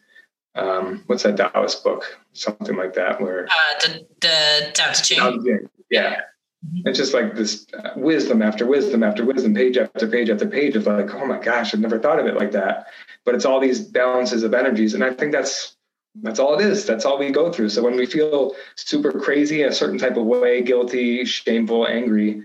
um, 0.55 1.03
what's 1.07 1.23
that 1.23 1.37
Taoist 1.37 1.85
book? 1.85 2.03
Something 2.33 2.75
like 2.75 2.95
that, 2.95 3.21
where. 3.21 3.45
Uh, 3.45 3.79
the, 3.79 4.05
the 4.19 4.71
Tao 4.73 4.91
Te 4.91 5.15
Ching. 5.15 5.69
Yeah. 5.89 6.21
Mm-hmm. 6.65 6.87
It's 6.89 6.97
just 6.97 7.13
like 7.13 7.35
this 7.35 7.65
uh, 7.73 7.91
wisdom 7.95 8.41
after 8.41 8.65
wisdom 8.65 9.03
after 9.03 9.23
wisdom, 9.23 9.53
page 9.53 9.77
after 9.77 10.07
page 10.07 10.29
after 10.29 10.47
page 10.47 10.75
of 10.75 10.85
like, 10.85 11.13
oh 11.13 11.25
my 11.25 11.39
gosh, 11.39 11.73
I've 11.73 11.79
never 11.79 11.99
thought 11.99 12.19
of 12.19 12.25
it 12.25 12.35
like 12.35 12.51
that. 12.51 12.87
But 13.23 13.35
it's 13.35 13.45
all 13.45 13.59
these 13.61 13.79
balances 13.79 14.43
of 14.43 14.53
energies. 14.53 14.93
And 14.93 15.03
I 15.03 15.13
think 15.13 15.31
that's 15.31 15.74
that's 16.21 16.39
all 16.39 16.57
it 16.57 16.65
is. 16.65 16.85
That's 16.85 17.05
all 17.05 17.17
we 17.17 17.29
go 17.31 17.51
through. 17.51 17.69
So 17.69 17.83
when 17.83 17.95
we 17.95 18.05
feel 18.05 18.55
super 18.75 19.11
crazy 19.11 19.63
in 19.63 19.69
a 19.69 19.73
certain 19.73 19.97
type 19.97 20.17
of 20.17 20.25
way, 20.25 20.61
guilty, 20.61 21.25
shameful, 21.25 21.87
angry, 21.87 22.43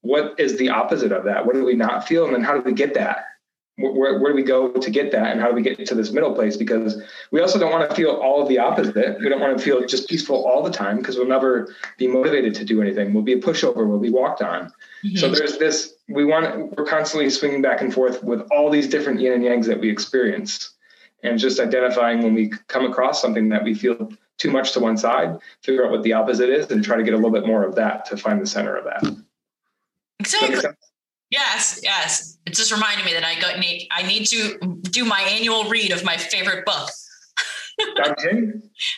what 0.00 0.34
is 0.38 0.58
the 0.58 0.70
opposite 0.70 1.12
of 1.12 1.24
that? 1.24 1.46
What 1.46 1.54
do 1.54 1.64
we 1.64 1.74
not 1.74 2.06
feel? 2.06 2.26
And 2.26 2.34
then 2.34 2.42
how 2.42 2.54
do 2.54 2.60
we 2.60 2.72
get 2.72 2.94
that? 2.94 3.24
Where, 3.76 4.20
where 4.20 4.30
do 4.30 4.36
we 4.36 4.42
go 4.42 4.70
to 4.70 4.90
get 4.90 5.10
that? 5.12 5.32
And 5.32 5.40
how 5.40 5.48
do 5.48 5.54
we 5.54 5.62
get 5.62 5.84
to 5.86 5.94
this 5.94 6.12
middle 6.12 6.32
place? 6.32 6.56
Because 6.56 7.02
we 7.32 7.40
also 7.40 7.58
don't 7.58 7.72
want 7.72 7.88
to 7.88 7.96
feel 7.96 8.10
all 8.10 8.42
of 8.42 8.48
the 8.48 8.58
opposite. 8.58 9.18
We 9.18 9.28
don't 9.28 9.40
want 9.40 9.56
to 9.58 9.64
feel 9.64 9.84
just 9.84 10.08
peaceful 10.08 10.46
all 10.46 10.62
the 10.62 10.70
time 10.70 10.98
because 10.98 11.16
we'll 11.16 11.26
never 11.26 11.74
be 11.98 12.06
motivated 12.06 12.54
to 12.56 12.64
do 12.64 12.82
anything. 12.82 13.12
We'll 13.12 13.24
be 13.24 13.32
a 13.32 13.40
pushover. 13.40 13.88
We'll 13.88 13.98
be 13.98 14.10
walked 14.10 14.42
on. 14.42 14.72
Mm-hmm. 15.04 15.16
So 15.16 15.28
there's 15.28 15.58
this, 15.58 15.94
we 16.08 16.24
want, 16.24 16.76
we're 16.76 16.84
constantly 16.84 17.30
swinging 17.30 17.62
back 17.62 17.80
and 17.80 17.92
forth 17.92 18.22
with 18.22 18.46
all 18.52 18.70
these 18.70 18.88
different 18.88 19.20
yin 19.20 19.32
and 19.32 19.42
yangs 19.42 19.66
that 19.66 19.80
we 19.80 19.90
experience 19.90 20.73
and 21.24 21.38
just 21.38 21.58
identifying 21.58 22.22
when 22.22 22.34
we 22.34 22.52
come 22.68 22.84
across 22.84 23.20
something 23.20 23.48
that 23.48 23.64
we 23.64 23.74
feel 23.74 24.12
too 24.38 24.50
much 24.50 24.72
to 24.72 24.80
one 24.80 24.96
side, 24.96 25.36
figure 25.62 25.84
out 25.84 25.90
what 25.90 26.02
the 26.02 26.12
opposite 26.12 26.50
is, 26.50 26.70
and 26.70 26.84
try 26.84 26.96
to 26.96 27.02
get 27.02 27.14
a 27.14 27.16
little 27.16 27.32
bit 27.32 27.46
more 27.46 27.64
of 27.64 27.74
that 27.74 28.04
to 28.06 28.16
find 28.16 28.40
the 28.40 28.46
center 28.46 28.76
of 28.76 28.84
that. 28.84 29.16
Exactly. 30.20 30.70
Yes, 31.30 31.80
yes. 31.82 32.38
It 32.46 32.54
just 32.54 32.70
reminded 32.70 33.04
me 33.06 33.14
that 33.14 33.24
I 33.24 33.40
got 33.40 33.58
need 33.58 33.88
I 33.90 34.02
need 34.06 34.26
to 34.26 34.78
do 34.82 35.04
my 35.04 35.20
annual 35.20 35.64
read 35.64 35.90
of 35.90 36.04
my 36.04 36.16
favorite 36.16 36.64
book. 36.64 36.90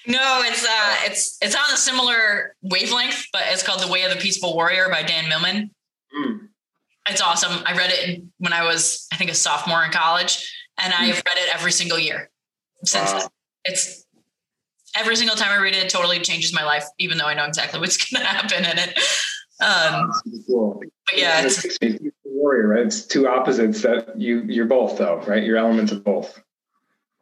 no, 0.07 0.43
it's 0.45 0.65
uh 0.65 0.97
it's 1.05 1.39
it's 1.41 1.55
on 1.55 1.63
a 1.73 1.77
similar 1.77 2.55
wavelength, 2.61 3.27
but 3.33 3.43
it's 3.47 3.63
called 3.63 3.81
The 3.81 3.91
Way 3.91 4.03
of 4.03 4.11
the 4.11 4.21
Peaceful 4.21 4.55
Warrior 4.55 4.89
by 4.91 5.03
Dan 5.03 5.29
Millman. 5.29 5.71
Mm. 6.15 6.49
It's 7.09 7.23
awesome. 7.23 7.63
I 7.65 7.77
read 7.77 7.91
it 7.93 8.23
when 8.39 8.53
I 8.53 8.65
was, 8.65 9.07
I 9.13 9.17
think, 9.17 9.31
a 9.31 9.35
sophomore 9.35 9.85
in 9.85 9.93
college 9.93 10.53
and 10.79 10.93
I've 10.93 11.23
read 11.27 11.39
it 11.39 11.55
every 11.55 11.73
single 11.73 11.99
year 11.99 12.31
since 12.85 13.13
wow. 13.13 13.29
It's 13.65 14.07
every 14.97 15.17
single 15.17 15.37
time 15.37 15.51
I 15.51 15.61
read 15.61 15.75
it, 15.75 15.85
it 15.85 15.91
totally 15.91 16.21
changes 16.21 16.55
my 16.55 16.65
life, 16.65 16.85
even 16.99 17.19
though 17.19 17.27
I 17.27 17.35
know 17.35 17.45
exactly 17.45 17.81
what's 17.81 17.97
going 18.13 18.25
to 18.25 18.29
happen 18.29 18.65
in 18.65 18.79
it. 18.79 18.99
Um, 19.61 20.13
cool. 20.47 20.83
But 21.07 21.19
yeah, 21.19 21.43
it's, 21.43 21.65
it's 21.81 21.99
warrior, 22.25 22.69
right? 22.69 22.87
It's 22.87 23.07
two 23.07 23.27
opposites 23.27 23.83
that 23.83 24.21
you 24.21 24.43
you're 24.43 24.67
both 24.67 24.99
though, 24.99 25.23
right? 25.27 25.43
You're 25.43 25.57
elements 25.57 25.93
of 25.93 26.05
both. 26.05 26.41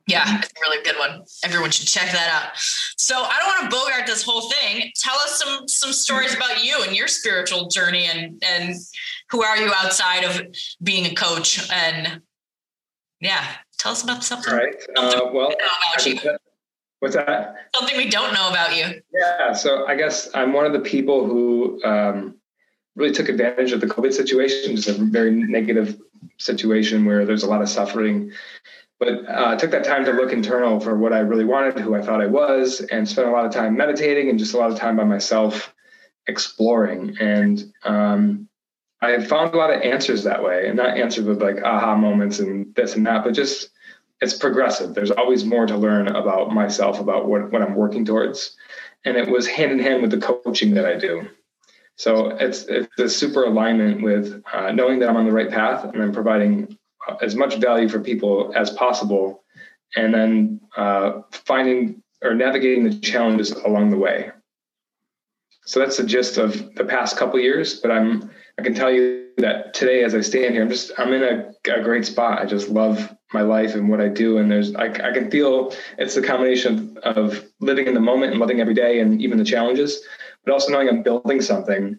Yeah, 0.07 0.39
it's 0.39 0.49
a 0.49 0.61
really 0.61 0.85
good 0.85 0.99
one. 0.99 1.25
Everyone 1.45 1.71
should 1.71 1.87
check 1.87 2.13
that 2.13 2.29
out. 2.31 2.59
So 2.99 3.15
I 3.17 3.39
don't 3.39 3.47
want 3.47 3.71
to 3.71 3.77
bogart 3.77 4.07
this 4.07 4.23
whole 4.23 4.51
thing. 4.51 4.91
Tell 4.97 5.15
us 5.15 5.43
some 5.43 5.69
some 5.69 5.93
stories 5.93 6.35
about 6.35 6.63
you 6.63 6.83
and 6.83 6.95
your 6.95 7.09
spiritual 7.09 7.69
journey 7.69 8.05
and 8.05 8.43
and 8.47 8.75
who 9.31 9.43
are 9.43 9.57
you 9.57 9.73
outside 9.75 10.25
of 10.25 10.43
being 10.83 11.07
a 11.07 11.15
coach 11.15 11.71
and 11.73 12.21
yeah, 13.21 13.45
tell 13.79 13.93
us 13.93 14.03
about 14.03 14.25
something. 14.25 14.53
All 14.53 14.59
right. 14.59 14.75
Uh, 14.97 15.31
well, 15.33 15.53
about 15.93 16.07
you. 16.07 16.19
What's 17.01 17.17
that? 17.17 17.57
Something 17.77 17.97
we 17.97 18.09
don't 18.09 18.33
know 18.33 18.49
about 18.49 18.77
you. 18.77 19.03
Yeah. 19.13 19.53
So 19.53 19.87
I 19.87 19.95
guess 19.95 20.31
I'm 20.35 20.53
one 20.53 20.65
of 20.65 20.73
the 20.73 20.81
people 20.81 21.27
who 21.27 21.83
um, 21.85 22.37
really 22.97 23.13
took 23.13 23.29
advantage 23.29 23.73
of 23.73 23.81
the 23.81 23.87
COVID 23.87 24.13
situation, 24.13 24.73
It's 24.73 24.89
a 24.89 24.95
very 24.95 25.31
negative 25.31 26.01
situation 26.39 27.05
where 27.05 27.25
there's 27.25 27.43
a 27.43 27.49
lot 27.49 27.63
of 27.63 27.69
suffering. 27.69 28.33
But 29.01 29.29
uh, 29.29 29.57
took 29.57 29.73
that 29.73 29.85
time 29.85 30.05
to 30.05 30.13
look 30.13 30.33
internal 30.33 30.79
for 30.81 30.97
what 30.97 31.13
I 31.13 31.19
really 31.19 31.45
wanted, 31.45 31.79
who 31.81 31.95
I 31.95 32.01
thought 32.01 32.23
I 32.23 32.27
was, 32.27 32.81
and 32.81 33.09
spent 33.09 33.29
a 33.29 33.31
lot 33.33 33.45
of 33.45 33.53
time 33.53 33.77
meditating 33.77 34.31
and 34.31 34.39
just 34.39 34.55
a 34.55 34.57
lot 34.57 34.71
of 34.71 34.79
time 34.79 34.97
by 34.97 35.05
myself 35.05 35.75
exploring. 36.27 37.17
And 37.21 37.73
um, 37.83 38.49
I 39.05 39.25
found 39.25 39.55
a 39.55 39.57
lot 39.57 39.73
of 39.73 39.83
answers 39.83 40.25
that 40.25 40.43
way, 40.43 40.67
and 40.67 40.77
not 40.77 40.97
answers 40.97 41.25
with 41.25 41.43
like 41.43 41.63
aha 41.63 41.97
moments 41.97 42.39
and 42.39 42.75
this 42.75 42.97
and 42.97 43.07
that, 43.07 43.25
but 43.25 43.35
just 43.35 43.71
it's 44.21 44.35
progressive. 44.35 44.95
There's 44.95 45.11
always 45.11 45.45
more 45.45 45.67
to 45.67 45.77
learn 45.77 46.09
about 46.09 46.53
myself, 46.53 47.01
about 47.01 47.27
what, 47.27 47.51
what 47.53 47.63
I'm 47.63 47.75
working 47.75 48.05
towards. 48.05 48.57
And 49.05 49.17
it 49.17 49.29
was 49.29 49.47
hand 49.47 49.73
in 49.73 49.79
hand 49.79 50.03
with 50.03 50.11
the 50.11 50.19
coaching 50.19 50.75
that 50.75 50.87
I 50.87 50.97
do. 50.97 51.29
So 51.97 52.31
it's 52.31 52.65
it's 52.65 52.99
a 52.99 53.09
super 53.09 53.45
alignment 53.45 54.03
with 54.03 54.43
uh, 54.53 54.73
knowing 54.73 54.99
that 54.99 55.09
I'm 55.09 55.17
on 55.17 55.27
the 55.27 55.33
right 55.33 55.51
path 55.51 55.85
and 55.85 56.01
then 56.01 56.13
providing 56.13 56.77
uh, 57.07 57.17
as 57.23 57.35
much 57.37 57.57
value 57.57 57.89
for 57.89 58.01
people 58.01 58.53
as 58.57 58.71
possible, 58.71 59.45
and 59.95 60.13
then 60.13 60.61
uh, 60.77 61.21
finding 61.31 62.03
or 62.23 62.35
navigating 62.35 62.85
the 62.85 62.99
challenges 62.99 63.53
along 63.53 63.91
the 63.91 63.99
way. 63.99 64.31
So 65.67 65.81
that's 65.81 65.99
the 65.99 66.05
gist 66.05 66.37
of 66.37 66.75
the 66.75 66.85
past 66.85 67.17
couple 67.17 67.39
years. 67.39 67.79
But 67.81 67.91
I'm 67.91 68.31
I 68.59 68.63
can 68.63 68.75
tell 68.75 68.91
you 68.91 69.29
that 69.39 69.75
today, 69.75 70.05
as 70.05 70.15
I 70.15 70.21
stand 70.21 70.55
here, 70.55 70.63
I'm 70.63 70.71
just 70.71 70.93
I'm 70.99 71.13
in 71.13 71.23
a, 71.23 71.53
a 71.73 71.83
great 71.83 72.07
spot. 72.07 72.41
I 72.41 72.45
just 72.45 72.69
love 72.69 73.13
my 73.33 73.41
life 73.41 73.75
and 73.75 73.89
what 73.89 74.01
I 74.01 74.09
do, 74.09 74.39
and 74.39 74.51
there's 74.51 74.75
I, 74.77 74.87
I 74.87 75.13
can 75.13 75.31
feel 75.31 75.75
it's 75.99 76.15
the 76.15 76.23
combination 76.23 76.97
of, 77.03 77.45
living 77.61 77.87
in 77.87 77.95
the 77.95 78.01
moment 78.01 78.33
and 78.33 78.41
loving 78.41 78.61
every 78.61 78.75
day, 78.75 79.01
and 79.01 79.21
even 79.21 79.39
the 79.39 79.45
challenges, 79.45 80.03
but 80.45 80.53
also 80.53 80.71
knowing 80.71 80.89
I'm 80.89 81.03
building 81.03 81.41
something 81.41 81.99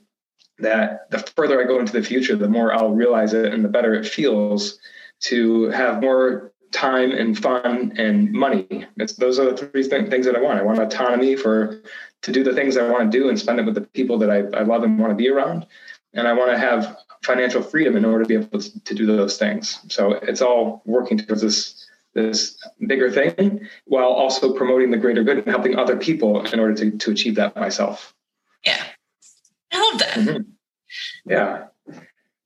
that 0.59 1.11
the 1.11 1.19
further 1.35 1.61
I 1.61 1.65
go 1.65 1.79
into 1.79 1.91
the 1.91 2.03
future, 2.03 2.35
the 2.35 2.47
more 2.47 2.73
I'll 2.73 2.91
realize 2.91 3.33
it, 3.33 3.53
and 3.53 3.65
the 3.65 3.69
better 3.69 3.93
it 3.93 4.07
feels 4.07 4.79
to 5.21 5.69
have 5.71 6.01
more 6.01 6.53
time 6.71 7.11
and 7.11 7.37
fun 7.37 7.93
and 7.97 8.31
money. 8.31 8.85
It's, 8.97 9.13
those 9.13 9.39
are 9.39 9.49
the 9.51 9.57
three 9.57 9.87
th- 9.87 10.09
things 10.09 10.25
that 10.25 10.35
I 10.35 10.41
want. 10.41 10.59
I 10.59 10.63
want 10.63 10.79
autonomy 10.79 11.35
for 11.35 11.81
to 12.21 12.31
do 12.31 12.43
the 12.43 12.53
things 12.53 12.75
I 12.75 12.89
want 12.89 13.11
to 13.11 13.17
do 13.17 13.29
and 13.29 13.39
spend 13.39 13.59
it 13.59 13.65
with 13.65 13.75
the 13.75 13.81
people 13.81 14.17
that 14.19 14.29
I, 14.29 14.39
I 14.57 14.63
love 14.63 14.83
and 14.83 14.99
want 14.99 15.11
to 15.11 15.15
be 15.15 15.29
around. 15.29 15.65
And 16.15 16.27
I 16.27 16.33
want 16.33 16.51
to 16.51 16.57
have 16.57 16.97
financial 17.23 17.61
freedom 17.61 17.95
in 17.95 18.05
order 18.05 18.23
to 18.23 18.27
be 18.27 18.35
able 18.35 18.59
to, 18.59 18.95
do 18.95 19.05
those 19.05 19.37
things. 19.37 19.79
So 19.89 20.13
it's 20.13 20.41
all 20.41 20.81
working 20.85 21.17
towards 21.17 21.41
this 21.41 21.81
this 22.13 22.57
bigger 22.87 23.11
thing 23.11 23.67
while 23.83 24.07
also 24.07 24.53
promoting 24.53 24.89
the 24.89 24.97
greater 24.97 25.21
good 25.21 25.39
and 25.39 25.47
helping 25.47 25.75
other 25.75 25.97
people 25.97 26.45
in 26.45 26.59
order 26.61 26.73
to, 26.73 26.97
to 26.97 27.11
achieve 27.11 27.35
that 27.35 27.53
myself. 27.57 28.13
Yeah. 28.65 28.81
I 29.73 29.91
love 29.91 29.99
that. 29.99 30.13
Mm-hmm. 30.13 31.29
Yeah. 31.29 31.65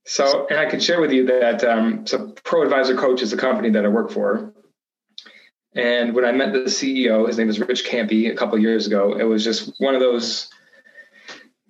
So, 0.04 0.48
and 0.50 0.58
I 0.58 0.66
can 0.66 0.80
share 0.80 1.00
with 1.00 1.12
you 1.12 1.26
that 1.26 1.62
um, 1.62 2.04
so 2.04 2.32
Pro 2.42 2.64
Advisor 2.64 2.96
Coach 2.96 3.22
is 3.22 3.32
a 3.32 3.36
company 3.36 3.70
that 3.70 3.84
I 3.84 3.88
work 3.88 4.10
for. 4.10 4.52
And 5.74 6.16
when 6.16 6.24
I 6.24 6.32
met 6.32 6.52
the 6.52 6.64
CEO, 6.64 7.28
his 7.28 7.38
name 7.38 7.48
is 7.48 7.60
Rich 7.60 7.84
Campe, 7.84 8.28
a 8.28 8.34
couple 8.34 8.58
years 8.58 8.88
ago, 8.88 9.16
it 9.16 9.22
was 9.22 9.44
just 9.44 9.72
one 9.78 9.94
of 9.94 10.00
those 10.00 10.50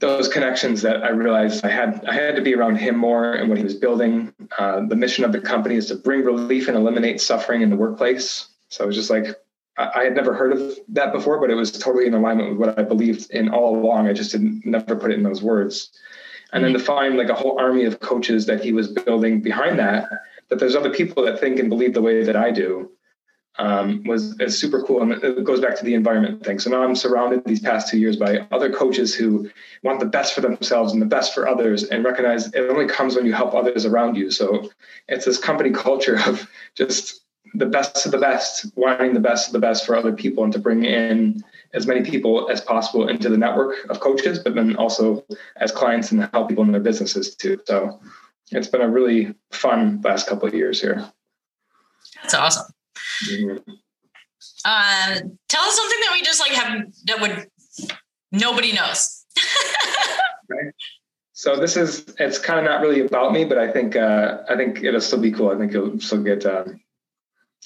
those 0.00 0.28
connections 0.28 0.82
that 0.82 1.04
I 1.04 1.10
realized 1.10 1.64
I 1.64 1.70
had 1.70 2.04
I 2.06 2.14
had 2.14 2.36
to 2.36 2.42
be 2.42 2.54
around 2.54 2.76
him 2.76 2.96
more 2.96 3.34
and 3.34 3.48
what 3.48 3.58
he 3.58 3.64
was 3.64 3.74
building. 3.74 4.32
Uh, 4.58 4.86
the 4.86 4.96
mission 4.96 5.24
of 5.24 5.32
the 5.32 5.40
company 5.40 5.76
is 5.76 5.86
to 5.86 5.94
bring 5.94 6.24
relief 6.24 6.68
and 6.68 6.76
eliminate 6.76 7.20
suffering 7.20 7.62
in 7.62 7.70
the 7.70 7.76
workplace. 7.76 8.48
So 8.68 8.84
it 8.84 8.86
was 8.86 8.96
just 8.96 9.10
like 9.10 9.26
I, 9.78 9.90
I 9.94 10.04
had 10.04 10.14
never 10.14 10.34
heard 10.34 10.52
of 10.52 10.78
that 10.88 11.12
before, 11.12 11.40
but 11.40 11.50
it 11.50 11.54
was 11.54 11.70
totally 11.70 12.06
in 12.06 12.14
alignment 12.14 12.50
with 12.50 12.58
what 12.58 12.78
I 12.78 12.82
believed 12.82 13.30
in 13.30 13.50
all 13.50 13.76
along. 13.76 14.08
I 14.08 14.12
just 14.12 14.32
didn't 14.32 14.64
never 14.64 14.96
put 14.96 15.10
it 15.10 15.14
in 15.14 15.22
those 15.22 15.42
words 15.42 15.90
and 16.52 16.64
then 16.64 16.72
to 16.72 16.78
find 16.78 17.16
like 17.16 17.28
a 17.28 17.34
whole 17.34 17.58
army 17.58 17.84
of 17.84 18.00
coaches 18.00 18.46
that 18.46 18.62
he 18.62 18.72
was 18.72 18.88
building 18.88 19.40
behind 19.40 19.78
that 19.78 20.08
that 20.48 20.58
there's 20.58 20.74
other 20.74 20.90
people 20.90 21.24
that 21.24 21.38
think 21.38 21.58
and 21.58 21.68
believe 21.68 21.94
the 21.94 22.02
way 22.02 22.24
that 22.24 22.36
i 22.36 22.50
do 22.50 22.90
um, 23.60 24.02
was 24.04 24.34
super 24.48 24.82
cool 24.82 25.02
and 25.02 25.12
it 25.12 25.44
goes 25.44 25.60
back 25.60 25.76
to 25.76 25.84
the 25.84 25.94
environment 25.94 26.44
thing 26.44 26.58
so 26.58 26.70
now 26.70 26.82
i'm 26.82 26.96
surrounded 26.96 27.44
these 27.44 27.60
past 27.60 27.88
two 27.88 27.98
years 27.98 28.16
by 28.16 28.38
other 28.50 28.72
coaches 28.72 29.14
who 29.14 29.50
want 29.82 30.00
the 30.00 30.06
best 30.06 30.34
for 30.34 30.40
themselves 30.40 30.92
and 30.92 31.02
the 31.02 31.06
best 31.06 31.34
for 31.34 31.46
others 31.46 31.84
and 31.84 32.04
recognize 32.04 32.46
it 32.54 32.70
only 32.70 32.86
comes 32.86 33.14
when 33.14 33.26
you 33.26 33.34
help 33.34 33.54
others 33.54 33.84
around 33.84 34.16
you 34.16 34.30
so 34.30 34.70
it's 35.08 35.26
this 35.26 35.38
company 35.38 35.70
culture 35.70 36.18
of 36.26 36.48
just 36.74 37.20
the 37.54 37.66
best 37.66 38.06
of 38.06 38.12
the 38.12 38.18
best 38.18 38.66
wanting 38.76 39.12
the 39.12 39.20
best 39.20 39.48
of 39.48 39.52
the 39.52 39.58
best 39.58 39.84
for 39.84 39.94
other 39.94 40.12
people 40.12 40.42
and 40.42 40.52
to 40.52 40.58
bring 40.58 40.84
in 40.84 41.42
as 41.72 41.86
many 41.86 42.02
people 42.02 42.50
as 42.50 42.60
possible 42.60 43.08
into 43.08 43.28
the 43.28 43.36
network 43.36 43.88
of 43.88 44.00
coaches, 44.00 44.40
but 44.40 44.54
then 44.54 44.76
also 44.76 45.24
as 45.56 45.70
clients 45.70 46.10
and 46.10 46.28
help 46.32 46.48
people 46.48 46.64
in 46.64 46.72
their 46.72 46.80
businesses 46.80 47.36
too. 47.36 47.60
So 47.64 48.00
it's 48.50 48.68
been 48.68 48.80
a 48.80 48.88
really 48.88 49.34
fun 49.52 50.00
last 50.02 50.26
couple 50.26 50.48
of 50.48 50.54
years 50.54 50.80
here. 50.80 51.08
That's 52.22 52.34
awesome. 52.34 52.72
Uh, 54.64 55.20
tell 55.48 55.62
us 55.62 55.76
something 55.76 56.00
that 56.00 56.10
we 56.12 56.22
just 56.22 56.40
like 56.40 56.52
have 56.52 56.86
that 57.06 57.20
would 57.20 57.46
nobody 58.32 58.72
knows. 58.72 59.24
So 61.40 61.56
this 61.56 61.74
is 61.74 62.04
it's 62.18 62.38
kind 62.38 62.58
of 62.58 62.66
not 62.66 62.82
really 62.82 63.00
about 63.00 63.32
me, 63.32 63.46
but 63.46 63.56
I 63.56 63.72
think 63.72 63.96
uh, 63.96 64.42
I 64.46 64.56
think 64.56 64.84
it'll 64.84 65.00
still 65.00 65.22
be 65.22 65.32
cool. 65.32 65.48
I 65.48 65.56
think 65.56 65.72
you'll 65.72 65.98
still 65.98 66.22
get 66.22 66.44
um, 66.44 66.82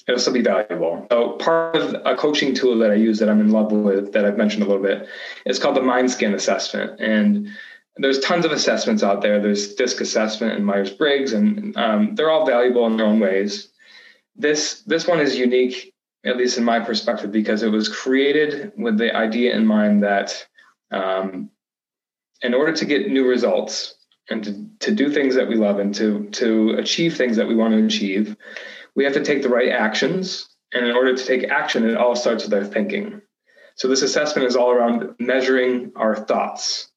it'll 0.07 0.21
still 0.21 0.31
be 0.31 0.41
valuable. 0.41 1.05
So 1.11 1.33
part 1.33 1.75
of 1.75 1.93
a 2.05 2.15
coaching 2.15 2.55
tool 2.55 2.77
that 2.79 2.91
I 2.91 2.93
use 2.93 3.19
that 3.19 3.29
I'm 3.29 3.41
in 3.41 3.49
love 3.49 3.73
with 3.73 4.13
that 4.13 4.23
I've 4.23 4.37
mentioned 4.37 4.63
a 4.63 4.65
little 4.65 4.81
bit 4.81 5.09
is 5.45 5.59
called 5.59 5.75
the 5.75 5.81
Mind 5.81 6.07
MindScan 6.07 6.33
assessment. 6.33 7.01
And 7.01 7.49
there's 7.97 8.21
tons 8.21 8.45
of 8.45 8.53
assessments 8.53 9.03
out 9.03 9.21
there. 9.21 9.41
There's 9.41 9.75
DISC 9.75 9.99
assessment 9.99 10.53
and 10.53 10.65
Myers-Briggs, 10.65 11.33
and 11.33 11.75
um, 11.75 12.15
they're 12.15 12.29
all 12.29 12.45
valuable 12.45 12.85
in 12.87 12.95
their 12.95 13.05
own 13.05 13.19
ways. 13.19 13.73
This 14.35 14.81
this 14.81 15.07
one 15.07 15.19
is 15.19 15.37
unique, 15.37 15.93
at 16.25 16.37
least 16.37 16.57
in 16.57 16.63
my 16.63 16.79
perspective, 16.79 17.31
because 17.31 17.63
it 17.63 17.71
was 17.71 17.87
created 17.87 18.73
with 18.77 18.97
the 18.97 19.15
idea 19.15 19.55
in 19.55 19.65
mind 19.65 20.03
that 20.03 20.45
um, 20.91 21.49
in 22.41 22.53
order 22.53 22.73
to 22.73 22.85
get 22.85 23.09
new 23.09 23.27
results 23.27 23.95
and 24.29 24.43
to, 24.43 24.69
to 24.79 24.91
do 24.91 25.09
things 25.09 25.35
that 25.35 25.47
we 25.47 25.55
love 25.55 25.79
and 25.79 25.93
to 25.95 26.25
to 26.31 26.71
achieve 26.71 27.15
things 27.15 27.37
that 27.37 27.47
we 27.47 27.55
want 27.55 27.73
to 27.73 27.85
achieve, 27.85 28.35
we 28.95 29.03
have 29.03 29.13
to 29.13 29.23
take 29.23 29.41
the 29.41 29.49
right 29.49 29.69
actions. 29.69 30.49
And 30.73 30.85
in 30.85 30.95
order 30.95 31.15
to 31.15 31.25
take 31.25 31.49
action, 31.49 31.87
it 31.87 31.95
all 31.95 32.15
starts 32.15 32.43
with 32.43 32.53
our 32.53 32.65
thinking. 32.65 33.21
So 33.75 33.87
this 33.87 34.01
assessment 34.01 34.47
is 34.47 34.55
all 34.55 34.71
around 34.71 35.15
measuring 35.19 35.91
our 35.95 36.15
thoughts, 36.15 36.89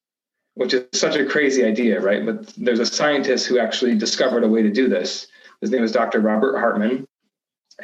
which 0.55 0.75
is 0.75 0.85
such 0.93 1.17
a 1.17 1.27
crazy 1.27 1.65
idea, 1.65 2.01
right? 2.01 2.25
But 2.25 2.53
there's 2.57 2.79
a 2.79 2.87
scientist 2.87 3.47
who 3.47 3.59
actually 3.59 3.97
discovered 3.97 4.45
a 4.45 4.49
way 4.49 4.63
to 4.63 4.71
do 4.71 4.89
this. 4.89 5.27
His 5.61 5.71
name 5.71 5.83
is 5.83 5.93
Dr. 5.93 6.21
Robert 6.21 6.57
Hartman. 6.57 7.07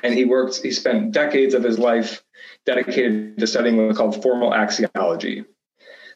And 0.03 0.15
he 0.15 0.25
worked, 0.25 0.63
he 0.63 0.71
spent 0.71 1.13
decades 1.13 1.55
of 1.55 1.63
his 1.63 1.79
life 1.79 2.23
dedicated 2.67 3.39
to 3.39 3.47
studying 3.47 3.77
what's 3.77 3.99
called 3.99 4.23
formal 4.23 4.51
axiology. 4.51 5.45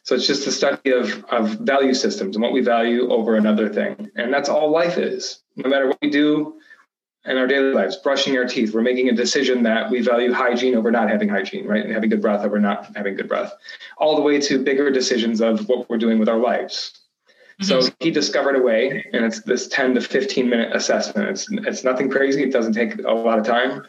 So 0.03 0.15
it's 0.15 0.27
just 0.27 0.45
the 0.45 0.51
study 0.51 0.91
of, 0.91 1.23
of 1.25 1.51
value 1.59 1.93
systems 1.93 2.35
and 2.35 2.43
what 2.43 2.53
we 2.53 2.61
value 2.61 3.11
over 3.11 3.35
another 3.35 3.69
thing. 3.69 4.11
And 4.15 4.33
that's 4.33 4.49
all 4.49 4.71
life 4.71 4.97
is. 4.97 5.43
No 5.55 5.69
matter 5.69 5.87
what 5.87 5.99
we 6.01 6.09
do, 6.09 6.59
in 7.25 7.37
our 7.37 7.47
daily 7.47 7.73
lives, 7.73 7.97
brushing 7.97 8.37
our 8.37 8.45
teeth, 8.45 8.73
we're 8.73 8.81
making 8.81 9.09
a 9.09 9.13
decision 9.13 9.63
that 9.63 9.89
we 9.91 10.01
value 10.01 10.31
hygiene 10.31 10.75
over 10.75 10.89
not 10.89 11.09
having 11.09 11.27
hygiene, 11.27 11.67
right? 11.67 11.83
And 11.83 11.93
having 11.93 12.09
good 12.09 12.21
breath 12.21 12.45
over 12.45 12.59
not 12.59 12.95
having 12.95 13.15
good 13.15 13.27
breath, 13.27 13.53
all 13.97 14.15
the 14.15 14.21
way 14.21 14.39
to 14.39 14.63
bigger 14.63 14.89
decisions 14.89 15.41
of 15.41 15.67
what 15.67 15.89
we're 15.89 15.97
doing 15.97 16.17
with 16.17 16.29
our 16.29 16.37
lives. 16.37 16.97
Mm-hmm. 17.61 17.81
So 17.81 17.93
he 17.99 18.11
discovered 18.11 18.55
a 18.55 18.61
way, 18.61 19.05
and 19.11 19.25
it's 19.25 19.41
this 19.41 19.67
10 19.67 19.95
to 19.95 20.01
15 20.01 20.49
minute 20.49 20.75
assessment. 20.75 21.29
It's, 21.29 21.47
it's 21.51 21.83
nothing 21.83 22.09
crazy. 22.09 22.43
It 22.43 22.53
doesn't 22.53 22.73
take 22.73 22.97
a 22.99 23.11
lot 23.11 23.37
of 23.37 23.45
time. 23.45 23.85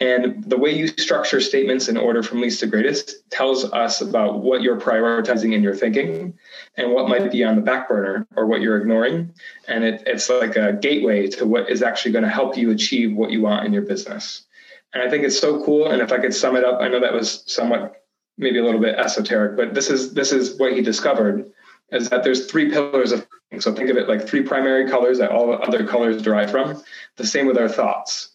And 0.00 0.42
the 0.42 0.58
way 0.58 0.72
you 0.72 0.88
structure 0.88 1.40
statements 1.40 1.88
in 1.88 1.96
order 1.96 2.24
from 2.24 2.40
least 2.40 2.58
to 2.60 2.66
greatest 2.66 3.30
tells 3.30 3.64
us 3.72 4.00
about 4.00 4.40
what 4.40 4.60
you're 4.60 4.80
prioritizing 4.80 5.52
in 5.52 5.62
your 5.62 5.76
thinking 5.76 6.36
and 6.76 6.90
what 6.90 7.08
might 7.08 7.30
be 7.30 7.44
on 7.44 7.54
the 7.54 7.62
back 7.62 7.88
burner 7.88 8.26
or 8.34 8.46
what 8.46 8.62
you're 8.62 8.78
ignoring. 8.78 9.32
And 9.68 9.84
it, 9.84 10.02
it's 10.04 10.28
like 10.28 10.56
a 10.56 10.72
gateway 10.72 11.28
to 11.28 11.46
what 11.46 11.70
is 11.70 11.82
actually 11.82 12.10
going 12.10 12.24
to 12.24 12.30
help 12.30 12.56
you 12.56 12.72
achieve 12.72 13.14
what 13.14 13.30
you 13.30 13.42
want 13.42 13.64
in 13.64 13.72
your 13.72 13.82
business. 13.82 14.44
And 14.92 15.04
I 15.04 15.08
think 15.08 15.22
it's 15.22 15.38
so 15.38 15.64
cool. 15.64 15.88
And 15.88 16.02
if 16.02 16.10
I 16.10 16.18
could 16.18 16.34
sum 16.34 16.56
it 16.56 16.64
up, 16.64 16.80
I 16.80 16.88
know 16.88 16.98
that 16.98 17.12
was 17.12 17.44
somewhat 17.46 18.02
maybe 18.36 18.58
a 18.58 18.64
little 18.64 18.80
bit 18.80 18.96
esoteric, 18.96 19.56
but 19.56 19.72
this 19.72 19.88
is 19.88 20.14
this 20.14 20.32
is 20.32 20.58
what 20.58 20.72
he 20.72 20.82
discovered 20.82 21.51
is 21.92 22.08
that 22.08 22.24
there's 22.24 22.50
three 22.50 22.70
pillars 22.70 23.12
of 23.12 23.26
so 23.58 23.74
think 23.74 23.90
of 23.90 23.98
it 23.98 24.08
like 24.08 24.26
three 24.26 24.42
primary 24.42 24.88
colors 24.88 25.18
that 25.18 25.30
all 25.30 25.52
other 25.52 25.86
colors 25.86 26.22
derive 26.22 26.50
from. 26.50 26.82
The 27.16 27.26
same 27.26 27.46
with 27.46 27.58
our 27.58 27.68
thoughts. 27.68 28.30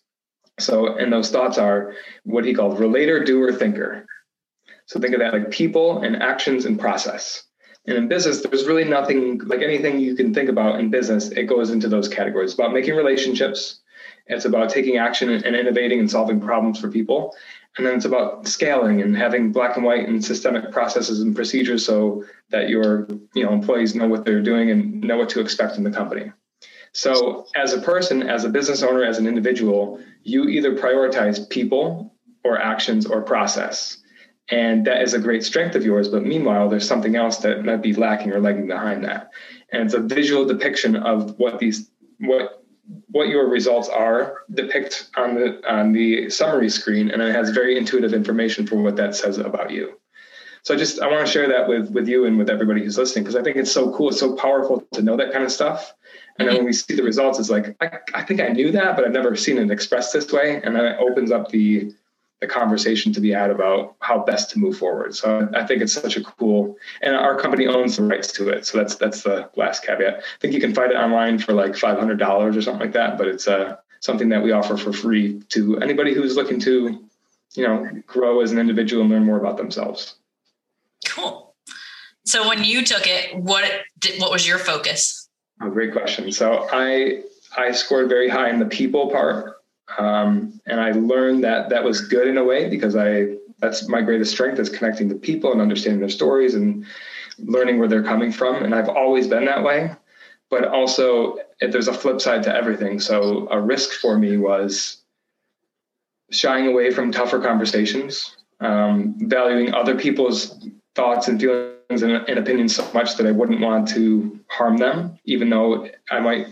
So, 0.60 0.95
and 0.95 1.12
those 1.12 1.32
thoughts 1.32 1.58
are 1.58 1.95
what 2.24 2.45
he 2.45 2.53
called 2.53 2.80
relator, 2.80 3.24
doer, 3.24 3.51
thinker. 3.51 4.05
So 4.86 4.99
think 4.99 5.14
of 5.14 5.20
that 5.20 5.34
like 5.34 5.51
people 5.51 6.03
and 6.03 6.22
actions 6.22 6.66
and 6.66 6.80
process. 6.80 7.43
And 7.86 7.97
in 7.97 8.08
business, 8.08 8.41
there's 8.41 8.68
really 8.68 8.84
nothing 8.84 9.39
like 9.39 9.62
anything 9.62 9.99
you 9.99 10.16
can 10.16 10.34
think 10.34 10.49
about 10.49 10.80
in 10.80 10.89
business. 10.89 11.30
It 11.30 11.43
goes 11.43 11.72
into 11.72 11.88
those 11.88 12.08
categories. 12.08 12.51
It's 12.51 12.60
about 12.60 12.74
making 12.74 12.95
relationships. 12.95 13.80
It's 14.28 14.45
about 14.45 14.70
taking 14.70 14.97
action 14.97 15.30
and 15.30 15.55
innovating 15.55 15.99
and 15.99 16.12
solving 16.12 16.41
problems 16.41 16.80
for 16.80 16.89
people. 16.89 17.34
And 17.78 17.86
then 17.86 17.95
it's 17.95 18.05
about 18.05 18.47
scaling 18.47 19.01
and 19.01 19.15
having 19.15 19.51
black 19.51 19.75
and 19.75 19.86
white 19.86 20.07
and 20.07 20.23
systemic 20.23 20.71
processes 20.71 21.21
and 21.21 21.36
procedures 21.36 21.86
so 21.86 22.23
that 22.49 22.69
your 22.69 23.07
you 23.36 23.43
know 23.43 23.53
employees 23.53 23.93
know 23.93 24.07
what 24.07 24.25
they're 24.25 24.41
doing 24.41 24.71
and 24.71 25.01
know 25.01 25.17
what 25.17 25.30
to 25.30 25.39
expect 25.39 25.78
in 25.78 25.84
the 25.84 25.91
company. 25.91 26.32
So, 26.93 27.45
as 27.55 27.73
a 27.73 27.82
person, 27.82 28.23
as 28.28 28.43
a 28.43 28.49
business 28.49 28.82
owner, 28.82 29.03
as 29.03 29.19
an 29.19 29.28
individual, 29.28 30.01
you 30.23 30.45
either 30.45 30.75
prioritize 30.75 31.47
people 31.47 32.15
or 32.43 32.59
actions 32.59 33.05
or 33.05 33.21
process. 33.21 33.97
And 34.49 34.88
that 34.88 35.01
is 35.01 35.13
a 35.13 35.19
great 35.19 35.43
strength 35.43 35.75
of 35.75 35.86
yours. 35.86 36.07
But 36.07 36.23
meanwhile, 36.23 36.69
there's 36.69 36.88
something 36.88 37.15
else 37.15 37.38
that 37.38 37.65
might 37.65 37.82
be 37.84 37.93
lacking 37.93 38.32
or 38.32 38.39
lagging 38.39 38.67
behind 38.67 39.03
that. 39.03 39.30
And 39.71 39.84
it's 39.84 39.93
a 39.93 39.99
visual 39.99 40.45
depiction 40.45 40.95
of 40.95 41.38
what 41.38 41.59
these, 41.59 41.91
what, 42.19 42.63
what 43.12 43.28
your 43.28 43.48
results 43.48 43.90
are 43.90 44.44
depict 44.54 45.10
on 45.16 45.36
the 45.36 45.62
on 45.70 45.92
the 45.92 46.30
summary 46.30 46.70
screen 46.70 47.12
and 47.12 47.22
it 47.22 47.36
has 47.36 47.50
very 47.50 47.78
intuitive 47.78 48.14
information 48.14 48.66
for 48.66 48.78
what 48.78 48.96
that 48.96 49.16
says 49.16 49.38
about 49.38 49.72
you 49.72 49.98
so 50.68 50.74
I 50.74 50.78
just 50.78 51.00
I 51.00 51.08
want 51.08 51.26
to 51.26 51.32
share 51.32 51.48
that 51.48 51.70
with 51.70 51.90
with 51.92 52.10
you 52.10 52.26
and 52.26 52.38
with 52.38 52.50
everybody 52.50 52.84
who's 52.84 52.98
listening 52.98 53.24
because 53.24 53.38
I 53.38 53.42
think 53.42 53.56
it's 53.56 53.72
so 53.72 53.94
cool. 53.94 54.10
It's 54.10 54.20
so 54.20 54.36
powerful 54.36 54.86
to 54.92 55.02
know 55.02 55.16
that 55.16 55.32
kind 55.32 55.46
of 55.46 55.52
stuff. 55.54 55.94
And 56.38 56.46
then 56.46 56.56
mm-hmm. 56.56 56.58
when 56.58 56.66
we 56.66 56.74
see 56.74 56.94
the 56.94 57.04
results, 57.04 57.40
it's 57.40 57.50
like 57.50 57.78
I, 57.80 58.00
I 58.14 58.24
think 58.24 58.42
I 58.42 58.50
knew 58.50 58.72
that, 58.72 58.98
but 58.98 59.06
I've 59.06 59.14
never 59.14 59.38
seen 59.38 59.58
it 59.60 59.72
expressed 59.72 60.12
this 60.12 60.30
way. 60.30 60.62
And 60.62 60.76
then 60.76 60.84
it 60.84 60.98
opens 61.00 61.32
up 61.32 61.50
the 61.52 61.94
the 62.40 62.48
conversation 62.48 63.12
to 63.14 63.20
be 63.20 63.32
had 63.32 63.50
about 63.50 63.96
how 64.00 64.24
best 64.24 64.52
to 64.52 64.60
move 64.60 64.78
forward. 64.78 65.16
So 65.16 65.50
I 65.56 65.66
think 65.66 65.82
it's 65.82 65.94
such 65.94 66.18
a 66.18 66.24
cool, 66.24 66.78
and 67.02 67.16
our 67.16 67.40
company 67.40 67.66
owns 67.66 67.98
the 67.98 68.04
rights 68.04 68.32
to 68.34 68.50
it. 68.50 68.66
So 68.66 68.78
that's 68.78 68.96
that's 68.96 69.24
the 69.24 69.50
last 69.56 69.84
caveat. 69.84 70.18
I 70.18 70.22
think 70.40 70.54
you 70.54 70.60
can 70.60 70.74
find 70.74 70.92
it 70.92 70.96
online 70.96 71.40
for 71.40 71.54
like 71.54 71.76
five 71.76 71.98
hundred 71.98 72.20
dollars 72.20 72.56
or 72.56 72.62
something 72.62 72.82
like 72.82 72.94
that, 72.94 73.18
but 73.18 73.28
it's 73.28 73.48
uh, 73.48 73.78
something 74.02 74.30
that 74.30 74.44
we 74.44 74.52
offer 74.52 74.78
for 74.78 74.94
free 74.94 75.42
to 75.50 75.80
anybody 75.80 76.14
who's 76.14 76.36
looking 76.36 76.60
to, 76.62 77.04
you 77.56 77.68
know, 77.68 77.90
grow 78.06 78.42
as 78.42 78.52
an 78.52 78.60
individual 78.60 79.02
and 79.02 79.12
learn 79.12 79.26
more 79.26 79.40
about 79.40 79.58
themselves. 79.58 80.16
Cool. 81.06 81.56
So 82.26 82.48
when 82.48 82.64
you 82.64 82.84
took 82.84 83.08
it, 83.08 83.36
what 83.36 83.72
did, 84.00 84.22
what 84.22 84.32
was 84.32 84.48
your 84.48 84.60
focus? 84.60 85.30
Oh, 85.62 85.70
great 85.72 85.92
question. 85.92 86.32
So 86.32 86.68
I 86.72 87.24
I 87.58 87.72
scored 87.72 88.10
very 88.10 88.30
high 88.30 88.50
in 88.50 88.60
the 88.60 88.66
people 88.66 89.10
part 89.10 89.57
um, 89.98 90.60
and 90.66 90.80
I 90.80 90.92
learned 90.92 91.44
that 91.44 91.70
that 91.70 91.84
was 91.84 92.02
good 92.02 92.28
in 92.28 92.38
a 92.38 92.44
way 92.44 92.70
because 92.70 92.96
I 92.96 93.36
that's 93.60 93.88
my 93.88 94.02
greatest 94.02 94.32
strength 94.32 94.60
is 94.60 94.70
connecting 94.70 95.10
to 95.10 95.16
people 95.16 95.52
and 95.52 95.62
understanding 95.62 96.00
their 96.00 96.10
stories 96.10 96.54
and 96.54 96.86
learning 97.40 97.80
where 97.80 97.88
they're 97.88 98.04
coming 98.04 98.32
from. 98.32 98.64
And 98.64 98.76
I've 98.76 98.90
always 98.90 99.28
been 99.28 99.46
that 99.46 99.64
way. 99.64 99.92
But 100.50 100.66
also, 100.66 101.38
there's 101.60 101.88
a 101.88 101.94
flip 101.94 102.22
side 102.22 102.44
to 102.44 102.56
everything. 102.56 103.00
So 103.00 103.48
a 103.50 103.60
risk 103.60 104.00
for 104.00 104.18
me 104.18 104.38
was 104.38 104.98
shying 106.32 106.68
away 106.68 106.92
from 106.92 107.12
tougher 107.12 107.40
conversations, 107.40 108.38
um, 108.60 109.16
valuing 109.28 109.74
other 109.74 109.96
people's 109.96 110.68
thoughts 110.96 111.28
and 111.28 111.40
feelings 111.40 112.02
and, 112.02 112.12
and 112.12 112.40
opinions 112.40 112.76
so 112.76 112.90
much 112.94 113.16
that 113.18 113.28
I 113.28 113.32
wouldn't 113.32 113.60
want 113.60 113.88
to 113.90 114.40
harm 114.48 114.78
them, 114.78 115.20
even 115.26 115.50
though 115.50 115.90
I 116.10 116.20
might 116.20 116.48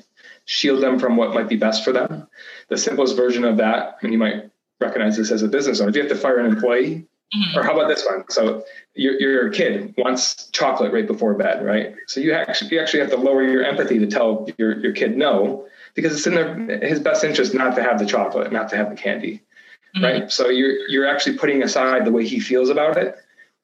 shield 0.45 0.81
them 0.81 0.99
from 0.99 1.17
what 1.17 1.33
might 1.33 1.49
be 1.49 1.57
best 1.57 1.83
for 1.83 1.91
them. 1.91 2.27
The 2.69 2.77
simplest 2.77 3.15
version 3.15 3.43
of 3.43 3.57
that, 3.57 3.97
and 4.01 4.11
you 4.11 4.17
might 4.17 4.49
recognize 4.79 5.17
this 5.17 5.31
as 5.31 5.43
a 5.43 5.47
business 5.47 5.79
owner, 5.79 5.89
if 5.89 5.95
you 5.95 6.01
have 6.01 6.11
to 6.11 6.17
fire 6.17 6.39
an 6.39 6.45
employee, 6.45 7.07
mm-hmm. 7.33 7.57
or 7.57 7.63
how 7.63 7.73
about 7.73 7.87
this 7.87 8.05
one? 8.05 8.23
So 8.29 8.63
your, 8.93 9.19
your 9.19 9.49
kid 9.49 9.93
wants 9.97 10.47
chocolate 10.47 10.91
right 10.91 11.07
before 11.07 11.33
bed, 11.35 11.65
right? 11.65 11.95
So 12.07 12.19
you 12.19 12.33
actually 12.33 12.71
you 12.71 12.81
actually 12.81 13.01
have 13.01 13.11
to 13.11 13.17
lower 13.17 13.43
your 13.43 13.63
empathy 13.63 13.99
to 13.99 14.07
tell 14.07 14.47
your, 14.57 14.79
your 14.79 14.93
kid 14.93 15.17
no, 15.17 15.67
because 15.93 16.13
it's 16.13 16.27
in 16.27 16.35
their 16.35 16.87
his 16.87 16.99
best 16.99 17.23
interest 17.23 17.53
not 17.53 17.75
to 17.75 17.83
have 17.83 17.99
the 17.99 18.05
chocolate, 18.05 18.51
not 18.51 18.69
to 18.69 18.77
have 18.77 18.89
the 18.89 18.95
candy. 18.95 19.41
Mm-hmm. 19.95 20.03
Right. 20.03 20.31
So 20.31 20.49
you're 20.49 20.87
you're 20.89 21.07
actually 21.07 21.37
putting 21.37 21.63
aside 21.63 22.05
the 22.05 22.11
way 22.11 22.25
he 22.25 22.39
feels 22.39 22.69
about 22.69 22.97
it 22.97 23.15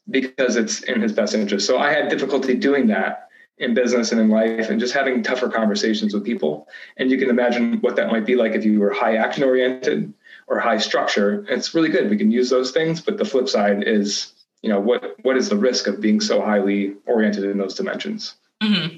because 0.09 0.55
it's 0.55 0.81
in 0.83 1.01
his 1.01 1.13
best 1.13 1.33
interest. 1.33 1.67
So 1.67 1.77
I 1.77 1.91
had 1.91 2.09
difficulty 2.09 2.55
doing 2.55 2.87
that 2.87 3.29
in 3.57 3.73
business 3.73 4.11
and 4.11 4.19
in 4.19 4.29
life 4.29 4.69
and 4.69 4.79
just 4.79 4.93
having 4.93 5.21
tougher 5.21 5.49
conversations 5.49 6.13
with 6.13 6.25
people. 6.25 6.67
And 6.97 7.11
you 7.11 7.17
can 7.17 7.29
imagine 7.29 7.79
what 7.81 7.95
that 7.95 8.07
might 8.07 8.25
be 8.25 8.35
like 8.35 8.53
if 8.53 8.65
you 8.65 8.79
were 8.79 8.91
high 8.91 9.17
action 9.17 9.43
oriented 9.43 10.13
or 10.47 10.59
high 10.59 10.77
structure. 10.77 11.45
It's 11.47 11.73
really 11.73 11.89
good. 11.89 12.09
We 12.09 12.17
can 12.17 12.31
use 12.31 12.49
those 12.49 12.71
things, 12.71 13.01
but 13.01 13.17
the 13.17 13.25
flip 13.25 13.47
side 13.47 13.83
is, 13.87 14.33
you 14.61 14.69
know, 14.69 14.79
what 14.79 15.15
what 15.21 15.37
is 15.37 15.49
the 15.49 15.57
risk 15.57 15.87
of 15.87 16.01
being 16.01 16.19
so 16.19 16.41
highly 16.41 16.95
oriented 17.05 17.43
in 17.43 17.57
those 17.57 17.75
dimensions? 17.75 18.35
Mm-hmm. 18.61 18.97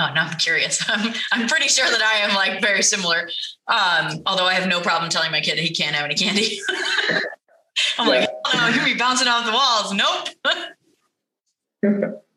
Oh, 0.00 0.12
now 0.14 0.26
I'm 0.26 0.38
curious. 0.38 0.84
I'm, 0.88 1.12
I'm 1.32 1.48
pretty 1.48 1.68
sure 1.68 1.86
that 1.90 2.02
I 2.02 2.18
am 2.28 2.34
like 2.34 2.60
very 2.60 2.82
similar. 2.82 3.28
Um, 3.66 4.22
although 4.26 4.46
I 4.46 4.54
have 4.54 4.68
no 4.68 4.80
problem 4.80 5.10
telling 5.10 5.32
my 5.32 5.40
kid 5.40 5.58
he 5.58 5.74
can't 5.74 5.96
have 5.96 6.04
any 6.04 6.14
candy. 6.14 6.60
I'm 7.98 8.08
yeah. 8.08 8.20
like, 8.20 8.28
oh, 8.46 8.52
no, 8.54 8.68
you're 8.68 8.84
be 8.84 8.94
bouncing 8.94 9.28
off 9.28 9.44
the 9.44 9.52
walls. 9.52 9.92
Nope. 9.92 10.28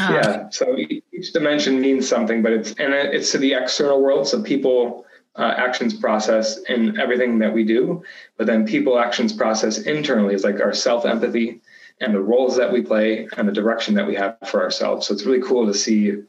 Oh. 0.00 0.14
Yeah. 0.14 0.48
So 0.50 0.76
each 0.76 1.32
dimension 1.32 1.80
means 1.80 2.08
something, 2.08 2.42
but 2.42 2.52
it's 2.52 2.72
and 2.72 2.92
it's 2.94 3.32
to 3.32 3.38
the 3.38 3.54
external 3.54 4.00
world. 4.00 4.28
So 4.28 4.42
people 4.42 5.06
uh, 5.36 5.54
actions 5.56 5.94
process 5.94 6.58
in 6.68 6.98
everything 6.98 7.38
that 7.38 7.52
we 7.52 7.64
do, 7.64 8.02
but 8.36 8.46
then 8.46 8.66
people 8.66 8.98
actions 8.98 9.32
process 9.32 9.78
internally 9.78 10.34
is 10.34 10.44
like 10.44 10.60
our 10.60 10.72
self 10.72 11.04
empathy 11.04 11.60
and 12.00 12.14
the 12.14 12.20
roles 12.20 12.56
that 12.56 12.72
we 12.72 12.82
play 12.82 13.28
and 13.36 13.48
the 13.48 13.52
direction 13.52 13.94
that 13.94 14.06
we 14.06 14.14
have 14.14 14.36
for 14.46 14.62
ourselves. 14.62 15.06
So 15.06 15.14
it's 15.14 15.24
really 15.24 15.42
cool 15.42 15.66
to 15.66 15.74
see, 15.74 16.02
you 16.02 16.26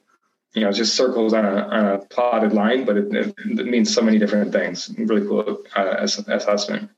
know, 0.55 0.72
just 0.72 0.95
circles 0.95 1.34
on 1.34 1.45
a, 1.45 1.57
on 1.67 1.86
a 1.86 1.99
plotted 1.99 2.53
line, 2.53 2.86
but 2.86 2.97
it, 2.97 3.13
it, 3.13 3.36
it 3.38 3.65
means 3.67 3.93
so 3.93 4.01
many 4.01 4.17
different 4.17 4.51
things. 4.51 4.91
Really 4.97 5.28
cool 5.28 5.63
uh, 5.76 5.95
assessment. 5.99 6.89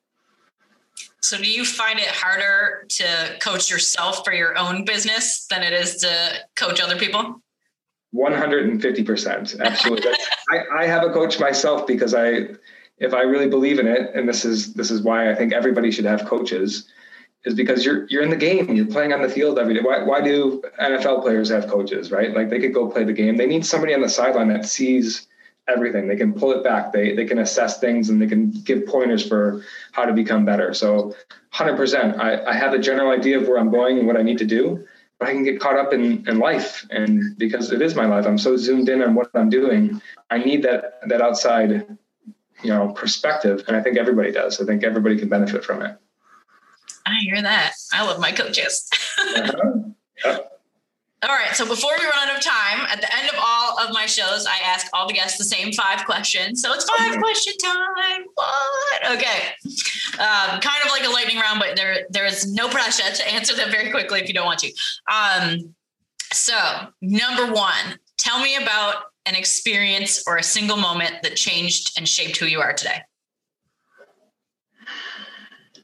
So, 1.24 1.38
do 1.38 1.49
you 1.49 1.63
find 1.63 1.99
it 1.99 2.07
harder 2.07 2.86
to 2.89 3.38
coach 3.39 3.69
yourself 3.69 4.26
for 4.26 4.34
your 4.34 4.57
own 4.57 4.86
business 4.86 5.45
than 5.49 5.61
it 5.61 5.72
is 5.72 5.97
to 5.97 6.39
coach 6.55 6.82
other 6.82 6.97
people? 6.97 7.41
150%. 8.13 9.59
Absolutely. 9.59 10.11
I, 10.51 10.82
I 10.82 10.86
have 10.88 11.03
a 11.03 11.13
coach 11.13 11.39
myself 11.39 11.88
because 11.88 12.13
I, 12.13 12.47
if 12.97 13.13
I 13.13 13.22
really 13.22 13.47
believe 13.47 13.80
in 13.80 13.88
it, 13.88 14.11
and 14.15 14.28
this 14.28 14.45
is 14.45 14.74
this 14.74 14.91
is 14.91 15.01
why 15.01 15.32
I 15.32 15.36
think 15.36 15.53
everybody 15.53 15.91
should 15.91 16.05
have 16.05 16.26
coaches, 16.26 16.88
is 17.45 17.53
because 17.53 17.86
you're 17.86 18.07
you're 18.09 18.24
in 18.24 18.30
the 18.30 18.36
game. 18.36 18.69
You're 18.76 18.86
playing 18.86 19.13
on 19.13 19.22
the 19.22 19.30
field 19.30 19.59
every 19.59 19.74
day. 19.76 19.82
Why 19.82 20.03
why 20.03 20.22
do 20.22 20.61
NFL 20.80 21.22
players 21.22 21.49
have 21.49 21.67
coaches, 21.67 22.11
right? 22.11 22.36
Like 22.36 22.49
they 22.49 22.59
could 22.59 22.74
go 22.74 22.89
play 22.89 23.03
the 23.03 23.13
game. 23.13 23.38
They 23.38 23.47
need 23.47 23.65
somebody 23.65 23.93
on 23.93 24.01
the 24.01 24.09
sideline 24.09 24.49
that 24.49 24.65
sees 24.65 25.28
everything. 25.68 26.07
They 26.07 26.16
can 26.16 26.34
pull 26.34 26.51
it 26.51 26.64
back. 26.64 26.91
They 26.91 27.16
they 27.16 27.26
can 27.26 27.39
assess 27.39 27.80
things 27.80 28.09
and 28.09 28.22
they 28.22 28.28
can 28.28 28.51
give 28.51 28.86
pointers 28.86 29.28
for 29.28 29.64
how 29.91 30.05
to 30.05 30.14
become 30.14 30.45
better. 30.45 30.74
So 30.74 31.16
100%, 31.53 32.18
I, 32.18 32.45
I 32.45 32.53
have 32.53 32.74
a 32.74 32.80
general 32.80 33.12
idea 33.12 33.39
of 33.39 33.47
where 33.47 33.59
I'm 33.59 33.72
going 33.72 33.97
and 33.97 34.07
what 34.07 34.18
I 34.18 34.22
need 34.22 34.38
to 34.38 34.45
do, 34.45 34.86
but 35.20 35.28
I 35.28 35.34
can 35.34 35.43
get 35.43 35.59
caught 35.59 35.78
up 35.78 35.93
in, 35.93 36.28
in 36.28 36.39
life. 36.39 36.86
And 36.89 37.38
because 37.38 37.72
it 37.72 37.82
is 37.82 37.93
my 37.95 38.05
life, 38.05 38.26
I'm 38.26 38.38
so 38.38 38.55
zoomed 38.55 38.89
in 38.89 39.01
on 39.01 39.16
what 39.16 39.30
I'm 39.34 39.49
doing. 39.49 40.01
I 40.30 40.38
need 40.38 40.64
that 40.64 41.01
that 41.07 41.22
outside, 41.22 41.86
you 42.64 42.70
know, 42.70 42.93
perspective. 42.93 43.64
And 43.68 43.76
I 43.76 43.82
think 43.82 43.97
everybody 43.97 44.32
does. 44.32 44.62
I 44.62 44.66
think 44.66 44.84
everybody 44.84 45.18
can 45.18 45.30
benefit 45.30 45.64
from 45.64 45.82
it. 45.82 45.97
I 47.05 47.18
hear 47.22 47.41
that. 47.41 47.74
I 47.91 48.05
love 48.05 48.20
my 48.20 48.32
coaches. 48.32 48.89
uh-huh. 49.20 49.80
yep. 50.26 50.61
All 51.24 51.36
right. 51.36 51.55
So 51.55 51.67
before 51.67 51.91
we 51.99 52.05
run 52.05 52.30
out 52.30 52.36
of 52.36 52.43
time, 52.43 52.88
at 52.89 52.99
the 52.99 53.15
end 53.15 53.30
of 53.30 53.36
all 53.39 53.78
of 53.80 53.93
my 53.93 54.07
shows, 54.07 54.47
I 54.47 54.57
ask 54.65 54.88
all 54.91 55.07
the 55.07 55.13
guests 55.13 55.38
the 55.38 55.43
same 55.43 55.72
five 55.72 56.03
questions. 56.05 56.61
So 56.61 56.74
it's 56.74 56.89
five 56.89 57.19
question 57.19 57.53
time. 57.57 58.24
What? 58.34 59.17
Okay. 59.17 59.49
Um, 60.19 60.59
kind 60.61 60.84
of 60.84 60.89
like 60.89 61.05
a 61.05 61.09
lightning 61.09 61.38
round, 61.38 61.59
but 61.59 61.76
there 61.76 62.07
there 62.09 62.26
is 62.26 62.51
no 62.51 62.69
pressure 62.69 63.13
to 63.13 63.34
answer 63.34 63.55
them 63.55 63.69
very 63.69 63.91
quickly 63.91 64.19
if 64.19 64.28
you 64.28 64.34
don't 64.34 64.45
want 64.45 64.59
to. 64.59 64.72
Um, 65.11 65.76
so 66.34 66.57
number 67.01 67.53
one, 67.53 67.99
tell 68.17 68.41
me 68.41 68.55
about 68.55 69.03
an 69.28 69.36
experience 69.36 70.24
or 70.26 70.38
a 70.38 70.43
single 70.43 70.78
moment 70.78 71.22
that 71.22 71.36
changed 71.36 71.97
and 71.97 72.07
shaped 72.07 72.38
who 72.38 72.47
you 72.47 72.59
are 72.61 72.74
today. 72.74 72.99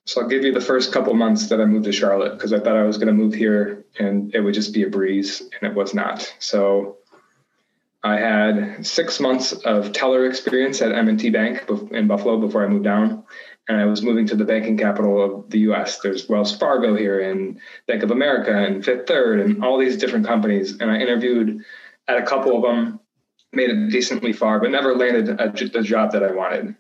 So 0.08 0.22
I'll 0.22 0.28
give 0.30 0.46
you 0.46 0.54
the 0.54 0.62
first 0.62 0.94
couple 0.94 1.14
months 1.14 1.50
that 1.50 1.60
I 1.60 1.66
moved 1.66 1.84
to 1.84 1.92
Charlotte 1.92 2.36
because 2.36 2.54
I 2.54 2.60
thought 2.60 2.78
I 2.78 2.84
was 2.84 2.98
going 2.98 3.08
to 3.08 3.14
move 3.14 3.34
here 3.34 3.86
and 4.00 4.34
it 4.34 4.40
would 4.40 4.54
just 4.54 4.74
be 4.74 4.84
a 4.84 4.90
breeze, 4.90 5.42
and 5.42 5.70
it 5.70 5.76
was 5.76 5.94
not. 5.94 6.34
So 6.40 6.98
I 8.06 8.16
had 8.18 8.86
six 8.86 9.20
months 9.20 9.52
of 9.52 9.92
teller 9.92 10.26
experience 10.26 10.82
at 10.82 10.94
M&T 10.94 11.30
Bank 11.32 11.70
in 11.92 12.08
Buffalo 12.08 12.40
before 12.40 12.64
I 12.64 12.70
moved 12.70 12.86
down, 12.86 13.26
and 13.68 13.82
I 13.82 13.86
was 13.86 14.02
moving 14.02 14.26
to 14.28 14.36
the 14.38 14.46
banking 14.46 14.78
capital 14.78 15.22
of 15.22 15.50
the 15.50 15.60
U.S. 15.60 16.00
There's 16.00 16.30
Wells 16.30 16.56
Fargo 16.56 16.96
here, 16.96 17.30
and 17.30 17.60
Bank 17.86 18.04
of 18.04 18.12
America, 18.12 18.56
and 18.56 18.86
Fifth 18.86 19.08
Third, 19.08 19.42
and 19.42 19.62
all 19.62 19.78
these 19.78 19.98
different 19.98 20.26
companies. 20.26 20.80
And 20.80 20.90
I 20.90 21.00
interviewed 21.00 21.66
at 22.08 22.18
a 22.18 22.26
couple 22.26 22.56
of 22.56 22.62
them, 22.62 23.02
made 23.52 23.72
it 23.72 23.90
decently 23.90 24.32
far, 24.32 24.62
but 24.62 24.72
never 24.72 24.96
landed 24.96 25.30
a, 25.30 25.52
the 25.68 25.82
job 25.82 26.14
that 26.14 26.24
I 26.24 26.32
wanted. 26.32 26.76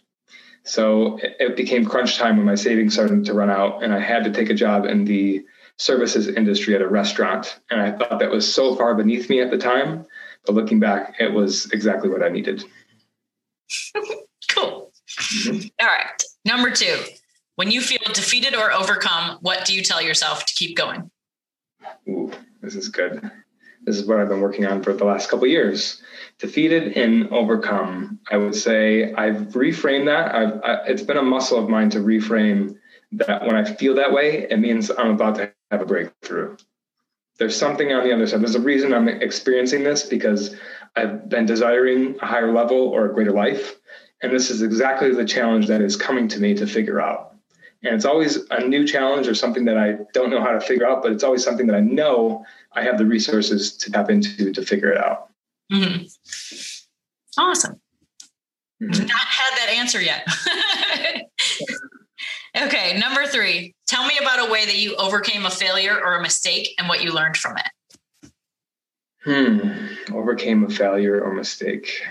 So 0.68 1.18
it 1.22 1.56
became 1.56 1.86
crunch 1.86 2.18
time 2.18 2.38
when 2.38 2.46
my 2.46 2.56
savings 2.56 2.94
started 2.94 3.24
to 3.26 3.34
run 3.34 3.50
out, 3.50 3.84
and 3.84 3.94
I 3.94 4.00
had 4.00 4.26
to 4.26 4.32
take 4.32 4.50
a 4.50 4.54
job 4.54 4.86
in 4.86 5.06
the 5.06 5.46
services 5.78 6.28
industry 6.28 6.76
at 6.76 6.82
a 6.82 6.88
restaurant. 6.88 7.60
And 7.70 7.80
I 7.80 7.92
thought 7.92 8.20
that 8.20 8.30
was 8.30 8.52
so 8.52 8.76
far 8.76 8.94
beneath 8.94 9.30
me 9.30 9.40
at 9.42 9.50
the 9.50 9.58
time, 9.58 10.06
but 10.46 10.56
looking 10.56 10.80
back, 10.80 11.16
it 11.20 11.32
was 11.32 11.72
exactly 11.72 12.10
what 12.10 12.22
I 12.22 12.30
needed. 12.30 12.64
cool. 14.50 14.92
Mm-hmm. 15.08 15.68
All 15.82 15.88
right. 15.88 16.24
Number 16.44 16.70
two, 16.72 17.00
when 17.56 17.72
you 17.72 17.82
feel 17.82 18.00
defeated 18.14 18.54
or 18.54 18.74
overcome, 18.74 19.38
what 19.42 19.66
do 19.66 19.74
you 19.74 19.84
tell 19.84 20.02
yourself 20.02 20.46
to 20.46 20.54
keep 20.54 20.76
going? 20.76 21.10
Ooh, 22.10 22.32
this 22.62 22.76
is 22.76 22.90
good. 22.90 23.32
This 23.88 23.98
is 23.98 24.06
what 24.06 24.20
I've 24.20 24.28
been 24.28 24.42
working 24.42 24.66
on 24.66 24.84
for 24.84 24.92
the 24.92 25.06
last 25.06 25.30
couple 25.30 25.48
years 25.48 26.02
defeated 26.40 26.98
and 26.98 27.32
overcome. 27.32 28.20
I 28.30 28.36
would 28.36 28.54
say 28.54 29.14
I've 29.14 29.54
reframed 29.54 30.06
that. 30.08 30.36
I've, 30.36 30.62
I, 30.62 30.74
it's 30.88 31.02
been 31.02 31.16
a 31.16 31.24
muscle 31.24 31.58
of 31.58 31.70
mine 31.70 31.90
to 31.92 32.00
reframe 32.00 32.76
that 33.14 33.46
when 33.46 33.56
I 33.56 33.64
feel 33.64 33.96
that 33.96 34.12
way, 34.12 34.46
it 34.50 34.60
means 34.60 34.92
I'm 34.92 35.12
about 35.12 35.36
to 35.36 35.54
have 35.72 35.82
a 35.82 35.86
breakthrough. 35.86 36.58
There's 37.40 37.56
something 37.56 37.94
on 37.94 38.04
the 38.04 38.14
other 38.14 38.28
side. 38.28 38.42
There's 38.42 38.56
a 38.56 38.60
reason 38.60 38.94
I'm 38.94 39.08
experiencing 39.08 39.84
this 39.84 40.04
because 40.06 40.54
I've 40.98 41.30
been 41.30 41.46
desiring 41.46 42.18
a 42.22 42.26
higher 42.26 42.52
level 42.52 42.78
or 42.78 43.06
a 43.06 43.14
greater 43.14 43.32
life. 43.32 43.76
And 44.22 44.34
this 44.34 44.50
is 44.50 44.64
exactly 44.64 45.14
the 45.14 45.24
challenge 45.24 45.68
that 45.68 45.80
is 45.80 45.96
coming 45.96 46.28
to 46.28 46.40
me 46.42 46.54
to 46.56 46.68
figure 46.68 47.00
out. 47.00 47.36
And 47.84 47.96
it's 47.96 48.06
always 48.06 48.38
a 48.50 48.68
new 48.68 48.86
challenge 48.86 49.28
or 49.28 49.36
something 49.36 49.64
that 49.66 49.78
I 49.78 49.98
don't 50.14 50.30
know 50.30 50.42
how 50.42 50.52
to 50.52 50.60
figure 50.60 50.86
out, 50.86 51.04
but 51.04 51.12
it's 51.14 51.24
always 51.24 51.44
something 51.44 51.68
that 51.68 51.76
I 51.76 51.80
know 51.80 52.44
I 52.78 52.84
have 52.84 52.98
the 53.00 53.06
resources 53.06 53.76
to 53.78 53.92
tap 53.92 54.10
into 54.10 54.52
to 54.52 54.62
figure 54.62 54.92
it 54.92 54.98
out. 54.98 55.30
Mm-hmm. 55.72 56.06
Awesome. 57.40 57.82
Mm-hmm. 58.82 59.06
Not 59.06 59.28
had 59.28 59.58
that 59.58 59.70
answer 59.76 60.00
yet. 60.00 60.28
okay, 62.66 63.00
number 63.00 63.26
three. 63.26 63.74
Tell 63.88 64.06
me 64.06 64.18
about 64.22 64.48
a 64.48 64.52
way 64.52 64.66
that 64.66 64.78
you 64.78 64.96
overcame 64.98 65.46
a 65.46 65.50
failure 65.50 66.00
or 66.00 66.16
a 66.16 66.22
mistake 66.22 66.76
and 66.78 66.88
what 66.88 67.04
you 67.04 67.12
learned 67.12 67.38
from 67.38 67.56
it. 67.58 68.32
Hmm. 69.24 70.14
Overcame 70.16 70.64
a 70.64 70.70
failure 70.70 71.20
or 71.22 71.34
mistake. 71.34 72.04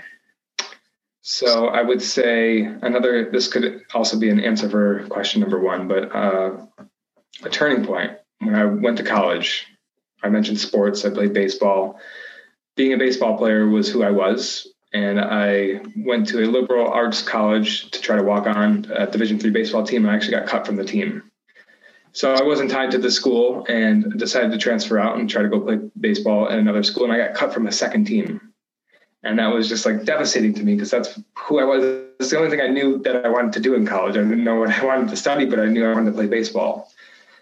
So 1.21 1.67
I 1.67 1.81
would 1.81 2.01
say 2.01 2.61
another. 2.61 3.31
This 3.31 3.47
could 3.47 3.83
also 3.93 4.19
be 4.19 4.29
an 4.29 4.39
answer 4.41 4.69
for 4.69 5.07
question 5.07 5.41
number 5.41 5.59
one, 5.59 5.87
but 5.87 6.13
uh, 6.13 6.57
a 7.43 7.49
turning 7.49 7.85
point 7.85 8.11
when 8.39 8.55
I 8.55 8.65
went 8.65 8.97
to 8.97 9.03
college. 9.03 9.65
I 10.23 10.29
mentioned 10.29 10.59
sports. 10.59 11.05
I 11.05 11.09
played 11.09 11.33
baseball. 11.33 11.99
Being 12.75 12.93
a 12.93 12.97
baseball 12.97 13.37
player 13.37 13.67
was 13.67 13.89
who 13.89 14.03
I 14.03 14.11
was, 14.11 14.67
and 14.93 15.19
I 15.19 15.81
went 15.97 16.27
to 16.29 16.43
a 16.43 16.45
liberal 16.45 16.87
arts 16.87 17.21
college 17.21 17.91
to 17.91 18.01
try 18.01 18.15
to 18.15 18.23
walk 18.23 18.47
on 18.47 18.85
a 18.95 19.05
Division 19.07 19.39
three 19.39 19.51
baseball 19.51 19.83
team. 19.83 20.05
And 20.05 20.11
I 20.11 20.15
actually 20.15 20.31
got 20.31 20.47
cut 20.47 20.65
from 20.65 20.75
the 20.75 20.85
team. 20.85 21.23
So 22.13 22.33
I 22.33 22.41
wasn't 22.41 22.71
tied 22.71 22.91
to 22.91 22.97
the 22.97 23.11
school 23.11 23.65
and 23.69 24.17
decided 24.17 24.51
to 24.51 24.57
transfer 24.57 24.97
out 24.97 25.17
and 25.17 25.29
try 25.29 25.43
to 25.43 25.49
go 25.49 25.59
play 25.59 25.79
baseball 25.99 26.49
at 26.49 26.57
another 26.57 26.81
school. 26.81 27.03
And 27.03 27.13
I 27.13 27.17
got 27.17 27.35
cut 27.35 27.53
from 27.53 27.67
a 27.67 27.71
second 27.71 28.05
team. 28.05 28.41
And 29.23 29.37
that 29.39 29.53
was 29.53 29.67
just 29.67 29.85
like 29.85 30.03
devastating 30.03 30.53
to 30.55 30.63
me 30.63 30.75
because 30.75 30.89
that's 30.89 31.19
who 31.35 31.59
I 31.59 31.63
was. 31.63 31.83
It's 32.19 32.31
the 32.31 32.37
only 32.37 32.49
thing 32.49 32.61
I 32.61 32.67
knew 32.67 32.97
that 32.99 33.25
I 33.25 33.29
wanted 33.29 33.53
to 33.53 33.59
do 33.59 33.75
in 33.75 33.85
college. 33.85 34.15
I 34.15 34.19
didn't 34.21 34.43
know 34.43 34.55
what 34.55 34.69
I 34.69 34.85
wanted 34.85 35.09
to 35.09 35.15
study, 35.15 35.45
but 35.45 35.59
I 35.59 35.65
knew 35.65 35.85
I 35.85 35.93
wanted 35.93 36.11
to 36.11 36.15
play 36.15 36.27
baseball. 36.27 36.91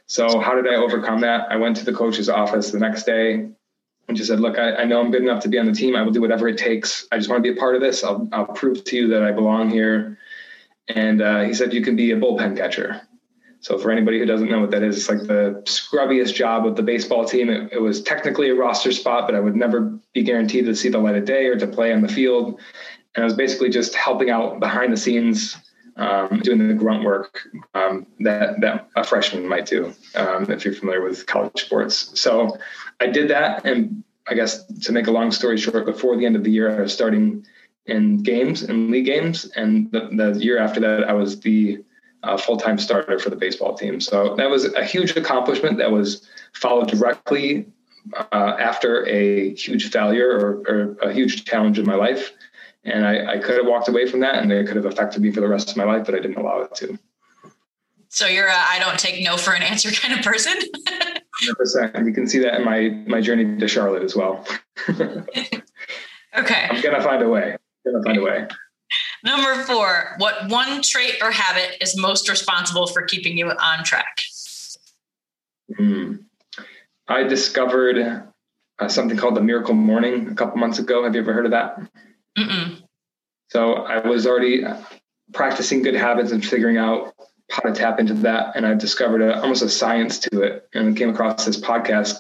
So 0.08 0.40
how 0.40 0.56
did 0.56 0.68
I 0.68 0.76
overcome 0.76 1.22
that? 1.22 1.52
I 1.52 1.56
went 1.56 1.78
to 1.78 1.86
the 1.86 1.94
coach's 1.94 2.30
office 2.30 2.72
the 2.72 2.80
next 2.80 3.06
day 3.06 3.50
and 4.08 4.16
just 4.16 4.30
said, 4.30 4.40
look, 4.40 4.58
I, 4.60 4.76
I, 4.76 4.86
know 4.86 5.00
I'm 5.00 5.10
good 5.10 5.24
enough 5.24 5.42
to 5.44 5.50
be 5.50 5.58
on 5.58 5.66
the 5.66 5.72
team. 5.72 5.96
I 5.96 6.04
will 6.04 6.12
do 6.12 6.22
whatever 6.22 6.48
it 6.48 6.58
takes. 6.58 7.08
I 7.12 7.18
just 7.18 7.30
want 7.30 7.44
to 7.44 7.52
be 7.52 7.58
a 7.58 7.60
part 7.60 7.76
of 7.76 7.82
this. 7.82 8.04
I'll, 8.04 8.30
I'll 8.32 8.46
prove 8.46 8.84
to 8.84 8.96
you 8.96 9.08
that 9.10 9.24
I 9.24 9.32
belong 9.32 9.72
here. 9.72 10.20
And 10.88 11.22
uh, 11.22 11.42
he 11.42 11.54
said, 11.54 11.74
you 11.74 11.82
can 11.82 11.96
be 11.96 12.12
a 12.12 12.16
bullpen 12.16 12.56
catcher. 12.56 13.02
So 13.62 13.80
for 13.80 13.90
anybody 13.90 14.20
who 14.20 14.26
doesn't 14.26 14.50
know 14.50 14.60
what 14.60 14.70
that 14.72 14.84
is, 14.84 14.96
it's 14.96 15.10
like 15.10 15.28
the 15.28 15.64
scrubbiest 15.66 16.36
job 16.36 16.68
of 16.68 16.76
the 16.76 16.84
baseball 16.84 17.26
team. 17.26 17.50
It, 17.50 17.74
it 17.74 17.82
was 17.82 18.04
technically 18.04 18.50
a 18.50 18.56
roster 18.56 18.92
spot, 18.92 19.26
but 19.28 19.34
I 19.34 19.40
would 19.40 19.56
never 19.56 19.98
be 20.14 20.22
guaranteed 20.22 20.66
to 20.66 20.76
see 20.76 20.90
the 20.90 21.00
light 21.00 21.16
of 21.16 21.26
day 21.26 21.48
or 21.48 21.56
to 21.56 21.66
play 21.66 21.92
on 21.92 22.02
the 22.02 22.08
field. 22.08 22.60
And 23.16 23.24
I 23.24 23.26
was 23.26 23.34
basically 23.34 23.70
just 23.70 23.96
helping 23.96 24.30
out 24.30 24.60
behind 24.60 24.94
the 24.94 24.98
scenes, 24.98 25.58
um, 25.98 26.40
doing 26.40 26.68
the 26.68 26.74
grunt 26.74 27.04
work 27.04 27.48
um, 27.74 28.06
that 28.20 28.60
that 28.62 28.90
a 28.96 29.04
freshman 29.04 29.48
might 29.48 29.66
do, 29.66 29.94
um, 30.16 30.50
if 30.50 30.66
you're 30.66 30.74
familiar 30.74 31.02
with 31.02 31.26
college 31.26 31.62
sports. 31.62 32.20
So 32.20 32.58
I 33.00 33.08
did 33.08 33.30
that, 33.30 33.66
and 33.66 34.04
I 34.28 34.34
guess 34.34 34.66
to 34.66 34.92
make 34.92 35.08
a 35.08 35.12
long 35.12 35.32
story 35.32 35.58
short, 35.58 35.86
before 35.86 36.18
the 36.18 36.26
end 36.26 36.36
of 36.36 36.44
the 36.44 36.52
year, 36.52 36.78
I 36.78 36.82
was 36.82 36.94
starting 36.94 37.46
in 37.86 38.24
games 38.24 38.64
and 38.64 38.90
league 38.92 39.06
games, 39.06 39.46
and 39.56 39.92
the, 39.92 40.10
the 40.12 40.44
year 40.44 40.58
after 40.58 40.80
that, 40.82 41.08
I 41.08 41.14
was 41.14 41.40
the 41.40 41.84
uh, 42.24 42.38
full-time 42.38 42.80
starter 42.80 43.20
for 43.20 43.30
the 43.30 43.36
baseball 43.36 43.76
team. 43.76 44.02
So 44.02 44.36
that 44.36 44.50
was 44.50 44.66
a 44.74 44.84
huge 44.84 45.16
accomplishment 45.16 45.78
that 45.78 45.92
was 45.92 46.28
followed 46.54 46.88
directly 46.88 47.68
uh, 48.14 48.56
after 48.60 49.08
a 49.08 49.54
huge 49.54 49.92
failure 49.92 50.30
or, 50.30 50.64
or, 50.68 50.98
a 51.02 51.14
huge 51.14 51.46
challenge 51.46 51.80
in 51.80 51.86
my 51.86 51.96
life. 51.96 52.32
And 52.86 53.06
I, 53.06 53.34
I, 53.34 53.38
could 53.40 53.58
have 53.58 53.66
walked 53.66 53.90
away 53.90 54.08
from 54.08 54.20
that 54.20 54.36
and 54.36 54.52
it 54.52 54.68
could 54.68 54.76
have 54.76 54.86
affected 54.86 55.22
me 55.22 55.32
for 55.32 55.42
the 55.42 55.48
rest 55.48 55.72
of 55.72 55.78
my 55.78 55.86
life, 55.86 56.06
but 56.06 56.14
I 56.14 56.20
didn't 56.20 56.38
allow 56.38 56.62
it 56.62 56.76
to. 56.76 57.00
So 58.10 58.28
you're 58.28 58.48
a 58.48 58.54
I 58.56 58.80
don't 58.80 59.00
take 59.00 59.24
no 59.24 59.38
for 59.38 59.54
an 59.54 59.64
answer 59.64 59.92
kind 59.92 60.18
of 60.18 60.24
person. 60.24 60.54
100%. 61.44 62.06
You 62.06 62.14
can 62.14 62.28
see 62.28 62.40
that 62.40 62.56
in 62.56 62.64
my, 62.64 62.90
my 63.08 63.22
journey 63.22 63.58
to 63.58 63.68
Charlotte 63.68 64.04
as 64.04 64.16
well. 64.16 64.46
okay. 64.90 66.68
I'm 66.70 66.82
going 66.82 66.96
to 66.96 67.02
find 67.02 67.24
a 67.24 67.28
way. 67.28 67.58
I'm 67.86 67.92
going 67.92 68.04
to 68.04 68.08
find 68.08 68.18
a 68.18 68.22
way. 68.22 68.48
Number 69.24 69.64
four, 69.64 70.16
what 70.20 70.50
one 70.50 70.82
trait 70.82 71.16
or 71.22 71.32
habit 71.32 71.78
is 71.82 71.98
most 71.98 72.30
responsible 72.30 72.88
for 72.88 73.02
keeping 73.02 73.38
you 73.38 73.50
on 73.50 73.84
track? 73.84 74.22
Mm. 75.80 76.24
I 77.08 77.24
discovered 77.24 78.24
uh, 78.80 78.88
something 78.88 79.18
called 79.18 79.36
the 79.36 79.42
Miracle 79.42 79.74
Morning 79.74 80.30
a 80.30 80.36
couple 80.36 80.58
months 80.58 80.80
ago. 80.80 81.04
Have 81.04 81.16
you 81.16 81.22
ever 81.22 81.34
heard 81.34 81.46
of 81.46 81.52
that? 81.52 81.80
Mm-mm. 82.38 82.82
So 83.50 83.74
I 83.74 84.06
was 84.06 84.28
already 84.28 84.64
practicing 85.34 85.82
good 85.82 85.96
habits 85.96 86.32
and 86.32 86.46
figuring 86.46 86.78
out 86.78 87.14
how 87.50 87.62
to 87.62 87.74
tap 87.74 88.00
into 88.00 88.14
that. 88.16 88.56
And 88.56 88.66
I 88.66 88.74
discovered 88.74 89.22
a, 89.22 89.40
almost 89.42 89.62
a 89.62 89.70
science 89.70 90.20
to 90.20 90.42
it 90.42 90.68
and 90.74 90.98
came 90.98 91.10
across 91.10 91.46
this 91.46 91.60
podcast 91.60 92.16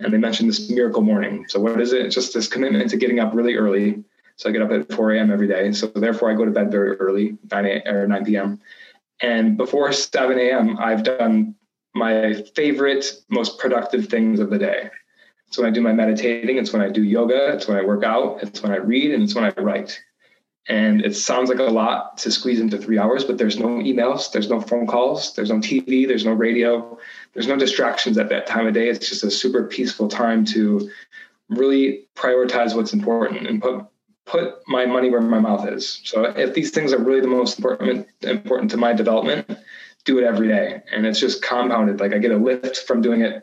and 0.00 0.12
they 0.12 0.18
mentioned 0.18 0.48
this 0.48 0.70
miracle 0.70 1.02
morning. 1.02 1.44
So 1.48 1.60
what 1.60 1.80
is 1.80 1.92
it? 1.92 2.06
It's 2.06 2.14
just 2.14 2.34
this 2.34 2.48
commitment 2.48 2.88
to 2.90 2.96
getting 2.96 3.18
up 3.18 3.34
really 3.34 3.54
early, 3.54 4.04
so 4.36 4.48
I 4.48 4.52
get 4.52 4.62
up 4.62 4.70
at 4.70 4.92
4 4.92 5.14
a.m. 5.14 5.32
every 5.32 5.48
day. 5.48 5.72
So 5.72 5.88
therefore, 5.88 6.30
I 6.30 6.34
go 6.34 6.44
to 6.44 6.50
bed 6.50 6.70
very 6.70 6.96
early, 6.96 7.36
9 7.50 7.66
a, 7.66 7.82
or 7.90 8.06
9 8.06 8.24
p.m. 8.24 8.60
And 9.20 9.56
before 9.56 9.90
7 9.92 10.38
a.m., 10.38 10.78
I've 10.78 11.02
done 11.02 11.56
my 11.94 12.34
favorite, 12.54 13.20
most 13.28 13.58
productive 13.58 14.06
things 14.06 14.38
of 14.38 14.50
the 14.50 14.58
day. 14.58 14.90
It's 15.48 15.58
when 15.58 15.66
I 15.66 15.70
do 15.70 15.80
my 15.80 15.92
meditating. 15.92 16.58
It's 16.58 16.72
when 16.72 16.82
I 16.82 16.90
do 16.90 17.02
yoga. 17.02 17.52
It's 17.54 17.66
when 17.66 17.78
I 17.78 17.82
work 17.82 18.04
out. 18.04 18.42
It's 18.42 18.62
when 18.62 18.72
I 18.72 18.76
read, 18.76 19.12
and 19.12 19.22
it's 19.22 19.34
when 19.34 19.44
I 19.44 19.52
write. 19.60 19.98
And 20.68 21.02
it 21.02 21.16
sounds 21.16 21.48
like 21.48 21.58
a 21.58 21.62
lot 21.62 22.18
to 22.18 22.30
squeeze 22.30 22.60
into 22.60 22.76
three 22.76 22.98
hours, 22.98 23.24
but 23.24 23.38
there's 23.38 23.58
no 23.58 23.68
emails, 23.68 24.30
there's 24.30 24.50
no 24.50 24.60
phone 24.60 24.86
calls, 24.86 25.34
there's 25.34 25.48
no 25.48 25.56
TV, 25.56 26.06
there's 26.06 26.26
no 26.26 26.32
radio, 26.32 26.98
there's 27.32 27.46
no 27.46 27.56
distractions 27.56 28.18
at 28.18 28.28
that 28.28 28.46
time 28.46 28.66
of 28.66 28.74
day. 28.74 28.90
It's 28.90 29.08
just 29.08 29.24
a 29.24 29.30
super 29.30 29.64
peaceful 29.64 30.08
time 30.08 30.44
to 30.46 30.90
really 31.48 32.06
prioritize 32.14 32.76
what's 32.76 32.92
important 32.92 33.46
and 33.46 33.62
put 33.62 33.86
put 34.26 34.58
my 34.68 34.84
money 34.84 35.08
where 35.08 35.22
my 35.22 35.40
mouth 35.40 35.66
is. 35.66 36.02
So 36.04 36.24
if 36.24 36.52
these 36.52 36.70
things 36.70 36.92
are 36.92 36.98
really 36.98 37.22
the 37.22 37.28
most 37.28 37.58
important 37.58 38.06
important 38.20 38.70
to 38.72 38.76
my 38.76 38.92
development, 38.92 39.50
do 40.04 40.18
it 40.18 40.24
every 40.24 40.48
day. 40.48 40.82
And 40.92 41.06
it's 41.06 41.18
just 41.18 41.42
compounded. 41.42 41.98
Like 41.98 42.12
I 42.12 42.18
get 42.18 42.32
a 42.32 42.36
lift 42.36 42.76
from 42.86 43.00
doing 43.00 43.22
it 43.22 43.42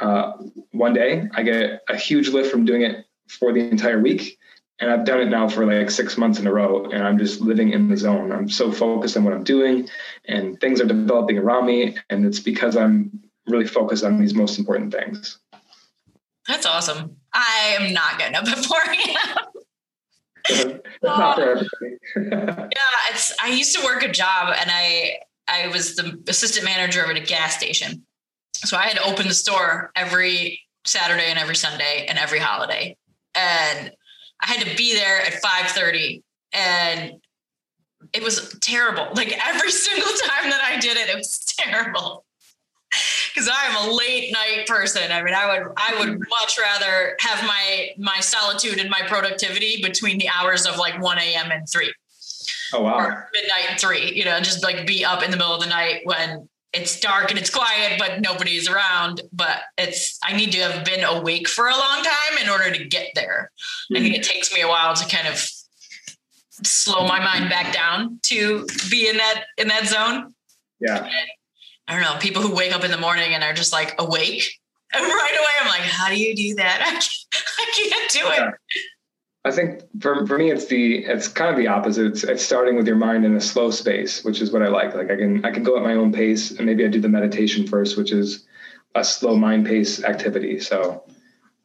uh, 0.00 0.32
one 0.72 0.94
day. 0.94 1.28
I 1.34 1.42
get 1.42 1.82
a 1.88 1.96
huge 1.96 2.28
lift 2.28 2.50
from 2.50 2.64
doing 2.64 2.82
it 2.82 3.06
for 3.28 3.52
the 3.52 3.60
entire 3.60 4.00
week. 4.00 4.38
And 4.80 4.90
I've 4.90 5.04
done 5.04 5.20
it 5.20 5.28
now 5.28 5.46
for 5.46 5.66
like 5.66 5.90
six 5.90 6.16
months 6.16 6.38
in 6.38 6.46
a 6.46 6.52
row, 6.52 6.86
and 6.86 7.04
I'm 7.04 7.18
just 7.18 7.42
living 7.42 7.72
in 7.72 7.88
the 7.88 7.98
zone. 7.98 8.32
I'm 8.32 8.48
so 8.48 8.72
focused 8.72 9.14
on 9.14 9.24
what 9.24 9.34
I'm 9.34 9.44
doing, 9.44 9.90
and 10.24 10.58
things 10.58 10.80
are 10.80 10.86
developing 10.86 11.36
around 11.36 11.66
me. 11.66 11.98
And 12.08 12.24
it's 12.24 12.40
because 12.40 12.76
I'm 12.76 13.20
really 13.46 13.66
focused 13.66 14.04
on 14.04 14.18
these 14.18 14.34
most 14.34 14.58
important 14.58 14.90
things. 14.90 15.38
That's 16.48 16.64
awesome. 16.64 17.16
I 17.34 17.76
am 17.78 17.92
not 17.92 18.18
getting 18.18 18.36
up 18.36 18.48
at 18.48 18.64
4 18.64 18.78
a.m. 18.88 20.80
not 21.02 21.38
yeah, 22.16 22.68
it's. 23.10 23.34
I 23.42 23.48
used 23.50 23.76
to 23.76 23.84
work 23.84 24.02
a 24.02 24.10
job, 24.10 24.54
and 24.58 24.70
I 24.72 25.18
I 25.46 25.68
was 25.68 25.96
the 25.96 26.18
assistant 26.26 26.64
manager 26.64 27.02
of 27.02 27.10
a 27.10 27.20
gas 27.20 27.56
station, 27.56 28.04
so 28.64 28.76
I 28.76 28.82
had 28.82 28.96
to 28.96 29.04
open 29.04 29.26
the 29.28 29.34
store 29.34 29.90
every 29.96 30.60
Saturday 30.84 31.26
and 31.26 31.38
every 31.38 31.56
Sunday 31.56 32.06
and 32.08 32.18
every 32.18 32.38
holiday, 32.38 32.96
and 33.34 33.92
I 34.40 34.46
had 34.46 34.66
to 34.66 34.76
be 34.76 34.94
there 34.94 35.20
at 35.20 35.34
five 35.42 35.66
thirty, 35.70 36.22
and 36.52 37.20
it 38.12 38.22
was 38.22 38.56
terrible. 38.60 39.08
Like 39.14 39.38
every 39.46 39.70
single 39.70 40.12
time 40.24 40.50
that 40.50 40.62
I 40.62 40.78
did 40.78 40.96
it, 40.96 41.08
it 41.08 41.16
was 41.16 41.38
terrible 41.58 42.24
because 43.34 43.48
I 43.48 43.66
am 43.66 43.88
a 43.88 43.94
late 43.94 44.32
night 44.32 44.66
person. 44.66 45.12
I 45.12 45.22
mean, 45.22 45.34
I 45.34 45.46
would 45.46 45.72
I 45.76 45.96
would 45.98 46.08
mm-hmm. 46.08 46.28
much 46.28 46.58
rather 46.58 47.16
have 47.20 47.46
my 47.46 47.90
my 47.98 48.20
solitude 48.20 48.78
and 48.78 48.90
my 48.90 49.02
productivity 49.06 49.80
between 49.82 50.18
the 50.18 50.28
hours 50.28 50.66
of 50.66 50.76
like 50.76 51.00
1 51.00 51.18
a.m. 51.18 51.50
and 51.50 51.68
3. 51.68 51.92
Oh 52.72 52.82
wow. 52.82 52.94
Or 52.94 53.28
midnight 53.32 53.70
and 53.70 53.80
3, 53.80 54.12
you 54.12 54.24
know, 54.24 54.38
just 54.40 54.62
like 54.62 54.86
be 54.86 55.04
up 55.04 55.22
in 55.22 55.30
the 55.30 55.36
middle 55.36 55.54
of 55.54 55.60
the 55.60 55.68
night 55.68 56.02
when 56.04 56.48
it's 56.72 57.00
dark 57.00 57.30
and 57.30 57.38
it's 57.38 57.50
quiet, 57.50 57.98
but 57.98 58.20
nobody's 58.20 58.68
around. 58.68 59.22
But 59.32 59.62
it's 59.76 60.18
I 60.22 60.36
need 60.36 60.52
to 60.52 60.60
have 60.60 60.84
been 60.84 61.04
awake 61.04 61.48
for 61.48 61.66
a 61.68 61.76
long 61.76 62.02
time 62.02 62.38
in 62.42 62.48
order 62.48 62.70
to 62.70 62.84
get 62.84 63.08
there. 63.14 63.50
Mm-hmm. 63.92 63.96
I 63.96 64.00
think 64.00 64.16
it 64.16 64.22
takes 64.22 64.52
me 64.54 64.60
a 64.60 64.68
while 64.68 64.94
to 64.94 65.08
kind 65.08 65.26
of 65.26 65.50
slow 66.62 67.06
my 67.06 67.18
mind 67.18 67.48
back 67.48 67.72
down 67.72 68.18
to 68.22 68.66
be 68.90 69.08
in 69.08 69.16
that 69.16 69.44
in 69.58 69.68
that 69.68 69.86
zone. 69.86 70.34
Yeah. 70.80 71.04
And 71.04 71.28
I 71.88 71.94
don't 71.94 72.02
know, 72.02 72.18
people 72.20 72.42
who 72.42 72.54
wake 72.54 72.74
up 72.74 72.84
in 72.84 72.90
the 72.90 72.98
morning 72.98 73.34
and 73.34 73.42
are 73.42 73.52
just 73.52 73.72
like 73.72 74.00
awake. 74.00 74.48
And 74.92 75.02
right 75.06 75.36
away, 75.38 75.52
I'm 75.60 75.68
like, 75.68 75.82
how 75.82 76.08
do 76.08 76.16
you 76.16 76.34
do 76.36 76.54
that? 76.56 76.80
I 76.86 76.90
can't, 76.90 77.26
I 77.58 77.72
can't 77.74 78.10
do 78.10 78.20
it. 78.30 78.38
Yeah. 78.38 78.50
I 79.44 79.50
think 79.50 79.82
for, 80.00 80.26
for 80.26 80.36
me, 80.36 80.50
it's 80.50 80.66
the 80.66 80.98
it's 80.98 81.28
kind 81.28 81.50
of 81.50 81.56
the 81.56 81.68
opposite. 81.68 82.06
It's, 82.06 82.24
it's, 82.24 82.44
starting 82.44 82.76
with 82.76 82.86
your 82.86 82.96
mind 82.96 83.24
in 83.24 83.34
a 83.36 83.40
slow 83.40 83.70
space, 83.70 84.22
which 84.22 84.42
is 84.42 84.52
what 84.52 84.62
I 84.62 84.68
like. 84.68 84.94
Like 84.94 85.10
I 85.10 85.16
can 85.16 85.44
I 85.44 85.50
can 85.50 85.62
go 85.62 85.76
at 85.78 85.82
my 85.82 85.94
own 85.94 86.12
pace, 86.12 86.50
and 86.50 86.66
maybe 86.66 86.84
I 86.84 86.88
do 86.88 87.00
the 87.00 87.08
meditation 87.08 87.66
first, 87.66 87.96
which 87.96 88.12
is 88.12 88.44
a 88.94 89.02
slow 89.02 89.36
mind 89.36 89.66
pace 89.66 90.04
activity. 90.04 90.60
So, 90.60 91.04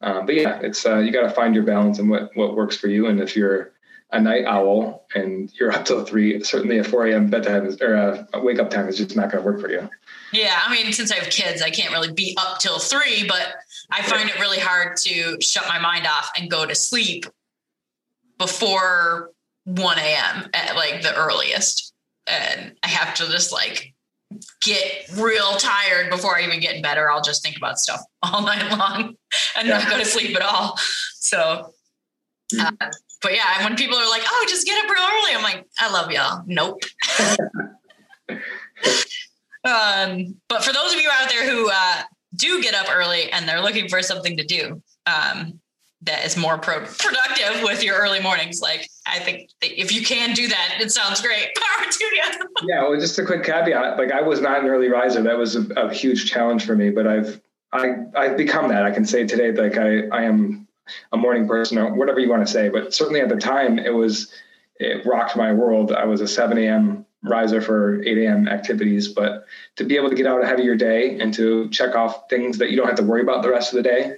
um, 0.00 0.24
but 0.24 0.36
yeah, 0.36 0.58
it's 0.62 0.86
uh, 0.86 0.98
you 0.98 1.12
got 1.12 1.22
to 1.22 1.30
find 1.30 1.54
your 1.54 1.64
balance 1.64 1.98
and 1.98 2.08
what 2.08 2.30
what 2.34 2.56
works 2.56 2.76
for 2.76 2.88
you. 2.88 3.08
And 3.08 3.20
if 3.20 3.36
you're 3.36 3.72
a 4.10 4.20
night 4.20 4.46
owl 4.46 5.04
and 5.14 5.52
you're 5.58 5.72
up 5.72 5.84
till 5.84 6.02
three, 6.04 6.42
certainly 6.44 6.78
a 6.78 6.84
4 6.84 7.08
a.m. 7.08 7.28
bedtime 7.28 7.76
or 7.82 8.26
a 8.32 8.40
wake 8.40 8.60
up 8.60 8.70
time 8.70 8.88
is 8.88 8.98
just 8.98 9.16
not 9.16 9.32
going 9.32 9.42
to 9.42 9.50
work 9.50 9.60
for 9.60 9.68
you. 9.68 9.88
Yeah, 10.32 10.60
I 10.64 10.72
mean, 10.72 10.92
since 10.92 11.10
I 11.10 11.16
have 11.16 11.28
kids, 11.28 11.60
I 11.60 11.70
can't 11.70 11.92
really 11.92 12.12
be 12.12 12.36
up 12.38 12.60
till 12.60 12.78
three, 12.78 13.26
but 13.26 13.56
I 13.90 14.02
find 14.02 14.30
it 14.30 14.38
really 14.38 14.60
hard 14.60 14.96
to 14.98 15.40
shut 15.40 15.66
my 15.68 15.80
mind 15.80 16.06
off 16.06 16.30
and 16.36 16.48
go 16.48 16.64
to 16.64 16.74
sleep 16.74 17.26
before 18.38 19.30
1 19.64 19.98
a.m. 19.98 20.48
at 20.54 20.76
like 20.76 21.02
the 21.02 21.14
earliest. 21.14 21.92
And 22.26 22.74
I 22.82 22.88
have 22.88 23.14
to 23.14 23.26
just 23.30 23.52
like 23.52 23.94
get 24.62 25.08
real 25.16 25.52
tired 25.56 26.10
before 26.10 26.36
I 26.36 26.42
even 26.42 26.60
get 26.60 26.74
in 26.74 26.82
bed, 26.82 26.98
or 26.98 27.10
I'll 27.10 27.22
just 27.22 27.42
think 27.42 27.56
about 27.56 27.78
stuff 27.78 28.00
all 28.22 28.42
night 28.42 28.70
long 28.76 29.16
and 29.56 29.68
yeah. 29.68 29.78
not 29.78 29.88
go 29.88 29.98
to 29.98 30.04
sleep 30.04 30.36
at 30.36 30.42
all. 30.42 30.76
So, 31.14 31.72
uh, 32.60 32.70
but 33.22 33.34
yeah, 33.34 33.64
when 33.64 33.76
people 33.76 33.96
are 33.96 34.08
like, 34.08 34.22
"Oh, 34.24 34.46
just 34.48 34.66
get 34.66 34.84
up 34.84 34.90
real 34.90 35.02
early," 35.02 35.34
I'm 35.34 35.42
like, 35.42 35.64
"I 35.78 35.90
love 35.90 36.10
y'all." 36.10 36.42
Nope. 36.46 36.82
um, 39.64 40.36
but 40.48 40.64
for 40.64 40.72
those 40.72 40.92
of 40.94 41.00
you 41.00 41.08
out 41.12 41.28
there 41.28 41.48
who 41.48 41.70
uh, 41.72 42.02
do 42.34 42.62
get 42.62 42.74
up 42.74 42.86
early 42.94 43.30
and 43.32 43.48
they're 43.48 43.62
looking 43.62 43.88
for 43.88 44.02
something 44.02 44.36
to 44.36 44.44
do, 44.44 44.82
um, 45.06 45.60
that 46.06 46.24
is 46.24 46.36
more 46.36 46.56
pro- 46.56 46.80
productive 46.80 47.62
with 47.62 47.82
your 47.82 47.96
early 47.96 48.20
mornings. 48.20 48.60
Like 48.60 48.88
I 49.06 49.18
think 49.18 49.50
if 49.60 49.92
you 49.92 50.02
can 50.02 50.34
do 50.34 50.48
that, 50.48 50.78
it 50.80 50.90
sounds 50.90 51.20
great. 51.20 51.48
Power 51.56 51.90
to 51.90 52.04
you. 52.04 52.22
yeah. 52.68 52.82
Well, 52.82 52.98
just 52.98 53.18
a 53.18 53.24
quick 53.24 53.44
caveat. 53.44 53.98
Like 53.98 54.12
I 54.12 54.22
was 54.22 54.40
not 54.40 54.60
an 54.60 54.66
early 54.66 54.88
riser. 54.88 55.22
That 55.22 55.36
was 55.36 55.56
a, 55.56 55.62
a, 55.74 55.92
huge 55.92 56.30
challenge 56.30 56.64
for 56.64 56.74
me, 56.74 56.90
but 56.90 57.06
I've, 57.06 57.40
I, 57.72 57.96
I've 58.16 58.36
become 58.36 58.68
that. 58.68 58.84
I 58.84 58.90
can 58.90 59.04
say 59.04 59.26
today, 59.26 59.52
like 59.52 59.76
I, 59.76 60.06
I 60.08 60.22
am 60.22 60.66
a 61.12 61.16
morning 61.16 61.46
person 61.46 61.78
or 61.78 61.94
whatever 61.94 62.20
you 62.20 62.28
want 62.28 62.46
to 62.46 62.52
say, 62.52 62.68
but 62.68 62.94
certainly 62.94 63.20
at 63.20 63.28
the 63.28 63.36
time 63.36 63.78
it 63.78 63.94
was, 63.94 64.32
it 64.78 65.04
rocked 65.04 65.36
my 65.36 65.52
world. 65.52 65.92
I 65.92 66.04
was 66.04 66.20
a 66.20 66.28
7 66.28 66.56
a.m. 66.58 67.04
riser 67.22 67.60
for 67.60 68.02
8 68.02 68.18
a.m. 68.18 68.48
activities, 68.48 69.08
but 69.08 69.46
to 69.76 69.84
be 69.84 69.96
able 69.96 70.10
to 70.10 70.14
get 70.14 70.26
out 70.26 70.42
ahead 70.42 70.58
of 70.58 70.64
your 70.64 70.76
day 70.76 71.18
and 71.18 71.34
to 71.34 71.68
check 71.70 71.94
off 71.94 72.28
things 72.30 72.58
that 72.58 72.70
you 72.70 72.76
don't 72.76 72.86
have 72.86 72.96
to 72.96 73.02
worry 73.02 73.22
about 73.22 73.42
the 73.42 73.50
rest 73.50 73.72
of 73.72 73.82
the 73.82 73.82
day 73.82 74.16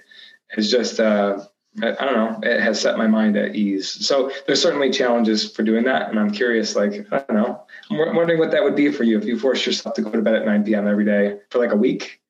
is 0.56 0.70
just, 0.70 1.00
uh, 1.00 1.40
I, 1.76 2.04
don't 2.04 2.14
know, 2.14 2.40
it 2.42 2.60
has 2.60 2.80
set 2.80 2.98
my 2.98 3.06
mind 3.06 3.36
at 3.36 3.54
ease. 3.54 3.88
So 3.88 4.32
there's 4.46 4.60
certainly 4.60 4.90
challenges 4.90 5.50
for 5.50 5.62
doing 5.62 5.84
that. 5.84 6.10
And 6.10 6.18
I'm 6.18 6.30
curious, 6.30 6.74
like, 6.74 7.06
I 7.12 7.18
don't 7.18 7.34
know, 7.34 7.62
I'm 7.90 8.16
wondering 8.16 8.38
what 8.38 8.50
that 8.50 8.64
would 8.64 8.74
be 8.74 8.90
for 8.90 9.04
you 9.04 9.18
if 9.18 9.24
you 9.24 9.38
forced 9.38 9.64
yourself 9.66 9.94
to 9.94 10.02
go 10.02 10.10
to 10.10 10.22
bed 10.22 10.34
at 10.34 10.44
9 10.44 10.64
p.m. 10.64 10.88
every 10.88 11.04
day 11.04 11.38
for 11.50 11.58
like 11.58 11.72
a 11.72 11.76
week. 11.76 12.20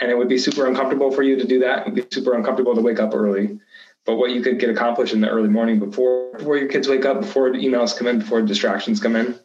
And 0.00 0.10
it 0.10 0.16
would 0.16 0.28
be 0.28 0.38
super 0.38 0.66
uncomfortable 0.66 1.10
for 1.10 1.22
you 1.22 1.36
to 1.36 1.46
do 1.46 1.58
that. 1.60 1.80
It 1.80 1.84
would 1.86 1.94
be 1.94 2.06
super 2.14 2.34
uncomfortable 2.34 2.74
to 2.74 2.80
wake 2.80 3.00
up 3.00 3.14
early. 3.14 3.58
But 4.04 4.16
what 4.16 4.30
you 4.30 4.40
could 4.40 4.60
get 4.60 4.70
accomplished 4.70 5.12
in 5.12 5.20
the 5.20 5.28
early 5.28 5.48
morning 5.48 5.78
before 5.78 6.32
before 6.38 6.56
your 6.56 6.68
kids 6.68 6.86
wake 6.86 7.04
up, 7.04 7.20
before 7.20 7.50
emails 7.50 7.96
come 7.96 8.06
in, 8.06 8.20
before 8.20 8.40
distractions 8.42 9.00
come 9.00 9.16
in. 9.16 9.38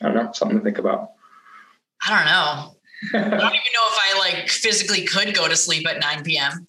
I 0.00 0.06
don't 0.06 0.14
know, 0.14 0.32
something 0.32 0.56
to 0.56 0.64
think 0.64 0.78
about. 0.78 1.10
I 2.06 2.16
don't 2.16 2.26
know. 2.26 2.76
I 3.14 3.30
don't 3.30 3.36
even 3.36 3.72
know 3.74 3.86
if 3.88 3.98
I 3.98 4.18
like 4.18 4.48
physically 4.48 5.04
could 5.04 5.34
go 5.34 5.46
to 5.46 5.56
sleep 5.56 5.86
at 5.86 6.00
9 6.00 6.22
p.m. 6.24 6.66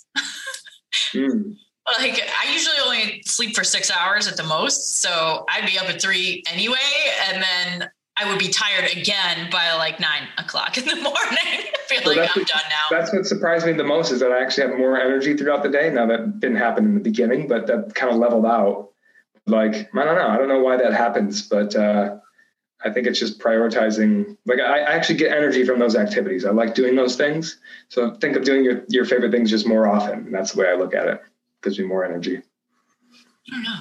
mm 1.14 1.56
like 2.00 2.22
I 2.42 2.52
usually 2.52 2.78
only 2.84 3.22
sleep 3.26 3.56
for 3.56 3.64
six 3.64 3.92
hours 3.92 4.28
at 4.28 4.38
the 4.38 4.44
most. 4.44 5.02
So 5.02 5.46
I'd 5.50 5.66
be 5.66 5.78
up 5.78 5.90
at 5.90 6.02
three 6.02 6.44
anyway. 6.52 6.78
And 7.30 7.44
then 7.44 7.90
I 8.16 8.30
would 8.30 8.40
be 8.40 8.50
tired 8.50 8.92
again 8.96 9.50
by 9.52 9.74
like 9.74 10.00
nine 10.00 10.28
o'clock 10.38 10.78
in 10.78 10.86
the 10.86 10.96
morning. 11.02 11.14
I 11.16 11.74
feel 11.88 12.02
so 12.04 12.10
like 12.10 12.20
I'm 12.20 12.42
what, 12.42 12.48
done 12.48 12.62
now. 12.70 12.98
That's 12.98 13.14
what 13.14 13.26
surprised 13.26 13.66
me 13.66 13.74
the 13.74 13.84
most 13.84 14.12
is 14.12 14.20
that 14.22 14.32
I 14.32 14.42
actually 14.42 14.68
have 14.68 14.78
more 14.78 15.00
energy 15.00 15.36
throughout 15.36 15.64
the 15.64 15.70
day. 15.70 15.90
Now 15.90 16.06
that 16.08 16.40
didn't 16.40 16.58
happen 16.58 16.86
in 16.86 16.94
the 16.94 17.02
beginning, 17.02 17.48
but 17.48 17.68
that 17.68 17.94
kind 17.96 18.12
of 18.12 18.18
leveled 18.20 18.46
out. 18.46 18.90
Like, 19.46 19.90
I 19.94 20.06
don't 20.06 20.16
know. 20.16 20.28
I 20.28 20.38
don't 20.38 20.48
know 20.48 20.62
why 20.62 20.78
that 20.78 20.94
happens, 20.94 21.42
but 21.42 21.76
uh, 21.76 22.16
I 22.86 22.92
think 22.92 23.08
it's 23.08 23.20
just 23.20 23.40
prioritizing. 23.40 24.38
Like 24.46 24.60
I, 24.60 24.80
I, 24.80 24.94
actually 24.94 25.18
get 25.18 25.36
energy 25.36 25.66
from 25.66 25.80
those 25.80 25.98
activities. 25.98 26.46
I 26.46 26.52
like 26.52 26.76
doing 26.76 26.96
those 26.96 27.18
things. 27.18 27.60
So 27.90 28.16
think 28.16 28.38
of 28.38 28.46
doing 28.46 28.64
your, 28.64 28.84
your 28.88 29.04
favorite 29.04 29.32
things 29.32 29.50
just 29.50 29.68
more 29.68 29.86
often. 29.86 30.20
And 30.20 30.34
that's 30.34 30.54
the 30.54 30.62
way 30.62 30.70
I 30.70 30.76
look 30.76 30.94
at 30.94 31.08
it 31.08 31.22
gives 31.64 31.80
me 31.80 31.86
more 31.86 32.06
energy. 32.06 32.38
I 32.38 33.56
don't 33.56 33.64
know. 33.64 33.80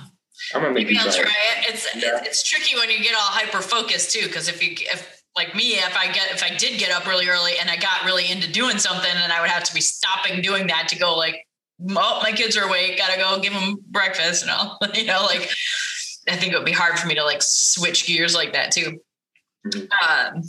I'm 0.54 0.62
gonna 0.62 0.74
make 0.74 0.86
Maybe 0.86 0.98
I'll 0.98 1.12
try 1.12 1.22
it. 1.22 1.68
It's 1.68 1.94
yeah. 1.94 2.20
it's 2.24 2.42
tricky 2.42 2.76
when 2.76 2.90
you 2.90 3.02
get 3.02 3.14
all 3.14 3.20
hyper 3.20 3.60
focused 3.60 4.12
too, 4.12 4.26
because 4.26 4.48
if 4.48 4.62
you 4.62 4.74
if 4.92 5.22
like 5.36 5.54
me, 5.54 5.74
if 5.74 5.96
I 5.96 6.06
get 6.06 6.30
if 6.30 6.42
I 6.42 6.54
did 6.56 6.78
get 6.78 6.90
up 6.90 7.06
really 7.06 7.28
early 7.28 7.52
and 7.60 7.70
I 7.70 7.76
got 7.76 8.04
really 8.04 8.30
into 8.30 8.50
doing 8.50 8.78
something, 8.78 9.10
and 9.10 9.32
I 9.32 9.40
would 9.40 9.50
have 9.50 9.64
to 9.64 9.74
be 9.74 9.80
stopping 9.80 10.42
doing 10.42 10.66
that 10.66 10.88
to 10.88 10.98
go 10.98 11.16
like, 11.16 11.46
oh, 11.90 12.20
my 12.22 12.32
kids 12.32 12.56
are 12.56 12.64
awake, 12.64 12.98
gotta 12.98 13.18
go 13.18 13.40
give 13.40 13.52
them 13.52 13.76
breakfast, 13.88 14.42
and 14.42 14.50
all 14.52 14.78
you 14.94 15.04
know, 15.04 15.22
like 15.22 15.48
I 16.28 16.36
think 16.36 16.52
it 16.52 16.56
would 16.56 16.66
be 16.66 16.72
hard 16.72 16.98
for 16.98 17.06
me 17.06 17.14
to 17.14 17.24
like 17.24 17.42
switch 17.42 18.06
gears 18.06 18.34
like 18.34 18.52
that 18.52 18.72
too. 18.72 19.00
Mm-hmm. 19.66 19.82
Um, 19.82 20.42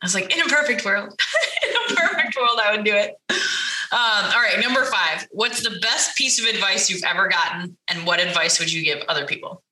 I 0.00 0.04
was 0.04 0.14
like, 0.14 0.32
in 0.34 0.40
a 0.40 0.48
perfect 0.48 0.84
world, 0.84 1.18
in 1.62 1.74
a 1.92 1.94
perfect 1.96 2.36
world, 2.36 2.60
I 2.62 2.76
would 2.76 2.84
do 2.84 2.94
it. 2.94 3.14
Um, 3.90 3.98
all 4.00 4.42
right, 4.42 4.58
number 4.60 4.84
five. 4.84 5.26
What's 5.30 5.62
the 5.62 5.78
best 5.80 6.16
piece 6.16 6.38
of 6.38 6.44
advice 6.44 6.90
you've 6.90 7.04
ever 7.04 7.28
gotten, 7.28 7.76
and 7.88 8.06
what 8.06 8.20
advice 8.20 8.58
would 8.58 8.70
you 8.70 8.84
give 8.84 9.02
other 9.08 9.26
people? 9.26 9.62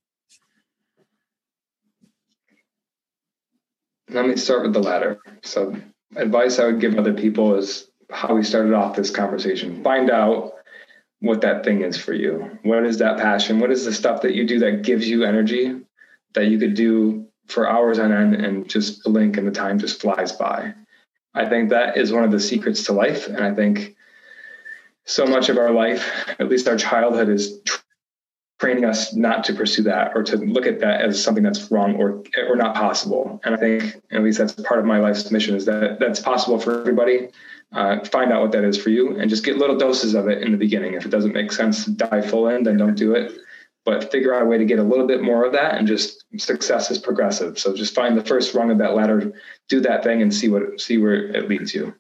Let 4.09 4.27
me 4.27 4.37
start 4.37 4.63
with 4.63 4.73
the 4.73 4.83
latter. 4.83 5.19
So, 5.43 5.77
advice 6.15 6.59
I 6.59 6.67
would 6.67 6.81
give 6.81 6.97
other 6.97 7.13
people 7.13 7.57
is 7.57 7.91
how 8.11 8.35
we 8.35 8.43
started 8.43 8.73
off 8.73 8.97
this 8.97 9.11
conversation. 9.11 9.83
Find 9.83 10.11
out 10.11 10.55
what 11.21 11.41
that 11.43 11.65
thing 11.65 11.83
is 11.83 11.99
for 11.99 12.15
you. 12.15 12.59
What 12.63 12.87
is 12.87 12.99
that 12.99 13.19
passion? 13.19 13.59
What 13.59 13.71
is 13.71 13.85
the 13.85 13.93
stuff 13.93 14.23
that 14.23 14.35
you 14.35 14.47
do 14.47 14.59
that 14.61 14.83
gives 14.83 15.09
you 15.09 15.25
energy 15.25 15.81
that 16.35 16.47
you 16.47 16.59
could 16.59 16.75
do 16.75 17.27
for 17.49 17.69
hours 17.69 17.99
on 17.99 18.13
end 18.13 18.35
and 18.35 18.69
just 18.69 19.03
blink 19.05 19.37
and 19.37 19.47
the 19.47 19.53
time 19.53 19.79
just 19.79 20.01
flies 20.01 20.33
by? 20.33 20.73
I 21.35 21.47
think 21.49 21.69
that 21.71 21.97
is 21.97 22.13
one 22.13 22.25
of 22.25 22.31
the 22.31 22.41
secrets 22.41 22.85
to 22.85 22.93
life. 22.93 23.27
And 23.27 23.45
I 23.45 23.53
think 23.55 23.96
so 25.07 25.25
much 25.25 25.49
of 25.49 25.57
our 25.57 25.71
life, 25.71 26.29
at 26.39 26.49
least 26.49 26.69
our 26.69 26.77
childhood, 26.77 27.29
is 27.29 27.61
training 28.59 28.85
us 28.85 29.15
not 29.15 29.45
to 29.45 29.55
pursue 29.55 29.83
that 29.83 30.13
or 30.15 30.23
to 30.23 30.37
look 30.39 30.67
at 30.67 30.81
that 30.81 31.03
as 31.03 31.23
something 31.23 31.45
that's 31.45 31.71
wrong 31.71 31.97
or 31.97 32.23
or 32.49 32.57
not 32.57 32.75
possible. 32.75 33.41
And 33.45 33.55
I 33.55 33.59
think 33.59 34.03
at 34.11 34.23
least 34.23 34.39
that's 34.39 34.53
part 34.53 34.81
of 34.81 34.87
my 34.87 34.99
life's 34.99 35.31
mission 35.31 35.55
is 35.55 35.65
that 35.67 35.99
that's 36.01 36.21
possible 36.21 36.59
for 36.59 36.81
everybody. 36.81 37.29
Uh, 37.73 38.03
find 38.05 38.33
out 38.33 38.43
what 38.43 38.53
that 38.53 38.65
is 38.65 38.81
for 38.81 38.91
you 38.91 39.19
and 39.19 39.29
just 39.29 39.45
get 39.45 39.59
little 39.59 39.77
doses 39.77 40.15
of 40.15 40.29
it 40.29 40.43
in 40.43 40.53
the 40.53 40.57
beginning. 40.57 40.95
If 40.95 41.05
it 41.05 41.11
doesn't 41.11 41.35
make 41.35 41.53
sense 41.53 41.85
dive 41.85 42.31
full 42.31 42.49
in, 42.49 42.63
then 42.63 42.77
don't 42.77 42.95
do 42.95 43.15
it. 43.15 43.33
But 43.85 44.11
figure 44.11 44.35
out 44.35 44.43
a 44.43 44.47
way 44.47 44.57
to 44.59 44.65
get 44.65 44.79
a 44.79 44.85
little 44.85 45.07
bit 45.07 45.23
more 45.23 45.45
of 45.45 45.53
that 45.53 45.75
and 45.75 45.87
just 45.87 46.25
success 46.39 46.91
is 46.91 46.99
progressive. 46.99 47.59
So 47.59 47.75
just 47.75 47.95
find 47.95 48.17
the 48.17 48.25
first 48.25 48.55
rung 48.55 48.71
of 48.71 48.79
that 48.79 48.95
ladder, 48.95 49.33
do 49.69 49.81
that 49.81 50.03
thing 50.03 50.23
and 50.23 50.35
see 50.35 50.49
what 50.49 50.81
see 50.81 50.99
where 50.99 51.15
it 51.15 51.49
leads 51.49 51.75
you. 51.75 51.95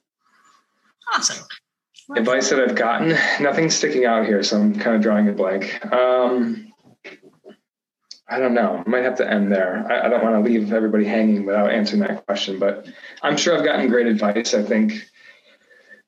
Awesome 1.12 1.44
advice 2.14 2.50
that 2.50 2.60
I've 2.60 2.76
gotten, 2.76 3.16
nothing 3.40 3.70
sticking 3.70 4.04
out 4.04 4.26
here, 4.26 4.42
so 4.42 4.60
I'm 4.60 4.78
kind 4.78 4.96
of 4.96 5.02
drawing 5.02 5.28
a 5.28 5.32
blank. 5.32 5.84
Um, 5.92 6.72
I 8.28 8.38
don't 8.38 8.54
know. 8.54 8.82
I 8.84 8.88
might 8.88 9.04
have 9.04 9.16
to 9.16 9.30
end 9.30 9.52
there. 9.52 9.86
I, 9.90 10.06
I 10.06 10.08
don't 10.08 10.22
want 10.22 10.34
to 10.34 10.50
leave 10.50 10.72
everybody 10.72 11.04
hanging 11.04 11.46
without 11.46 11.70
answering 11.70 12.02
that 12.02 12.26
question, 12.26 12.58
but 12.58 12.86
I'm 13.22 13.36
sure 13.36 13.56
I've 13.56 13.64
gotten 13.64 13.88
great 13.88 14.06
advice. 14.06 14.52
I 14.52 14.62
think 14.62 15.08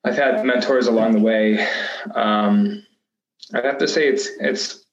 I've 0.05 0.17
had 0.17 0.45
mentors 0.45 0.89
along 0.89 1.13
the 1.13 1.21
way. 1.21 1.67
Um, 2.15 2.85
I'd 3.55 3.65
have 3.65 3.79
to 3.79 3.89
say 3.89 4.09
it's 4.09 4.29
it's 4.41 4.85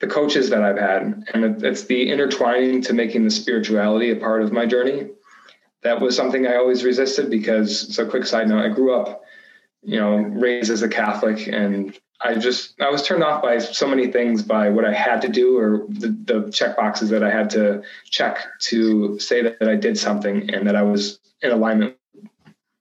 the 0.00 0.06
coaches 0.06 0.50
that 0.50 0.62
I've 0.62 0.78
had, 0.78 1.24
and 1.34 1.62
it's 1.62 1.84
the 1.84 2.10
intertwining 2.10 2.82
to 2.82 2.94
making 2.94 3.24
the 3.24 3.30
spirituality 3.30 4.10
a 4.10 4.16
part 4.16 4.42
of 4.42 4.52
my 4.52 4.64
journey. 4.64 5.10
That 5.82 6.00
was 6.00 6.16
something 6.16 6.46
I 6.46 6.56
always 6.56 6.84
resisted 6.84 7.30
because. 7.30 7.94
So, 7.94 8.08
quick 8.08 8.24
side 8.24 8.48
note: 8.48 8.64
I 8.64 8.68
grew 8.68 8.94
up 8.94 9.22
you 9.82 9.98
know, 9.98 10.16
raised 10.16 10.70
as 10.70 10.82
a 10.82 10.88
Catholic, 10.88 11.46
and 11.46 11.98
I 12.20 12.34
just 12.34 12.80
I 12.80 12.90
was 12.90 13.06
turned 13.06 13.22
off 13.22 13.42
by 13.42 13.58
so 13.58 13.86
many 13.86 14.10
things 14.10 14.42
by 14.42 14.70
what 14.70 14.84
I 14.84 14.92
had 14.92 15.22
to 15.22 15.28
do 15.28 15.56
or 15.56 15.86
the, 15.88 16.08
the 16.08 16.50
check 16.50 16.76
boxes 16.76 17.10
that 17.10 17.22
I 17.22 17.30
had 17.30 17.50
to 17.50 17.82
check 18.04 18.38
to 18.60 19.18
say 19.20 19.42
that, 19.42 19.60
that 19.60 19.68
I 19.68 19.76
did 19.76 19.96
something 19.96 20.52
and 20.52 20.66
that 20.66 20.74
I 20.74 20.82
was 20.82 21.20
in 21.42 21.50
alignment 21.50 21.96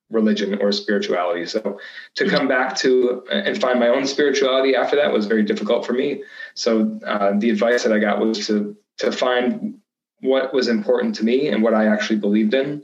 religion 0.10 0.58
or 0.62 0.72
spirituality. 0.72 1.46
So 1.46 1.80
to 2.16 2.30
come 2.30 2.48
back 2.48 2.76
to 2.78 3.24
and 3.32 3.60
find 3.60 3.80
my 3.80 3.90
own 3.90 4.08
spirituality 4.08 4.76
after 4.76 4.96
that 4.96 5.12
was 5.12 5.28
very 5.28 5.44
difficult 5.44 5.86
for 5.86 5.94
me. 5.94 6.24
So 6.56 7.00
uh, 7.06 7.34
the 7.38 7.50
advice 7.50 7.84
that 7.84 7.94
I 7.94 8.00
got 8.00 8.20
was 8.20 8.48
to 8.48 8.76
to 9.00 9.12
find 9.12 9.80
what 10.22 10.52
was 10.54 10.68
important 10.68 11.14
to 11.16 11.24
me 11.24 11.50
and 11.50 11.62
what 11.62 11.76
I 11.76 11.88
actually 11.88 12.18
believed 12.18 12.56
in 12.56 12.84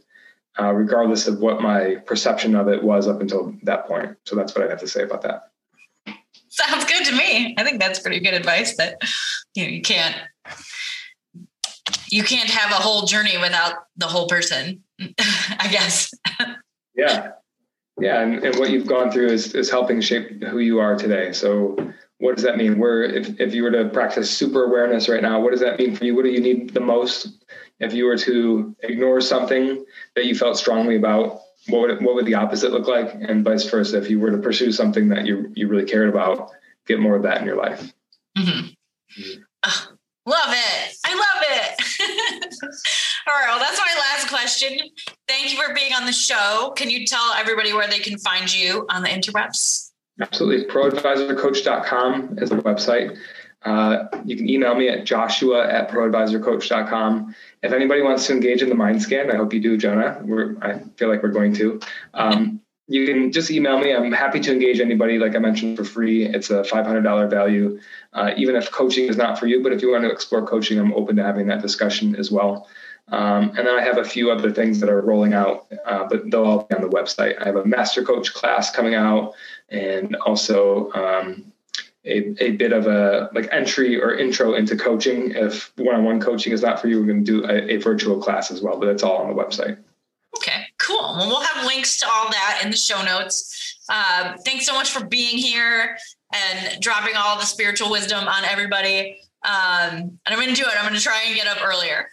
uh, 0.59 0.71
regardless 0.73 1.27
of 1.27 1.39
what 1.39 1.61
my 1.61 1.95
perception 2.05 2.55
of 2.55 2.67
it 2.67 2.83
was 2.83 3.07
up 3.07 3.21
until 3.21 3.53
that 3.63 3.87
point. 3.87 4.15
So 4.25 4.35
that's 4.35 4.55
what 4.55 4.65
I 4.65 4.69
have 4.69 4.79
to 4.79 4.87
say 4.87 5.03
about 5.03 5.21
that. 5.23 5.49
Sounds 6.49 6.85
good 6.85 7.05
to 7.05 7.15
me. 7.15 7.55
I 7.57 7.63
think 7.63 7.79
that's 7.79 7.99
pretty 7.99 8.19
good 8.19 8.35
advice 8.35 8.77
that 8.77 9.01
you 9.55 9.63
know 9.63 9.69
you 9.69 9.81
can't 9.81 10.15
you 12.09 12.23
can't 12.23 12.49
have 12.49 12.71
a 12.71 12.81
whole 12.81 13.07
journey 13.07 13.37
without 13.39 13.73
the 13.97 14.05
whole 14.05 14.27
person, 14.27 14.83
I 14.99 15.67
guess. 15.71 16.13
yeah. 16.95 17.31
Yeah. 17.99 18.21
And, 18.21 18.43
and 18.43 18.59
what 18.59 18.69
you've 18.69 18.87
gone 18.87 19.11
through 19.11 19.29
is, 19.29 19.55
is 19.55 19.69
helping 19.69 20.01
shape 20.01 20.43
who 20.43 20.59
you 20.59 20.79
are 20.79 20.95
today. 20.95 21.31
So 21.31 21.75
what 22.19 22.35
does 22.35 22.43
that 22.43 22.57
mean? 22.57 22.79
Where 22.79 23.03
if, 23.03 23.39
if 23.39 23.53
you 23.53 23.63
were 23.63 23.71
to 23.71 23.89
practice 23.89 24.29
super 24.29 24.65
awareness 24.65 25.09
right 25.09 25.21
now, 25.21 25.41
what 25.41 25.51
does 25.51 25.59
that 25.61 25.79
mean 25.79 25.95
for 25.95 26.05
you? 26.05 26.15
What 26.15 26.23
do 26.23 26.31
you 26.31 26.39
need 26.39 26.73
the 26.73 26.79
most 26.79 27.43
if 27.79 27.93
you 27.93 28.05
were 28.05 28.17
to 28.17 28.75
ignore 28.83 29.21
something 29.21 29.85
that 30.15 30.25
you 30.25 30.35
felt 30.35 30.57
strongly 30.57 30.95
about, 30.95 31.41
what 31.67 31.81
would 31.81 31.89
it, 31.91 32.01
what 32.01 32.15
would 32.15 32.25
the 32.25 32.35
opposite 32.35 32.71
look 32.71 32.87
like? 32.87 33.13
And 33.13 33.43
vice 33.43 33.69
versa, 33.69 33.97
if 33.97 34.09
you 34.09 34.19
were 34.19 34.31
to 34.31 34.37
pursue 34.37 34.71
something 34.71 35.09
that 35.09 35.25
you 35.25 35.51
you 35.55 35.67
really 35.67 35.85
cared 35.85 36.09
about, 36.09 36.51
get 36.87 36.99
more 36.99 37.15
of 37.15 37.23
that 37.23 37.39
in 37.39 37.45
your 37.45 37.55
life. 37.55 37.93
Mm-hmm. 38.37 38.67
Mm-hmm. 38.67 39.41
Oh, 39.65 39.87
love 40.25 40.49
it. 40.49 40.95
I 41.05 41.13
love 41.13 41.43
it. 41.49 41.83
All 43.27 43.33
right. 43.33 43.47
Well, 43.47 43.59
that's 43.59 43.79
my 43.79 43.95
last 43.99 44.27
question. 44.27 44.77
thank 45.27 45.51
you 45.51 45.61
for 45.61 45.73
being 45.73 45.93
on 45.93 46.05
the 46.05 46.11
show. 46.11 46.73
Can 46.75 46.89
you 46.89 47.05
tell 47.05 47.33
everybody 47.33 47.73
where 47.73 47.87
they 47.87 47.99
can 47.99 48.17
find 48.17 48.53
you 48.53 48.85
on 48.89 49.01
the 49.01 49.09
interwebs? 49.09 49.91
Absolutely. 50.21 50.65
Proadvisorcoach.com 50.65 52.37
is 52.39 52.49
the 52.49 52.57
website. 52.57 53.17
Uh, 53.63 54.05
you 54.25 54.35
can 54.35 54.49
email 54.49 54.75
me 54.75 54.89
at 54.89 55.05
joshua 55.05 55.67
at 55.67 55.89
proadvisorcoach.com. 55.89 57.33
If 57.63 57.71
anybody 57.71 58.01
wants 58.01 58.27
to 58.27 58.33
engage 58.33 58.61
in 58.61 58.69
the 58.69 58.75
mind 58.75 59.01
scan, 59.01 59.31
I 59.31 59.37
hope 59.37 59.53
you 59.53 59.61
do, 59.61 59.77
Jonah. 59.77 60.19
We're, 60.21 60.57
I 60.61 60.79
feel 60.97 61.09
like 61.09 61.23
we're 61.23 61.29
going 61.29 61.53
to. 61.55 61.79
Um, 62.13 62.59
you 62.87 63.05
can 63.07 63.31
just 63.31 63.49
email 63.49 63.79
me. 63.79 63.93
I'm 63.93 64.11
happy 64.11 64.41
to 64.41 64.51
engage 64.51 64.81
anybody, 64.81 65.17
like 65.17 65.35
I 65.35 65.39
mentioned, 65.39 65.77
for 65.77 65.85
free. 65.85 66.25
It's 66.25 66.49
a 66.49 66.63
$500 66.63 67.29
value. 67.29 67.79
Uh, 68.11 68.31
even 68.35 68.57
if 68.57 68.69
coaching 68.71 69.07
is 69.07 69.15
not 69.15 69.39
for 69.39 69.47
you, 69.47 69.63
but 69.63 69.71
if 69.71 69.81
you 69.81 69.91
want 69.91 70.03
to 70.03 70.11
explore 70.11 70.45
coaching, 70.45 70.77
I'm 70.77 70.93
open 70.93 71.15
to 71.15 71.23
having 71.23 71.47
that 71.47 71.61
discussion 71.61 72.17
as 72.17 72.29
well. 72.29 72.67
Um, 73.07 73.49
and 73.49 73.59
then 73.59 73.69
I 73.69 73.81
have 73.81 73.97
a 73.97 74.03
few 74.03 74.29
other 74.29 74.51
things 74.51 74.81
that 74.81 74.89
are 74.89 75.01
rolling 75.01 75.33
out, 75.33 75.67
uh, 75.85 76.05
but 76.09 76.29
they'll 76.29 76.45
all 76.45 76.63
be 76.63 76.75
on 76.75 76.81
the 76.81 76.89
website. 76.89 77.41
I 77.41 77.45
have 77.45 77.55
a 77.55 77.65
master 77.65 78.03
coach 78.03 78.33
class 78.33 78.71
coming 78.71 78.95
out, 78.95 79.33
and 79.69 80.15
also 80.17 80.91
um, 80.91 81.52
a, 82.05 82.43
a 82.43 82.51
bit 82.51 82.73
of 82.73 82.87
a 82.87 83.29
like 83.33 83.47
entry 83.51 84.01
or 84.01 84.15
intro 84.15 84.53
into 84.53 84.75
coaching. 84.75 85.31
If 85.31 85.71
one-on-one 85.77 86.19
coaching 86.19 86.53
is 86.53 86.61
not 86.61 86.81
for 86.81 86.87
you, 86.87 86.99
we're 86.99 87.07
going 87.07 87.23
to 87.23 87.41
do 87.41 87.45
a, 87.45 87.75
a 87.75 87.77
virtual 87.77 88.21
class 88.21 88.51
as 88.51 88.61
well, 88.61 88.79
but 88.79 88.89
it's 88.89 89.03
all 89.03 89.17
on 89.17 89.33
the 89.33 89.41
website. 89.41 89.77
Okay, 90.37 90.65
cool. 90.79 91.15
Well, 91.17 91.27
we'll 91.27 91.41
have 91.41 91.65
links 91.65 91.97
to 91.97 92.07
all 92.09 92.29
that 92.29 92.61
in 92.63 92.71
the 92.71 92.77
show 92.77 93.03
notes. 93.03 93.77
Um, 93.89 94.37
thanks 94.39 94.65
so 94.65 94.73
much 94.73 94.89
for 94.89 95.05
being 95.05 95.37
here 95.37 95.97
and 96.33 96.81
dropping 96.81 97.15
all 97.15 97.37
the 97.37 97.45
spiritual 97.45 97.91
wisdom 97.91 98.27
on 98.27 98.43
everybody. 98.45 99.19
Um, 99.43 99.53
and 99.93 100.19
I'm 100.25 100.35
going 100.35 100.49
to 100.49 100.55
do 100.55 100.63
it. 100.63 100.73
I'm 100.77 100.83
going 100.83 100.95
to 100.95 101.01
try 101.01 101.23
and 101.27 101.35
get 101.35 101.47
up 101.47 101.59
earlier. 101.63 102.09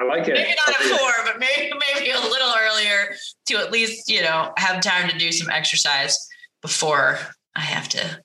I 0.00 0.04
like 0.04 0.26
it. 0.28 0.34
maybe 0.34 0.54
not 0.66 0.68
at 0.68 0.98
four, 0.98 1.12
but 1.24 1.38
maybe 1.38 1.72
maybe 1.94 2.10
a 2.10 2.20
little 2.20 2.52
earlier 2.58 3.14
to 3.46 3.56
at 3.56 3.70
least 3.70 4.10
you 4.10 4.22
know 4.22 4.52
have 4.56 4.82
time 4.82 5.08
to 5.08 5.18
do 5.18 5.32
some 5.32 5.50
exercise 5.50 6.18
before 6.62 7.18
I 7.54 7.60
have 7.60 7.88
to 7.90 8.22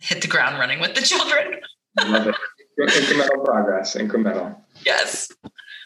hit 0.00 0.22
the 0.22 0.28
ground 0.28 0.58
running 0.58 0.80
with 0.80 0.94
the 0.94 1.02
children. 1.02 1.60
Love 2.04 2.26
it. 2.28 2.34
Incremental 2.80 3.44
progress. 3.44 3.94
Incremental. 3.96 4.56
Yes. 4.84 5.30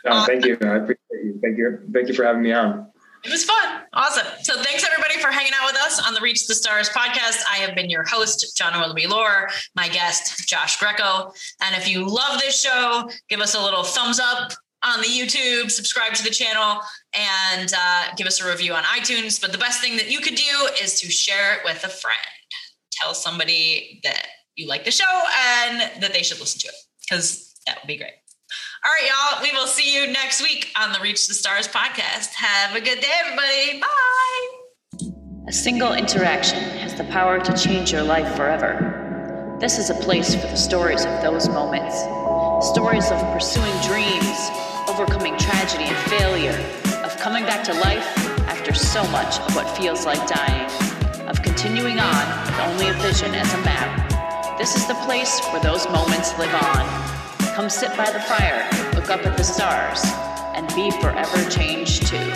Um, 0.06 0.26
thank 0.26 0.44
you. 0.44 0.56
I 0.62 0.76
appreciate 0.76 0.98
you. 1.12 1.40
Thank 1.42 1.58
you. 1.58 1.80
Thank 1.92 2.08
you 2.08 2.14
for 2.14 2.24
having 2.24 2.42
me 2.42 2.52
on. 2.52 2.86
It 3.24 3.30
was 3.30 3.44
fun. 3.44 3.80
Awesome. 3.94 4.26
So 4.42 4.60
thanks 4.62 4.84
everybody 4.84 5.18
for 5.18 5.28
hanging 5.28 5.52
out 5.58 5.72
with 5.72 5.80
us 5.80 6.06
on 6.06 6.12
the 6.12 6.20
Reach 6.20 6.46
the 6.46 6.54
Stars 6.54 6.90
podcast. 6.90 7.42
I 7.50 7.56
have 7.56 7.74
been 7.74 7.88
your 7.88 8.04
host, 8.04 8.54
John 8.56 8.78
Willoughby 8.78 9.06
Lore, 9.06 9.48
my 9.74 9.88
guest, 9.88 10.46
Josh 10.46 10.78
Greco. 10.78 11.32
And 11.62 11.74
if 11.74 11.88
you 11.88 12.06
love 12.06 12.38
this 12.38 12.60
show, 12.60 13.08
give 13.30 13.40
us 13.40 13.54
a 13.54 13.62
little 13.62 13.82
thumbs 13.82 14.20
up 14.20 14.52
on 14.84 15.00
the 15.00 15.06
YouTube, 15.06 15.70
subscribe 15.70 16.12
to 16.12 16.22
the 16.22 16.28
channel, 16.28 16.80
and 17.14 17.72
uh, 17.74 18.02
give 18.18 18.26
us 18.26 18.42
a 18.42 18.48
review 18.48 18.74
on 18.74 18.82
iTunes. 18.82 19.40
But 19.40 19.52
the 19.52 19.58
best 19.58 19.80
thing 19.80 19.96
that 19.96 20.10
you 20.10 20.20
could 20.20 20.34
do 20.34 20.68
is 20.82 21.00
to 21.00 21.10
share 21.10 21.54
it 21.54 21.60
with 21.64 21.82
a 21.82 21.88
friend. 21.88 22.18
Tell 23.00 23.14
somebody 23.14 24.00
that 24.04 24.26
you 24.56 24.68
like 24.68 24.84
the 24.84 24.90
show 24.90 25.04
and 25.04 25.80
that 26.02 26.12
they 26.12 26.22
should 26.22 26.40
listen 26.40 26.60
to 26.60 26.68
it 26.68 26.74
because 27.08 27.54
that 27.66 27.78
would 27.80 27.88
be 27.88 27.96
great. 27.96 28.12
All 28.84 28.92
right, 28.92 29.08
y'all. 29.08 29.42
We 29.42 29.52
will 29.52 29.66
see 29.66 29.94
you 29.94 30.12
next 30.12 30.42
week 30.42 30.70
on 30.78 30.92
the 30.92 31.00
Reach 31.00 31.26
the 31.26 31.34
Stars 31.34 31.66
podcast. 31.66 32.34
Have 32.34 32.76
a 32.76 32.80
good 32.80 33.00
day, 33.00 33.12
everybody. 33.24 33.80
Bye. 33.80 34.64
A 35.48 35.52
single 35.52 35.94
interaction 35.94 36.58
has 36.58 36.94
the 36.94 37.04
power 37.04 37.40
to 37.40 37.56
change 37.56 37.92
your 37.92 38.02
life 38.02 38.36
forever. 38.36 39.56
This 39.60 39.78
is 39.78 39.90
a 39.90 39.94
place 39.94 40.34
for 40.34 40.46
the 40.46 40.56
stories 40.56 41.04
of 41.04 41.22
those 41.22 41.48
moments. 41.48 41.96
Stories 42.68 43.10
of 43.10 43.20
pursuing 43.32 43.72
dreams, 43.80 44.50
overcoming 44.88 45.36
tragedy 45.38 45.84
and 45.84 46.10
failure, 46.10 46.58
of 47.04 47.16
coming 47.18 47.44
back 47.44 47.64
to 47.64 47.72
life 47.74 48.06
after 48.48 48.74
so 48.74 49.02
much 49.08 49.38
of 49.40 49.54
what 49.56 49.68
feels 49.76 50.04
like 50.04 50.26
dying, 50.26 50.68
continuing 51.54 52.00
on 52.00 52.46
with 52.46 52.58
only 52.62 52.88
a 52.88 52.92
vision 52.94 53.32
as 53.32 53.54
a 53.54 53.58
map. 53.58 54.58
This 54.58 54.74
is 54.74 54.88
the 54.88 54.94
place 55.06 55.40
where 55.52 55.62
those 55.62 55.88
moments 55.88 56.36
live 56.36 56.52
on. 56.52 56.84
Come 57.54 57.70
sit 57.70 57.96
by 57.96 58.10
the 58.10 58.18
fire, 58.18 58.68
look 58.92 59.08
up 59.08 59.24
at 59.24 59.36
the 59.36 59.44
stars, 59.44 60.02
and 60.56 60.66
be 60.74 60.90
forever 61.00 61.48
changed 61.48 62.08
too. 62.08 62.32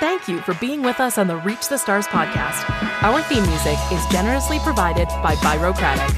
Thank 0.00 0.26
you 0.26 0.40
for 0.40 0.54
being 0.54 0.82
with 0.82 0.98
us 0.98 1.18
on 1.18 1.28
the 1.28 1.36
Reach 1.36 1.68
the 1.68 1.78
Stars 1.78 2.08
podcast. 2.08 2.68
Our 3.04 3.22
theme 3.22 3.46
music 3.46 3.78
is 3.92 4.04
generously 4.10 4.58
provided 4.58 5.06
by 5.22 5.36
Byrocratic. 5.36 6.12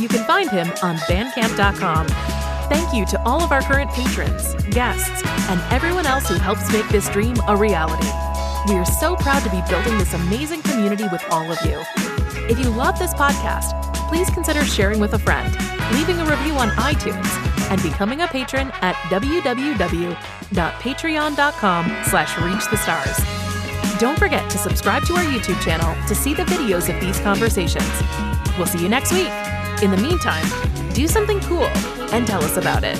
You 0.00 0.08
can 0.08 0.26
find 0.26 0.50
him 0.50 0.66
on 0.82 0.96
bandcamp.com. 1.06 2.08
Thank 2.68 2.92
you 2.92 3.06
to 3.06 3.22
all 3.22 3.40
of 3.40 3.52
our 3.52 3.62
current 3.62 3.92
patrons, 3.92 4.54
guests, 4.70 5.22
and 5.48 5.60
everyone 5.72 6.06
else 6.06 6.28
who 6.28 6.34
helps 6.34 6.72
make 6.72 6.88
this 6.88 7.08
dream 7.10 7.36
a 7.46 7.56
reality. 7.56 8.08
We 8.68 8.76
are 8.76 8.84
so 8.84 9.16
proud 9.16 9.42
to 9.42 9.50
be 9.50 9.60
building 9.68 9.98
this 9.98 10.14
amazing 10.14 10.62
community 10.62 11.08
with 11.10 11.24
all 11.30 11.50
of 11.50 11.58
you. 11.66 11.82
If 12.48 12.60
you 12.60 12.70
love 12.70 12.96
this 12.96 13.12
podcast, 13.12 13.72
please 14.08 14.30
consider 14.30 14.64
sharing 14.64 15.00
with 15.00 15.14
a 15.14 15.18
friend, 15.18 15.52
leaving 15.92 16.20
a 16.20 16.24
review 16.24 16.52
on 16.54 16.68
iTunes, 16.70 17.26
and 17.72 17.82
becoming 17.82 18.20
a 18.20 18.28
patron 18.28 18.70
at 18.80 18.94
www.patreon.com 19.10 21.84
slash 22.04 22.38
reach 22.38 22.70
the 22.70 22.76
stars. 22.76 23.18
Don't 23.98 24.16
forget 24.18 24.48
to 24.50 24.58
subscribe 24.58 25.02
to 25.06 25.14
our 25.14 25.24
YouTube 25.24 25.60
channel 25.60 25.96
to 26.06 26.14
see 26.14 26.32
the 26.32 26.44
videos 26.44 26.88
of 26.94 27.00
these 27.00 27.18
conversations. 27.20 27.90
We'll 28.56 28.68
see 28.68 28.80
you 28.80 28.88
next 28.88 29.12
week. 29.12 29.32
In 29.82 29.90
the 29.90 29.98
meantime, 30.00 30.46
do 30.92 31.08
something 31.08 31.40
cool 31.40 31.66
and 32.12 32.28
tell 32.28 32.44
us 32.44 32.56
about 32.56 32.84
it. 32.84 32.96